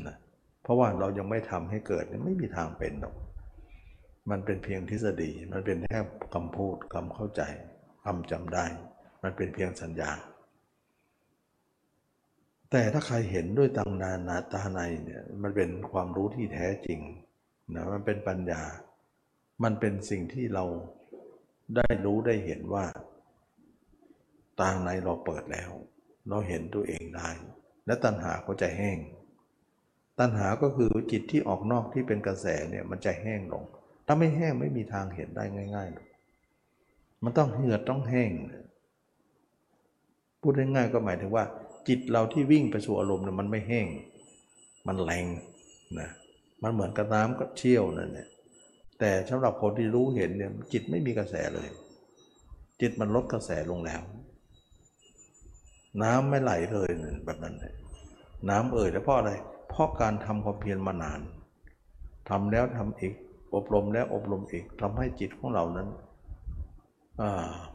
[0.08, 0.16] นะ
[0.64, 3.16] เพราะว่าเรายังไม่ทำให้เกิดไม่มีทางเป็นหรอก
[4.30, 6.00] มันเป็นเพียงทฤษฎี มันเป็นแค่
[6.34, 7.42] คำพูดคำเข้าใจ
[8.06, 8.66] คำจำได้
[9.24, 10.12] มันเป็นเพียงสัญญา
[12.72, 17.00] แต่ถ้าใครเห็นด้วยตังนานาตาในเนี่ยมันเป็นความรู้ที่แท้จริง
[17.76, 18.62] นะมันเป็นปัญญา
[19.64, 20.66] มันเป็นสิ่งที่เรา
[21.76, 22.86] ได้รู้ได้เห็นว่า
[24.62, 25.72] ตาในเราเปิดแล้ว
[26.30, 27.30] เราเห็นตัวเองได้
[27.86, 28.98] และตัณหาก็จะแห้ง
[30.20, 33.64] ตัณหาก็คือจิตที่ออกนอกที่เป็นกระแสเนี่ยมันจะแห้งลง
[34.06, 35.44] ถ้าไม่แห้งไม่มีทางเห็นได้
[35.76, 38.32] ง่ายๆ มันต้องเหือดต้องแห้ง
[40.42, 41.46] พูดง่ายๆก็หมายถึงว่า
[41.88, 43.88] จิตเราที่วิ่งไปสู่อารมณ์เนี่ยมันไม่แห้ง
[44.88, 45.26] มันแรง
[46.00, 46.10] นะ
[46.64, 48.28] มันเหมือนกับน้ำก็เชี่ยวนั่นแหละ
[49.00, 51.70] แต่สำหรับคนที่รู้เห็นเนี่ยจิตไม่มีกระแสเลย
[52.82, 54.02] จิตมันลดกระแสลงแล้ว
[56.04, 56.90] น้ำไม่ไหลเลย
[57.26, 57.74] แบบนั้นเลย
[58.50, 59.32] น้ำเอ่ยแล้วเพราะอะไร
[59.70, 61.20] เพราะการทำความเพียรมานาน
[62.30, 63.14] ทำแล้วทำอีก
[63.56, 65.88] อบรมแล้วอบรมอีกทำให้จิตของเรานั้น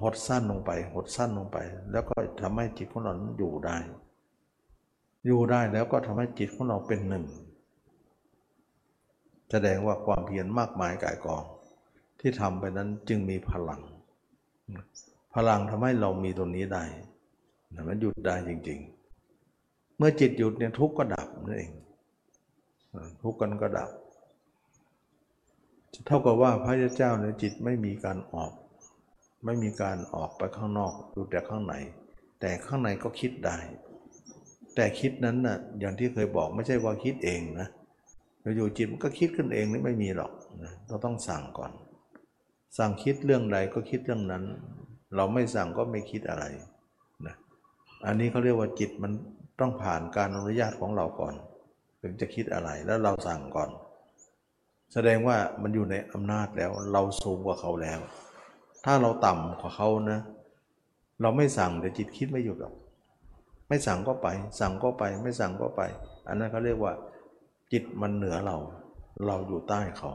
[0.02, 1.58] หดสั้นลงไป หดสั้นลงไป
[1.92, 3.76] แล้วก็ทำให้จิตของเราอยู่ได้
[5.26, 7.24] อยู่ได้แล้วก็ทำให้จิตของเราเป็นหนึ่ง
[9.50, 11.44] แสดงว่าความเพียรมากมายกายกอง
[12.20, 13.80] ที่ทำไปนั้นจึงมีพลัง
[15.34, 16.84] พลังทำให้เรามีตรงนี้ได้
[17.88, 18.78] มันหยุดได้จริง
[19.38, 21.72] ๆ เมื่อจิตหยุดเนี่ยทุกข์ก็ดับนั่นเอง
[23.22, 23.90] ทุกข์กันก็ดับ
[26.06, 28.52] เท่ากับว่าพระเจ้าในจิตไม่มีการออก
[29.44, 31.74] ไม่มีการออกไปข้างนอกดูแต่ข้างใน
[32.40, 33.56] แต่ข้างในก็คิดได้
[34.74, 37.68] แต่คิดนั้นนะ่ะอย่างที่เคยบอกไม่ใช่ว่าคิดเองนะ
[38.56, 40.32] อยู่จิตมันก็คิดขึ้นเองนี่ไม่มีหรอก
[40.88, 41.72] เราต้องสั่งก่อน
[42.78, 44.44] สั่งคิดเรื่องใดก็คิดเรื่องนั้น
[45.16, 46.44] เราไม่สั่งก็ไม่คิดอะไร
[47.26, 47.34] นะ
[48.06, 49.12] อันนี้เขาเรียกว่าจิตมัน
[49.60, 51.34] ต้องผ่านการอนุญาตของเราก่อน
[52.02, 53.70] ถึงจะคิดอะไรแล้วเราสั่งก่อน
[54.92, 57.98] แสดงว่ามันอยู่ในอำนาจแล้วเราสูงกว่าเขาแล้ว
[58.84, 60.20] ถ้าเราต่ำกว่าเขานะ
[61.22, 62.74] เราไม่สั่งแต่จิตคิดไม่หยุดหรอก
[63.68, 64.28] ไม่สั่งก็ไป
[64.60, 65.82] สั่งก็ไป ไม่สั่งก็ไป
[66.28, 66.92] อันนั้นเขาเรียกว่า
[67.72, 68.56] จิตมันเหนือเรา
[69.26, 70.10] เราอยู่ใต้เขา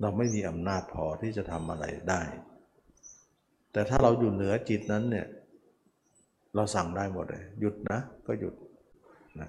[0.00, 2.22] เราไม่มีอำนาจพอที่จะทำอะไรได้
[3.72, 5.26] แต่ถ้าเราอยู่เหนือจิตนั้นเนี่ย
[6.54, 8.54] เราสั่งได้หมดเลย หยุดนะ ก็หยุด
[9.40, 9.48] นะ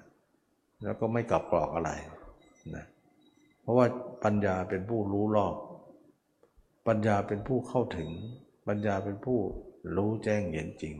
[0.82, 1.90] แล้วก็ไม่กลับกรอกอะไร
[2.76, 2.84] นะ
[3.62, 3.86] เพราะว่า
[4.24, 5.54] ปัญญาเป็นผู้รู้รอบ
[6.88, 8.10] ปัญญาเป็นผู้เข้าถึง
[8.68, 9.38] ปัญญาเป็นผู้
[9.96, 10.94] รู้แจ้งเห็นจริง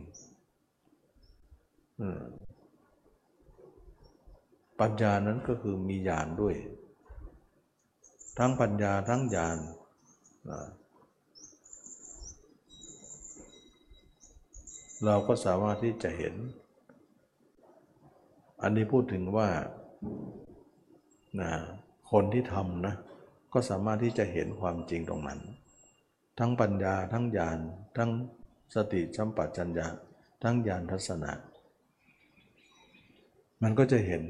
[4.79, 6.55] ปัญญานั้นก็คือมีญาณด้วย
[8.37, 9.57] ทั้งปัญญาทั้งญาณ
[15.05, 16.35] เราก็สามารถที่จะเห็น
[18.61, 19.49] อันนี้พูดถึงว่า
[21.41, 21.51] นะ
[22.11, 22.95] คนที่ทำนะ
[23.53, 25.39] ก็สามารถที่จะเห็นความจริงตรงนั้น
[26.39, 27.59] ทั้งปัญญาทั้งญาณ
[27.97, 28.11] ทั้ง
[28.75, 29.87] สติสัมปชัญญะ
[30.43, 31.31] ทั้งญาณทัศนะ
[33.63, 34.23] มันก็จะเห็น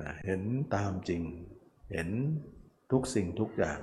[0.00, 0.42] นะเห็น
[0.74, 1.22] ตามจริง
[1.92, 2.08] เห็น
[2.90, 3.80] ทุกสิ่งทุกอย่าง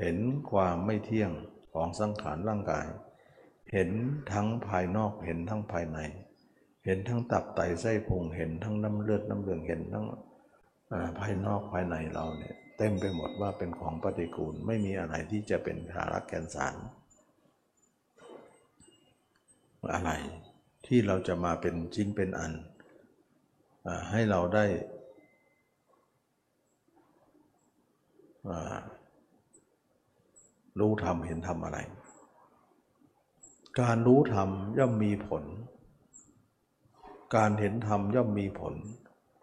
[0.00, 0.16] เห็น
[0.50, 1.32] ความไม่เที่ยง
[1.74, 2.86] ของสังขารร่างกาย
[3.72, 3.90] เห็น
[4.32, 5.98] ทั้งภายนอกเห็นทั้งภายใน
[6.84, 10.06] เห็นทั้งตับไตไส้พุงเห็นทั้งน้ำเลือดน้ำเหลืองเห็นทั้ง
[11.18, 16.76] ภายนอกภายในเราเนี่ยเต็มไปหมดว่าเป็นของปฏิกูลไม่มีอะไรที่จะเป็นสาระแกนสาร
[19.94, 20.10] อะไร
[20.86, 22.52] ที่เราจะมาเป็นชิ้นเป็นอัน
[24.10, 24.64] ให้เราได้
[30.78, 31.78] รู้ธรรมเห็นธรรมอะไร
[33.80, 35.44] การรู้ธรรมย่อมมีผล
[37.36, 38.74] การเห็นธรรมย่อมมีผล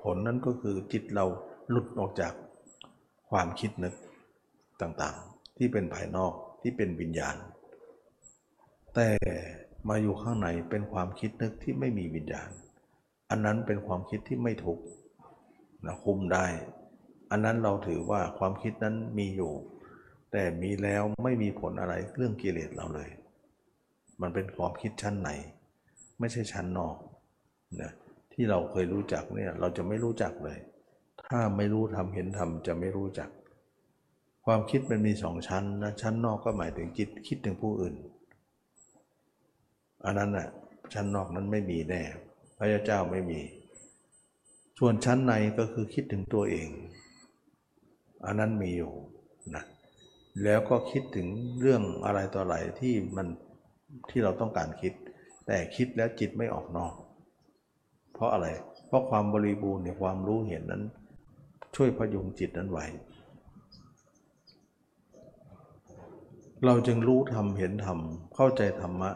[0.04, 1.26] ผลนั้นก็คือจิตเรา
[1.70, 2.34] หลุดออกจาก
[3.30, 3.94] ความคิดนึก
[4.82, 7.36] ต่างๆ ที่เป็นภายนอกที่เป็นวิญญาณ
[8.96, 9.10] แต่
[9.90, 12.50] มาอยู่ข้างในเป็นความคิดนึกที่ไม่มีวิญญาณ
[13.30, 14.80] อันนั้นเป็นความคิดที่ไม่ถูก
[15.86, 16.46] นะคุมได้
[17.36, 19.54] อันนั้นเราถือว่าความคิดนั้นมีอยู่
[20.32, 23.10] แต่มีแล้วไม่มีผลอะไรเรื่องกิเลสเราเลย
[24.22, 25.30] มันเป็นความคิดชั้นไหน
[26.20, 26.96] ไม่ใช่ชั้นนอก
[27.82, 27.92] นะ
[28.34, 30.58] ที่เราเคยรู้จักเนี่ยเราจะไม่รู้จักเลย
[31.28, 33.30] ถ้าไม่รู้ทำเห็นทำจะไม่รู้จัก
[34.46, 37.96] ความคิดมันมีสองชั้นนะชั้นนอกก็หมายถึงจิตคิดถึงผู้อื่น
[40.06, 40.48] อันนั้นน่ะ
[40.94, 42.02] ชั้นนอกนั้นไม่มีแน่
[42.58, 43.40] พระเจ้าไม่มี
[44.80, 46.70] ส่วนชั้นในก็คือคิดถึงตัวเอง
[48.26, 48.94] อันนั้นมีอยู่
[49.56, 49.64] นะ
[50.44, 51.28] แล้วก็คิดถึง
[51.62, 53.28] เรื่องอะไรต่ออะไรที่มัน
[54.10, 54.94] ที่เราต้องการคิด
[55.48, 56.94] แต่คิดแล้วจิตไม่ออกนอก
[58.14, 58.48] เพราะอะไร
[58.88, 60.84] เพราะความบริบูรณ์ในความรู้เห็นนั้น
[61.76, 62.86] ช่วยพยุงจิตนั้นไว้
[66.66, 68.00] เราจึงรู้ธรรมเห็นธรรม
[68.36, 69.12] เข้าใจธรรมะ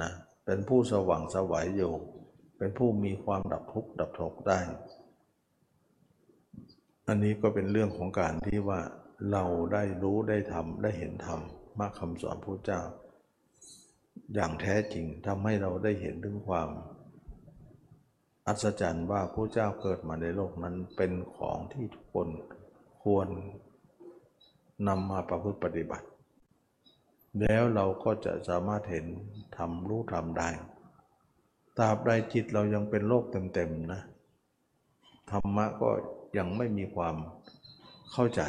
[0.00, 0.10] นะ
[0.44, 1.92] เป็นผู้สว่างสวัยอยู่
[2.58, 4.60] เป็นผู้มีความดับทุกข์ดับทุกข์ได้
[7.08, 8.80] อันนี้ก็เป็นเรื่องของการที่ว่า
[9.32, 11.40] เราได้รู้ได้ทำได้เห็นธรรม
[11.78, 12.80] มากคำสอนพระเจ้า
[14.34, 16.68] อย่างแท้จริงทำให้เราได้เห็นถึงความ
[18.46, 22.28] อัศจรรย์ว่าพระเจ้าเกิดมาในโลกนั้นเป็นของที่ทุกคน
[23.02, 23.28] ควร
[24.88, 26.06] นำมาประพฤติปฏิบัติ
[27.40, 29.06] แล้วเราก็จะสามารถเห็น
[29.56, 30.48] ทำรู้ทำได้
[31.78, 33.24] ตราบใดจิตเรายังเป็นโลก
[33.54, 34.02] เต็มๆนะ
[35.30, 35.90] ธรรมะก็
[36.38, 37.16] ยังไม่มีความ
[38.12, 38.42] เข้าใจ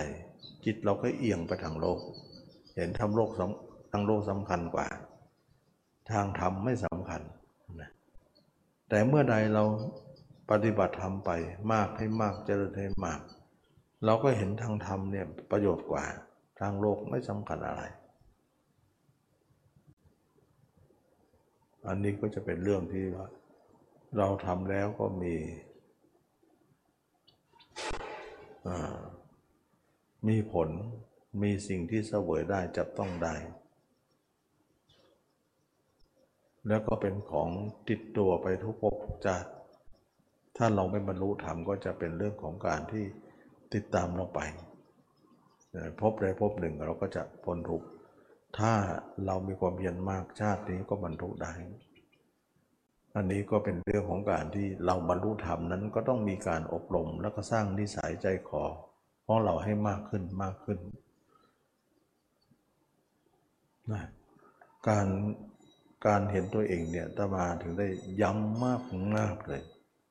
[0.65, 1.99] จิตเราก็เอียงไปทางโลก
[2.75, 3.29] เห็นทำโลก
[3.91, 4.87] ทางโลกสำคัญกว่า
[6.11, 7.21] ทางธรรมไม่สำคัญ
[7.81, 7.89] นะ
[8.89, 9.63] แต่เมื่อใดเรา
[10.51, 11.31] ปฏิบัติธรรมไป
[11.73, 13.21] มากให้มากเจริญให้มาก
[14.05, 16.05] เราก็เห็นทางธรรมเนี่ยประโยชน์กว่า
[16.59, 17.83] ทางโลกไม่สำคัญอะไร
[21.87, 23.27] อันนี้ก็จะเป็นเรื่องที่ว่า
[24.17, 25.35] เราทำแล้วก็มี
[30.27, 30.69] มีผล
[31.41, 33.35] มีสิ่งที่เสวยได้จับต้องได้
[36.67, 37.49] แล้วก็เป็นของ
[37.89, 38.95] ติดตัวไปทุกภพ
[39.25, 39.49] จาติ
[40.57, 43.05] ถ้าเราไม่บรรลุธรรมก็จะเป็นเรื่องของการที่
[43.73, 44.39] ติดตามเราไป
[46.01, 47.87] พบใดพบหนึ่งเราก็จะพ้นทุกข์
[48.59, 48.73] ถ้า
[49.25, 51.53] เรามีความเพียรมากชาตินี้ก็บรรลุได้
[53.15, 58.63] อันนี้ก็เป็นเรื่องของการที่เราบรรลุธรรมนั้นก็ต้องมีการอบรมแล้วก็สร้างนิสัยใจคอ
[59.25, 60.79] ของเราให้มากขึ้นมากขึ้น
[63.91, 64.03] นะ
[64.87, 65.07] การ
[66.07, 67.87] การเห็นตัวเองเนี่ยตมาถึงได้
[68.21, 68.81] ย้ำมาก
[69.17, 69.61] มากเลย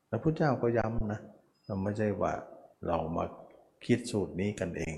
[0.07, 1.19] แล้วพระเจ้าก็ย้ำนะ
[1.65, 2.33] เราไม่ใช่ว่า
[2.87, 3.25] เรามา
[3.85, 4.95] คิดสูตรนี้กันเอง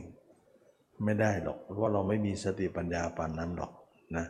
[1.04, 3.72] ไม่ได้หรอกเพราะเราไม่มีสติปัญญาปานนั้นหรอก
[4.18, 4.26] นะ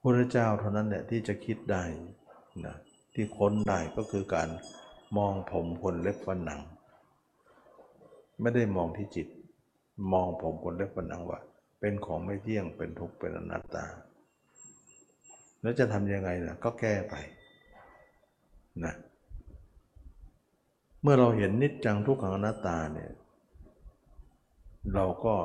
[0.00, 1.82] พระเจ้าเท่านั้นแหละที่จะคิดได้
[2.66, 2.76] นะ
[3.14, 4.48] ที่ค้นได้ก็คือการ
[5.16, 6.60] มองผมขนเล็บฟันหนัง
[8.40, 9.28] ไม่ได้มองที่จิต
[10.12, 11.40] มองผมขนเล็บฟันหนังว่า
[11.80, 13.84] เป็นของไม่เที่ยงเป็นทุกข์เป็นอนัตตา
[15.62, 17.14] แล้วจะทำยังไงนะก็แก้ไป
[18.84, 18.94] นะ
[21.02, 23.10] เมื่อเราเห็นนิจจังทุกขังอนัตตาเนี่ย
[24.94, 25.36] เราก็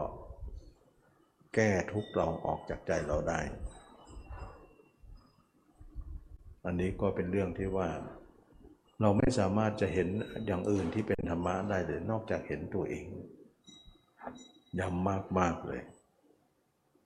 [1.56, 3.40] แก้ทุกเราออกจากใจเราได้
[6.66, 7.90] อันนี้ก็เป็นเรื่องที่ว่า
[9.02, 10.08] เราไม่สามารถจะเห็น
[10.46, 13.06] อย่างอื่นที่เป็นธรรมะได้เลยนอกจากเห็นตัวเอง
[14.80, 15.82] ย้ำมากมากๆเลย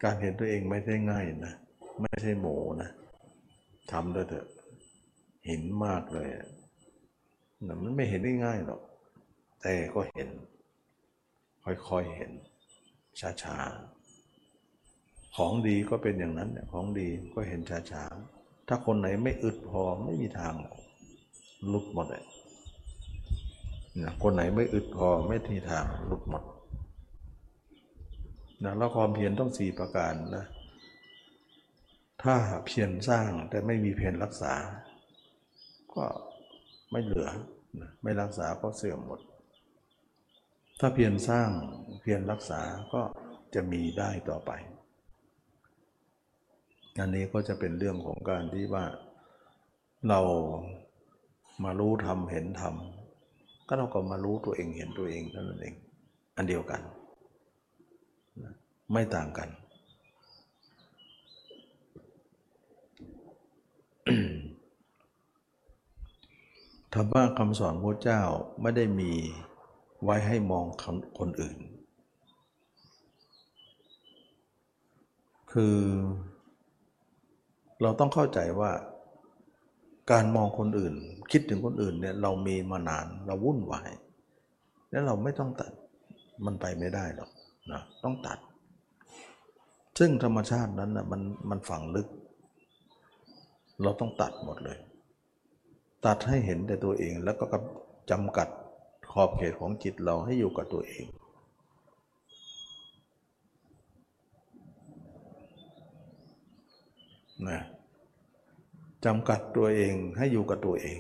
[0.04, 1.54] การเห็นตัวเองไม่ได้ง่ายนะ
[2.02, 2.48] ไม่ใช่โหม
[2.82, 2.92] นะ
[3.92, 4.48] ทำด้วยเถอะ
[5.46, 6.48] เห็นมากเลยอะ
[7.68, 8.82] นะมันไม่เห็นได้ง่ายหรอก
[9.62, 10.30] แต่ก็เห็น
[11.64, 12.32] ค่อยๆเห็น
[13.42, 17.62] ช้าๆ ของดีก็เป็นอย่างนั้นเนี่ยของดีก็เห็น
[17.92, 18.37] ช้าๆ
[18.68, 20.54] ถ้าคนไหนไม่อึดพอไม่มีทาง
[21.72, 22.26] ลุดหมดเลย
[24.04, 26.44] นะคนไหนไม่อึดพอไม่ทีทางลุดหมด
[28.64, 30.46] นะแล้วความเพียรต้องสี่ประการนะ
[32.24, 32.36] ถ้า
[32.66, 34.54] เพียรสร้างแต่ไม่มีเพียรรักษา
[35.96, 36.06] ก็
[36.92, 37.28] ไม่เหลือ
[37.82, 39.20] นะไม่รักษาก็เสื่อมหมด
[40.80, 41.50] ถ้าเพียรสร้าง
[42.02, 42.62] เพียรรักษา
[42.94, 43.02] ก็
[43.56, 44.52] จะมีได้ต่อไป
[47.00, 48.86] อันนี้ก็จะเป็นเรื่องของการที่ว่า
[50.10, 50.20] เรา
[51.64, 55.76] มารู้ทำเห็นทำก็เราก็มารู้ตัวเองเห็นตัวเองนั้นเอง
[56.36, 56.82] อันเดียวกัน
[58.92, 59.50] ไม่ต่างกัน
[66.94, 68.22] ธรรมะคำสอนพระเจ้า
[68.62, 69.12] ไม่ได้มี
[70.04, 70.66] ไว้ให้มอง
[71.20, 71.58] คนอื่น
[75.52, 75.78] คือ
[77.82, 78.72] เราต้องเข้าใจว่า
[80.12, 80.94] การมองคนอื่น
[81.32, 83.90] คิดถึงคนอื่นเนี่ยเรามีมานานเราวุ่นวาย
[84.90, 85.72] แล้วเราไม่ต้องตัด
[86.46, 87.30] มันไปไม่ได้หรอก
[87.72, 88.40] นะต้องตัด
[90.00, 92.08] ซึ่งธรรมชาตินั้นนะมันมันฝังลึก
[93.84, 94.78] เราต้องตัดหมดเลย
[96.06, 97.46] ตัดให้เห็นแต่ตัวเองแล้วก็
[98.12, 98.48] จำกัด
[99.12, 101.06] ขอบเขตของจิตเราให้อยู่กับตัวเอง
[107.50, 107.60] นะ
[109.06, 111.00] จำกัดตัวเองให้อยู่กับตัวเอง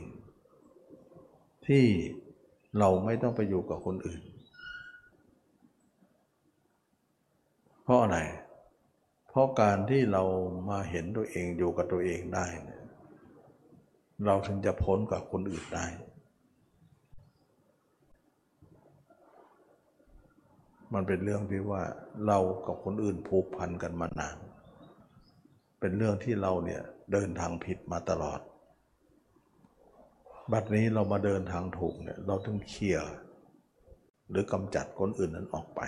[1.67, 1.85] ที่
[2.79, 4.21] เราไม่ต้องไปอยู่กับคนอื่น
[7.83, 8.19] เพราะอะไร
[9.27, 10.23] เพราะการที่เรา
[10.69, 12.83] มาเห็นตัวเองอยู่กับตัวเองได้เนี่ย
[14.25, 15.85] เราถึงจะพ้นกับคนอื่นได้
[20.93, 21.81] มันเป็นเรื่องที่ว่า
[22.27, 24.37] เรากับคนอื่นผูกพันกันมานาน
[25.79, 26.81] เป็นเรื่องที่เราเนี่ย
[27.11, 28.39] เดินทางผิดมาตลอด
[30.51, 33.09] บัดนี้เรามาเดินทางถูกเนี่ยเราต้องเคลียร์
[34.29, 35.81] หรือกำจัดคนอื่นนั้นออกไป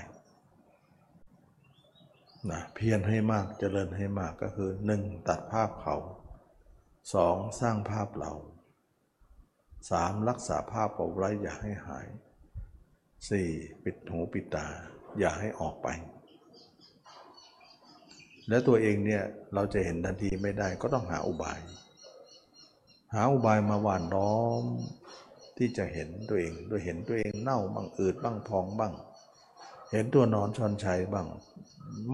[2.51, 5.95] นะเพียรให้มากเจริญให้มากก็คือหนึ่งตัดภาพเขา
[7.13, 8.33] สองสร้างภาพเรา
[9.89, 12.07] สามรักษาภาพเอาไว้อย่าให้หาย
[13.29, 13.49] สี่
[13.83, 14.67] ปิดหูปิดตา
[15.19, 15.87] อย่าให้ออกไป
[18.49, 19.23] แล้วตัวเองเนี่ย
[19.53, 21.59] เราจะเห็นทันทีไม่ได้ก็ต้องหาอุบาย
[23.13, 24.63] หาอุบายมาหว่านล้อม
[25.57, 28.93] ที่จะเห็นตัวเองโดยเห็นตัวเองเน่าบ้างอืดบ้างพองบ้าง
[29.91, 31.27] เห็นตัวนอนชอนชัยบ้าง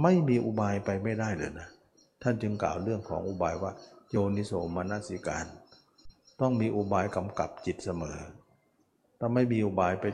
[0.02, 1.68] ไม่มีอุบายไปไม่ได้เลยนะ
[2.22, 3.72] ท่านจึงกล่าวเรื่องของอุบายว่า
[4.12, 5.46] โยนิโสมนสิการ
[6.42, 8.20] ต้องมีอุบายกำกับจิตเสมอ
[9.20, 10.06] ถ้าไม่มีอุบายไป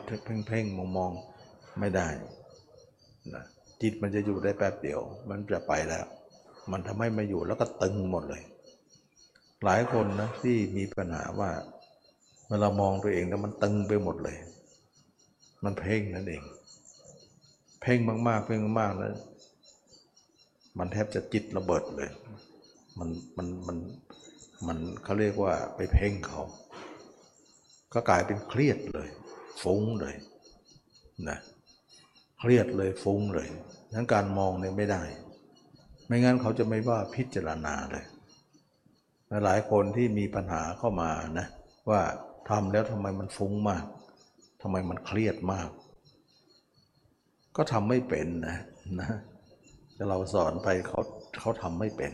[0.48, 2.08] เพ่งๆมองๆไม่ได้
[3.36, 3.46] นะ
[3.82, 5.00] จิตมันจะอยู่ได้แป๊บเดียว
[5.30, 6.06] มันจะไปแล้ว
[6.72, 8.42] มันทำให้มาอยู่แล้วก็ตึงหมดเลย
[9.64, 11.50] หลายคนนะที่มีปัญหาว่า
[12.50, 14.38] เวลามองตัวเองแล้วมันตึงไปหมดเลย
[15.64, 16.44] มันเพ่งนั่นเอง
[17.82, 19.14] เพ่งมากๆเพ่งมากๆแล้ว
[20.78, 22.10] มันแทบจะจิตระเบิดเลย
[23.00, 23.78] มันมันมัน
[24.68, 26.42] มันเขาเรียกว่าไปเพ่งเขา
[27.94, 29.10] ก็กลายเป็นเครียดเลย
[29.64, 30.16] ฟุ้งเลย
[31.30, 31.38] นะ
[32.40, 33.48] เครียดเลยฟุ้งเลย
[33.94, 35.04] ทั้งการมองเนี่ยไม่ได้
[36.08, 38.06] ไม่งั้นเขาจะไม่ว่าพิจารณาเลย
[39.46, 41.48] หลายคนที่มีปัญหาเข้ามานะ
[41.90, 42.02] ว่า
[42.50, 43.86] ทำแล้วทำไมมันฟุ้งมาก
[44.62, 45.70] ทำไมมันเครียดมาก
[47.56, 48.58] ก็ทำไม่เป็นนะ
[49.02, 49.10] นะ
[49.96, 51.00] แต่เราสอนไปเขา
[51.40, 52.14] เขาทำไม่เป็น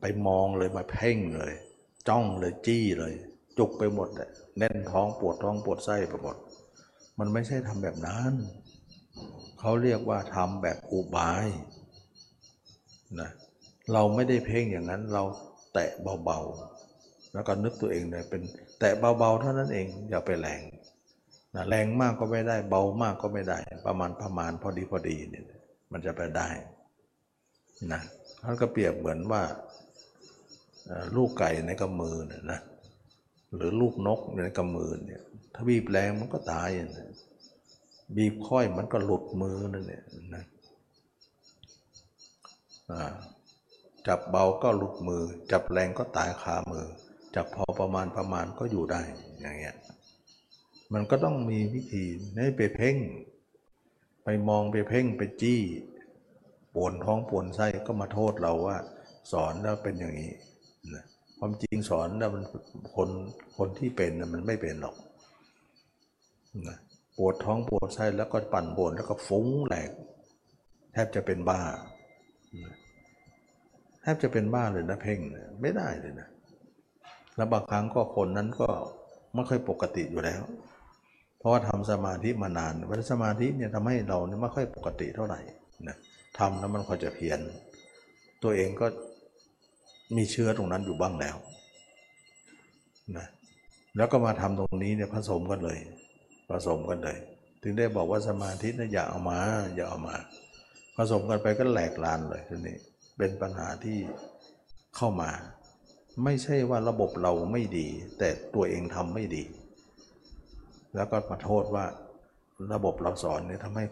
[0.00, 1.52] ไปมองเลยมาเพ่งเลย
[2.08, 3.14] จ้องเลยจี้เลย
[3.58, 6.36] จุกไปหมดเลยแน่นท้องปวดท้องปวดไส้ไปหมด
[7.18, 8.32] มันไม่ใช่ทำแบบนั้น
[9.64, 11.46] เขาเรียกว่าทำแบบอุบาย
[13.20, 13.30] นะ
[13.92, 15.22] เราไม่ได้เพ่งอย่างนั้นเรา
[15.74, 15.90] แตะ
[16.24, 18.42] เบาๆ แล้วก็นึกตัวเองเลยเป็น
[18.80, 20.62] แตะเบาๆเท่านั้นเองอย่าไปแรง
[21.54, 25.44] นะแรงมากก็ไม่ได้เบามากก็ไม่ได้ ประมาณประมาณพอดีพอดีเนี่ย
[25.92, 26.48] มันจะไปได้
[27.92, 28.00] นะ
[28.42, 29.42] ท่านก็เปรียบเหมือนว่า
[31.16, 32.60] ลูกไก่ในกำมือเนี่ยนะ
[33.54, 35.22] หรือลูกนกในกำมือเนี่ย
[35.54, 37.08] ถ้าบีบแรงมันก็ตายนะ
[38.16, 40.04] บีบค่อยมันก็หลุดมือนั่นเนี่ย
[40.34, 40.44] นะ
[44.06, 45.22] จับเบาก็หลุดมือ
[45.52, 46.86] จับแรงก็ตายคามือ
[47.34, 49.00] จากพอประมาณประมาณก็อยู่ได้
[49.40, 49.76] อย่างเงี้ย
[50.92, 52.96] มันก็ต้องมีวิธีไม่ไปเพ่ง
[54.24, 55.60] ไปมองไปเพ่งไปจี้
[56.74, 58.76] ปวดท้องปวดไส้ก็มาโทษเราว่า
[59.32, 60.32] สอนแล้วเป็นอย่างนี้
[60.94, 61.04] นะ
[61.38, 62.44] ความจริงสอนแล้วมัน
[62.94, 63.08] คน
[63.56, 64.96] คนที่เป็นมันไม่เป็นหรอก
[66.68, 66.78] นะ
[67.16, 69.90] ปวดท้องปวดไส้แล้วก็ปั่นป่วนแล้วก็ฟุ้งแหลก
[70.92, 71.60] แทบจะเป็นบ้า
[74.02, 76.28] แทบจะเป็นบ้าเลยนะเพ่งเนี่ยไม่ได้เลยนะ
[77.36, 78.68] แล้วบางครั้งก็คนนั้นก็
[79.34, 80.42] ไม่ค่อยปกติอยู่แล้ว
[81.38, 85.40] เพราะว่าทำสมาธิมานานวันสมาธิเนี่ยทำให้เราเนี่ยไม่ค่อยปกติเท่าไหร่
[85.88, 85.96] นะ
[86.38, 87.40] ทำแล้วมันก็จะเพี้ยน
[88.42, 88.86] ตัวเองก็
[90.16, 91.36] มีเชื้อตรงนั้นอยู่บ้างแล้ว
[93.16, 93.26] นะ
[93.96, 95.78] แล้วก็มาทำตรงนี้เนี่ยผสมกันเลย
[96.50, 97.18] ผสมกันเลย
[97.62, 99.38] ถึงได้บอกว่าสมาธินี่ยอย่าเอามา
[99.74, 100.14] อย่าเอามา
[100.96, 102.76] ผสมกันไปก็แหลกลานเลยทีนี้
[103.18, 103.98] เป็นปัญหาที่
[104.96, 105.30] เข้ามา
[106.24, 107.88] ไม่ใช่ว่าระบบเราไม่ดี
[108.18, 109.44] แต่ตัวเองทำไม่ดี
[110.94, 111.84] แล้วก็มาโทษว่า
[112.72, 113.84] ระบบเราสอนเนี่ยทำให้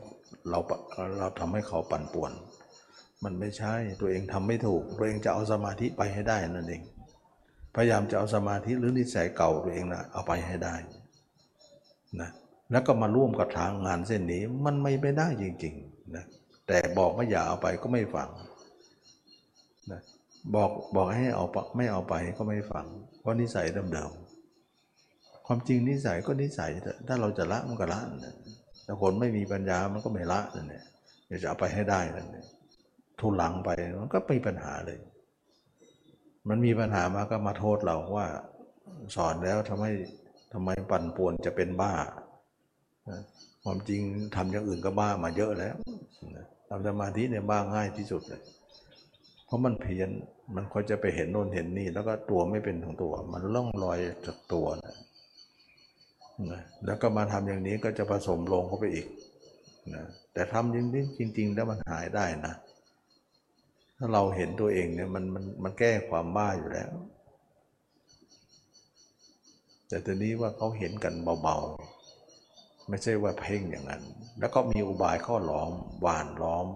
[0.51, 0.59] เรา
[1.19, 2.33] เราทำให้เขาปั่นป่วน
[3.25, 6.83] มันไม่ใช่ตัวเองทำไม่ถูก ตัวเองจะเอาสมาธิไปให้ได้นั่นเอง
[7.75, 10.75] พยายามจะเอาสมาธิหรือนิสัยเก่าตัวเองนะเอาไปให้ได้
[12.21, 12.31] นะ
[12.71, 16.25] แล้วก็มาร่วมกับทางงานเส้นนี้มันไม่ไปได้จริงๆนะ
[16.67, 18.29] แต่บอกว่าอย่าเอาไปก็ไม่ฟัง
[19.91, 20.01] นะ
[20.55, 22.87] บอกบอกให้เอาไปไม่เอาไปก็ไม่ฟัง
[23.21, 28.35] เพราะนิสัยเดิมๆความจริงนิสัยก็นิสัยแต่ถ้าเราจะละมันก็ละนะ
[28.85, 30.85] แต่คนไม่มีปัญญามันก็ไม่ละนั่นแหละ
[31.29, 32.47] อยากจะเอาไปให้ได้นั่นแหละ
[33.21, 33.71] ทุลังไป
[34.01, 34.99] มันก็ไม่มีปัญหาเลย
[36.49, 38.27] มันมีปัญหามาก็มาโทษเราว่า
[39.17, 39.93] สอนแล้วทำให้
[40.53, 41.93] ทำไมปั่นป่วนจะเป็นบ้า
[43.65, 44.01] ความจริง
[44.37, 45.75] ทำอย่างอื่นก็บ้ามาเยอะแล้ว
[46.69, 48.43] ทำสมาธิเนี่ยบ้าง่ายที่สุดเลย
[49.47, 50.11] เพราะมันเพี้ยน
[50.55, 54.95] มันก็จะไปเห็นโน่นเห็นนี่ แล้วก็ตัวไม่เป็นของตัว มันล่องลอยจากตัวนะ
[56.87, 59.07] แล้วก็มาทำอย่างนี้ก็จะผสมลงเข้าไปอีก
[59.95, 60.77] นะแต่ทำจ
[61.21, 62.55] ริงจริงแล้วมันหายได้นะ
[63.99, 66.91] ถ้าเราเห็นตัวเองเนี่ยมันมันมันแก้ความบ้าอยู่แล้ว
[69.89, 72.00] แต่ทีนี้ว่าเขาเห็นกันเบาๆ
[72.91, 74.03] ไม่ใช่ว่าเพ่งอย่างนั้น
[74.41, 75.71] แล้วก็มีอุบายข้อล้อม
[76.03, 76.67] หวานล้อม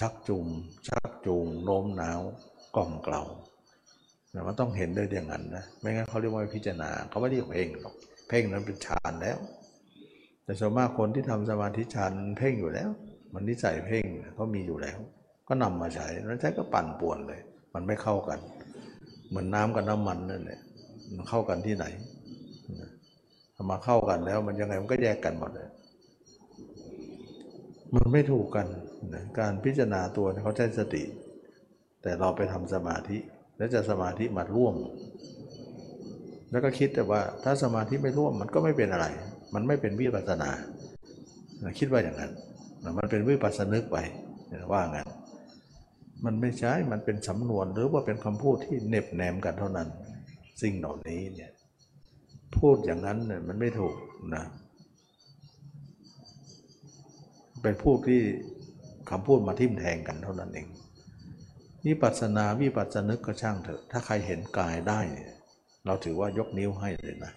[0.00, 0.46] ชักจูง
[0.88, 2.20] ชักจูงโน้มน้าว
[2.76, 3.22] กล่อมเกลา
[4.30, 7.94] แต่มันต้องเห็นได้อย่างนั้นนะ ไม่งั้นเขาเรียกว่าพิจารณาเขาไม่เรียกเพ่งหรอก
[8.28, 9.38] เพ่งนั้นเป็นฌานแล้ว
[10.44, 12.88] แต่ส่วนมากคนที่ทำสมาธิฌานเพ่งอยู่แล้ว
[13.34, 14.04] มันนิสัยเพ่ง
[14.34, 14.98] เขามีอยู่แล้ว
[15.48, 17.40] ก็นำมาใช้แล้วใช้ก็ปั่นป่วนเลย
[17.74, 18.38] มันไม่เข้ากัน
[19.28, 20.60] เหมือนน้ำกับน้ำมันนั่นแหละ
[21.14, 21.86] มันเข้ากันที่ไหน
[23.70, 25.68] มาเข้ากันแล้ว มันยังไงมันก็แยกกันหมดเลย
[27.94, 28.66] มันไม่ถูกกัน
[29.14, 31.02] นะการพิจารณาตัวเขาใช้สติ
[32.02, 33.18] แต่เราไปทำสมาธิ
[33.56, 34.74] แล้วจะสมาธิมาร่วม
[36.50, 39.06] แล้วก็คิดแต่ว่าถ้าสมาธิไม่ร่วมมันก็ไม่เป็นอะไร
[39.54, 40.50] มันไม่เป็นวิปัสสนา
[41.62, 42.32] นะคิดว่าอย่างนั้น
[42.84, 43.98] นะมันเป็นวิปัสสนึกไป
[44.72, 45.08] ว่างั้น
[46.24, 49.88] มันไม่ใช่มันเป็นสำนวนหรือว่าเป็นคำพูดที่เน็บแนมกันเท่านั้น
[50.62, 51.50] สิ่งเหล่านี้เนี่ย
[52.58, 53.94] พูดอย่างนั้นเนี่ยมันไม่ถูก
[54.34, 54.44] นะ
[57.62, 58.20] เป็นพูดที่
[59.10, 60.66] คำพูดมาทิ่มแทงกันเท่านั้นเอง
[61.86, 65.32] วิปัสสนาวิปัสสนึกก็ช่างเถอะ ถ้าใครเห็นกายได้เนี่ย
[65.86, 67.32] เราถือว่ายกนิ้วให้เลยนะ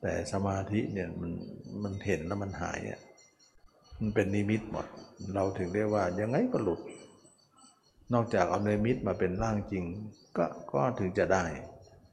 [0.00, 1.32] แต่สมาธิเนี่ยมัน
[1.82, 3.00] มันเห็นแล้วมันหายอะ
[4.00, 4.86] มันเป็นนิมิตหมด
[5.34, 6.80] เราถึงเรียกว่ายังไงก็หลุด
[8.14, 9.84] นอกจากเอาเนมิตมาเป็นร่างจริง
[10.36, 11.44] ก็ก็ถึงจะได้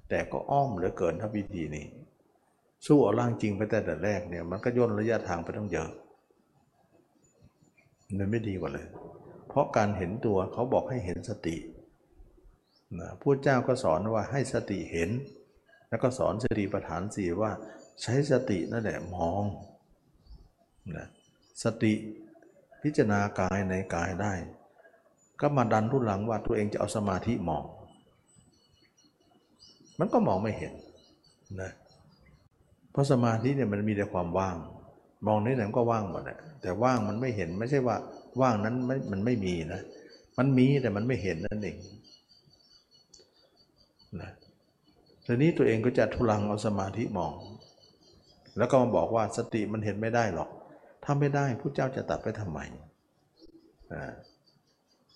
[0.10, 1.86] แต่ก็อ้อมเหลือเกินถ้าวิธีนี้
[2.86, 5.90] สู้เอาร่างจริงไปแต่แต่แรกเนี่ย มันก็ย่นระยะทางไปต้องเยอะ
[8.18, 8.88] มันไม่ดีกว่าเลย
[9.48, 11.56] เพราะการเห็นตัวเขาบอกให้เห็นสติ
[13.00, 15.10] นะพู้เจ้าก็สอนว่าให้สติเห็น
[15.90, 17.52] แล้วก็สอนสติปัฏฐานสี่ว่า
[18.02, 19.44] ใช้สตินั่นแหละมอง
[20.96, 21.08] นะ
[21.64, 21.94] สติ
[22.84, 24.34] พิจารณากายในกายได้
[25.42, 27.64] ก็มาดันทุนหลังว่าตัวเองจะเอาสมาธิมอง
[30.00, 30.74] มันก็มองไม่เห็น
[31.62, 31.72] นะ
[32.92, 34.56] เพราะสมาธิเนี่ยมันมีแต่ความว่าง
[35.28, 37.96] มองนี่ไหนมันก็ว่างหมดแหละแต่ว่างมันไม่เห็นไม่ใช่ว่า
[38.42, 39.82] ว่างนั้นม่มันไม่มีนะ
[40.38, 41.78] มันมีแต่มันไม่เห็นนั่นเอง
[44.22, 44.32] นะ
[45.26, 47.34] ทีนี้ตัวเองก็จะทุลังเอาสมาธิมอง
[48.58, 50.50] แล้วก็มาบอกว่าสติมันเห็นไม่ได้หรอก
[51.04, 52.60] ถ้าไม่ได้ผู้เจ้าจะตัดไปทำไม
[53.94, 54.04] นะ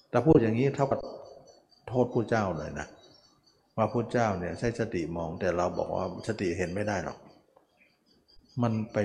[0.09, 0.99] แต่พูดอย่างนี้เท่ากับ
[1.87, 2.87] โทษผู้เจ้าเลยนะ
[3.77, 7.17] ว่าผู้เจ้าเนี่ยใช้สติมองแต่เราบอกว่าสติเห็นไม่ได้หรอก
[8.61, 8.97] มันไป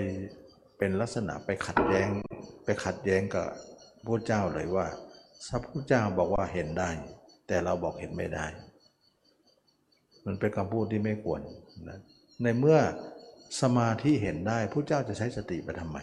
[0.78, 2.08] เป็นลักษณะไปขัดแย้ง
[2.64, 3.46] ไปขัดแย้งกับ
[4.06, 4.86] พระเจ้าเลยว่า
[5.48, 6.90] พระพุทธเจ้าบอกว่าเห็นได้
[7.48, 8.46] แต่เราบอกเห็นไม่ได้
[10.26, 11.40] มันเป็นคำพูดที่ไม่ควร
[11.88, 11.98] นะ
[12.42, 12.78] ในเมื่อ
[13.62, 15.98] สมาธิเห็นได้พระเจ้าจะใช้สติไปทำไม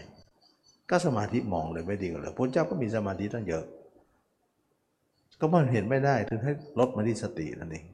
[0.89, 3.63] ก็สมาธิมองเลยไม่ดีกันเลยพระเจ้าก็มีสมาธิตั้งเยอะ
[5.39, 7.85] ก็มันเห็นไม่ได้ถึงให้ลดมาที่สตินั่นเอง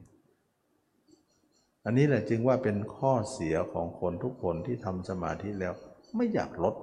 [1.84, 5.74] อันนี้แหละจึงว่าเป็นข้อเสียของคนทุกคนที่ทำสมาธิแล้ว
[6.16, 6.74] ไม่อยากลด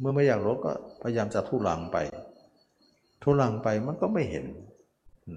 [0.00, 0.72] เมื่อไม่อยากลดก็
[1.02, 1.96] พยายามจะทุลังไป
[3.22, 4.44] ทุลังไปมันก็ไม่เห็น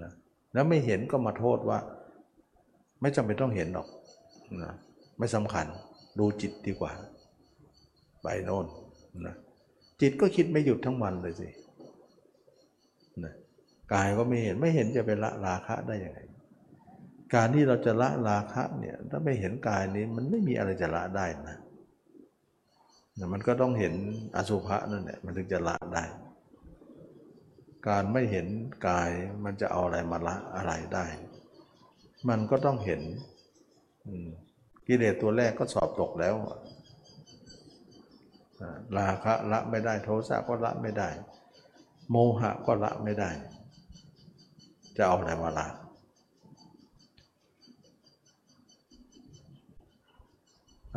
[0.02, 0.12] นะ
[0.54, 1.78] แล้วไม่เห็นก็มาโทษว่า
[3.00, 3.88] ไม่จำเป็นต้องเห็นหรอก
[4.62, 4.72] นะ
[5.18, 5.66] ไม่สำคัญ
[6.18, 6.92] ดูจิตดีกว่า
[8.22, 8.66] ไปโน่น
[9.26, 9.34] นะ
[10.00, 11.48] จิตก็คิดไม่หยุดทั้งวันเลยสิ
[13.24, 13.34] นะ
[13.92, 16.20] กายก็ไม่เห็นไม่เห็นจะเป็นละราคะได้ยังไง
[17.34, 21.56] การที่เราจะละราคะเนี่ยถ้าไม่เห็นกายนี้มันไม่มีอะไรจะละได้นะ
[23.32, 23.94] มันก็ต้องเห็น
[24.36, 26.04] อสุภะนั่นแหละมันถึงจะละได้
[27.88, 28.46] การไม่เห็น
[28.88, 29.10] กาย
[29.44, 31.06] มันจะเอาอะไรมาละอะไรได้
[32.28, 33.00] มันก็ต้องเห็น
[34.86, 36.34] กิเลสตัวแรกก็สอบตกแล้ว
[38.98, 41.08] ราคะละไม่ได้โทสะก็ละไม่ได้
[42.10, 43.30] โมหะก็ละไม่ได้
[44.96, 45.66] จะเอาอะไรมาละ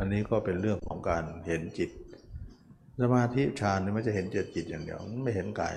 [0.00, 1.90] อันนี้ก็เป็นเรื่องของการเห็นจิต
[3.00, 5.74] สมาธิฌานนี่ไม่จะเห็นจิตจิตอย่างเดียวไม่เห็นกาย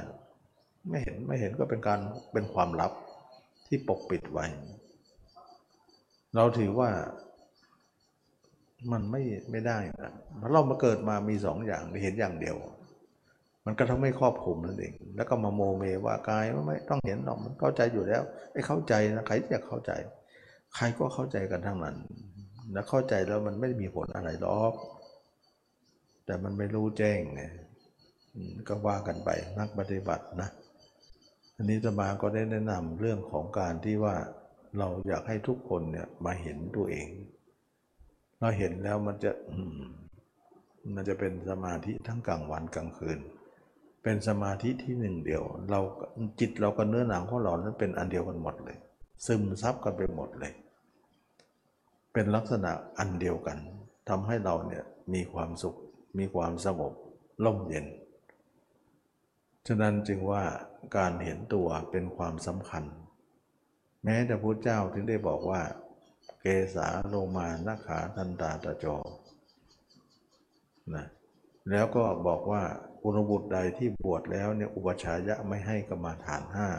[0.89, 1.99] ไม่เห็นไม่เห็นก็เป็นการ
[2.33, 2.91] เป็นความลับ
[3.67, 4.45] ที่ปกปิดไว้
[6.35, 6.89] เราถือว่า
[8.91, 9.21] มันไม่
[9.51, 10.11] ไม่ได้นะ
[10.51, 12.57] เรามาเกิดมามีสองอย่างเห็นอย่างเดียว
[13.65, 18.21] มันก็ทำให้ครอบคลุมนั่นเอง แล้วก็มาโมเมว่ากายไม่ต้องเห็นหรอกมันเข้าใจอยู่แล้ว
[18.51, 19.91] ไอ้เข้าใจนะใครจะเข้าใจ
[20.75, 21.95] ใครก็เข้าใจกันทั้งนั้น
[22.71, 24.73] แล้วเข้าใจแล้วมันไม่มีผลอะไรหรอก
[26.25, 27.43] แต่มันไม่รู้แจ้งไง
[28.67, 29.29] ก็ว่ากันไป
[29.59, 30.49] นักปฏิบัตินะ
[31.55, 34.15] อันนี้จะมาก็ได้แนะนำเรื่องของการที่ว่า
[34.77, 37.07] เราอยากให้ทุกคนเนี่ยมาเห็นตัวเอง
[38.39, 39.31] เราเห็นแล้วมันจะ
[40.95, 43.19] มันจะเป็นสมาธิทั้งกลางวันกลางคืน
[44.03, 45.79] เป็นสมาธิที่หนึ่งเดียว เรา
[46.39, 48.77] จิตเรากับเนื้อหนังของเรานั้นเป็นอันเดียวกันหมดเลย
[49.25, 50.53] ซึมซับกันไปหมดเลย
[52.13, 53.57] เป็นลักษณะอันเดียวกัน
[54.09, 54.83] ทำให้เราเนี่ย
[55.13, 55.75] มีความสุข
[56.17, 56.93] มีความสงบ
[57.45, 57.85] ล่มเย็น
[59.67, 60.43] ฉะนั้นจึงว่า
[60.97, 62.83] การเห็นตัวเป็นความสำคัญ
[64.03, 65.61] แม้แต่พระเจ้าถึงได้บอกว่า
[66.41, 66.45] เก
[66.75, 68.95] สาโลมานาขาทันตาตะจอ
[70.95, 71.05] นะ
[71.69, 72.63] แล้วก็บอกว่า
[73.03, 76.69] อุณบุตรใดที่บวชแล้วเนี่ยอุปชายะไม่ให้กรรมาฐานห้า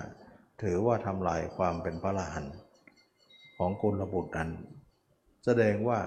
[0.63, 2.47] ถือว่าทำลายความเป็นพระรหัน
[3.57, 4.51] ของกุลบุตรนั้น
[5.45, 5.99] แสดงว่า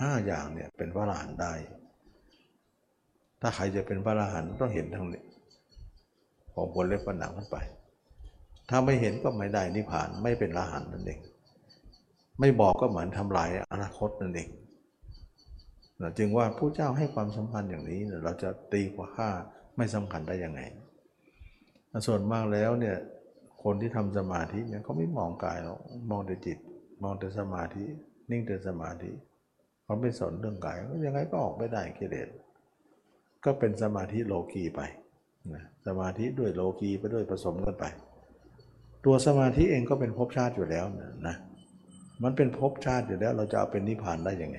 [0.00, 1.54] ห้าอย่างเนี่ยเป็นพระอรหันต์ได้
[3.40, 5.24] ถ้าใครจะเป็นพระอรหันต์ต้องเห็นทั้งนี้
[6.54, 7.56] ของคนเล็บผนังขึ้นไป
[8.70, 11.20] ถ้าไม่เห็นก็ไม่ได้นิพพานไม่เป็นอรหันต์นั่นเอง
[12.40, 14.48] ไม่บอกก็เหมือนทำลายอนาคตนั่นเอง
[16.00, 19.28] นะจึงว่าผู้เจ้าให้ความสำคัญอย่างนี้เราจะตีกว่าค่า
[19.76, 20.60] ไม่สำคัญได้ยังไง
[22.06, 22.96] ส่วนมากแล้วเนี่ย
[23.62, 25.78] คนที่ทำสมาธิเนี่ยเขาไม่มองกายหรอก
[26.10, 26.58] มองแต่จิต
[27.02, 27.84] มองแต่สมาธิ
[28.30, 29.12] นิ่งแต่สมาธิ
[29.84, 32.28] เขาไม่สนเรื่องกายก็ยังไงก็ออกไม่ได้กิเลส
[33.44, 34.80] ก็เป็นสมาธิโลกีไป
[35.54, 37.84] นะสมาธิด้วยโลกีไปด้วยผสมกันไป
[39.04, 41.36] ตัวสมาธิเองก็เป็นภพชาติอยู่แล้วนะนะ
[42.22, 44.58] มันเป็นภพชาติอยู่แล้ว เราจะเอาเป็นนิพพานได้ยังไง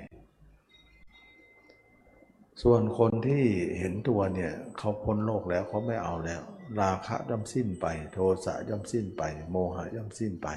[2.63, 3.43] ส่วนคนที่
[3.79, 6.41] เห็นตัวเนี่ยเขาพ้นโลกแล้วเขาไม่เอาแล้ว
[6.81, 10.47] ราคะย่อมสิ้นไป โทสะย่อมสิ้นไป โมหะย่อมสิ้นไป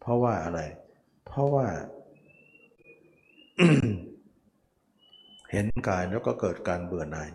[0.00, 0.60] เพราะว่าอะไร
[1.26, 1.66] เพราะว่า
[5.50, 7.30] เห็นกายแล้วก็เกิดการเบื่อหน่าย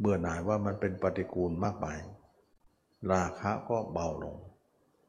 [0.00, 1.98] เบื่อหน่ายว่ามันเป็นปฏิกูลมากมาย
[3.12, 4.36] ราคะก็เบาลง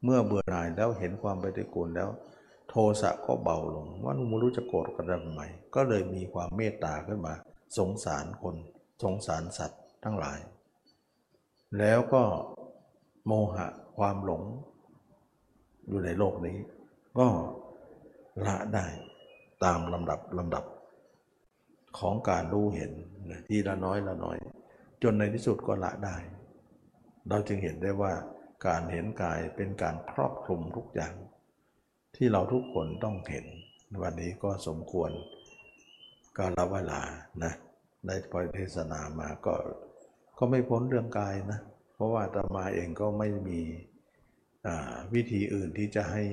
[0.04, 2.10] เมื่อเบื่อหน่ายแล้วเห็นความปฏิกูลแล้ว
[2.70, 5.42] โทสะก็เบาลง ว่าไม่รู้จะโกรธกันทำไม
[5.76, 7.34] ก็เลยมีความเมตตาขึ้นมา
[7.78, 8.56] สงสารคน
[9.04, 10.40] สงสารสัตว์ทั้งหลาย
[11.80, 12.24] แล้วก็
[13.26, 13.68] โมหะ
[13.98, 14.44] ความหลง
[15.88, 16.58] อยู่ในโลกนี้
[17.20, 17.28] ก็
[18.46, 18.86] ละได้
[19.64, 20.66] ตามลำดับลำดับ
[22.00, 22.92] ของการรู้เห็น
[23.48, 24.38] ทีละน้อยละน้อย
[25.04, 26.16] จนในที่สุดก็ละได้
[27.30, 28.14] เราจึงเห็นได้ว่า
[28.68, 31.14] การเห็นกายเป็นการครอบคลุมทุกอย่าง
[32.16, 33.46] ที่เราทุกคนต้องเห็น
[34.04, 35.12] วันนี้ก็สมควร
[36.38, 37.02] กาลเวลา
[37.44, 37.54] นะ
[38.08, 39.56] ได้พอเทศนามาก็
[40.38, 41.60] ก็ไม่พ้นเรื่องกายนะ
[41.94, 43.60] เพราะว่าตมาเองก็ไม่มี
[45.14, 46.24] วิธีอื่นที่จะให้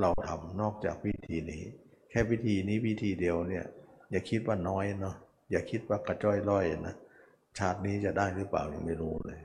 [0.00, 1.64] เราทำนอกจากวิธีนี้
[2.10, 3.64] แค่วิธีนี้วิธีเดียวเนี่ย
[4.10, 5.16] อย่าคิดว่าน้อยเนาะ
[5.50, 6.94] อย่าคิดว่ากระจ้อยร่อยนะ
[7.58, 9.40] ชาตินี้จะได้หรือเปล่ายังไม่รู้เลย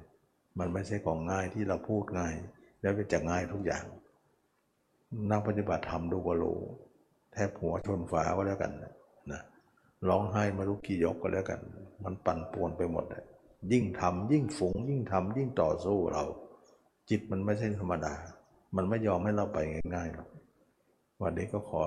[0.59, 2.33] มันไม่ใช่ของง่ายที่เราพูดง่าย
[2.81, 3.85] แล้วก็จะง่ายทุกอย่าง
[5.31, 6.59] นักปฏิบัติธรรมดูก็รู้
[7.33, 8.71] แทบหัวชนฝาก็แล้วกัน
[9.31, 9.41] นะ
[10.09, 11.59] ร้องไห้ม่รู้กี่ยกก็แล้วกัน
[12.03, 13.23] มันปั่นป่วนไปหมดเลย
[13.71, 16.23] ยิ่งทำยิ่งฝงยิ่งทำยิ่งต่อสู้เรา
[17.09, 18.13] จิตมันไม่ใช่ธรรมดา
[18.75, 19.57] มันไม่ยอมให้เราไป
[19.95, 20.29] ง่ายๆหรอก
[21.21, 21.85] วันนี้ก็ขอ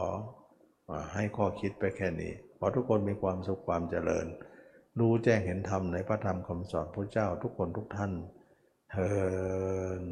[1.14, 4.26] ให้ข้อคิดไปแค่นี้ขอทุกคนมีความสุขความเจริญ
[4.98, 8.12] รู้แจ้งเห็นธรรมในพระธรรมคำสอนพระเจ้าทุกคนทุกท่าน
[8.92, 8.96] เธ
[10.00, 10.02] อ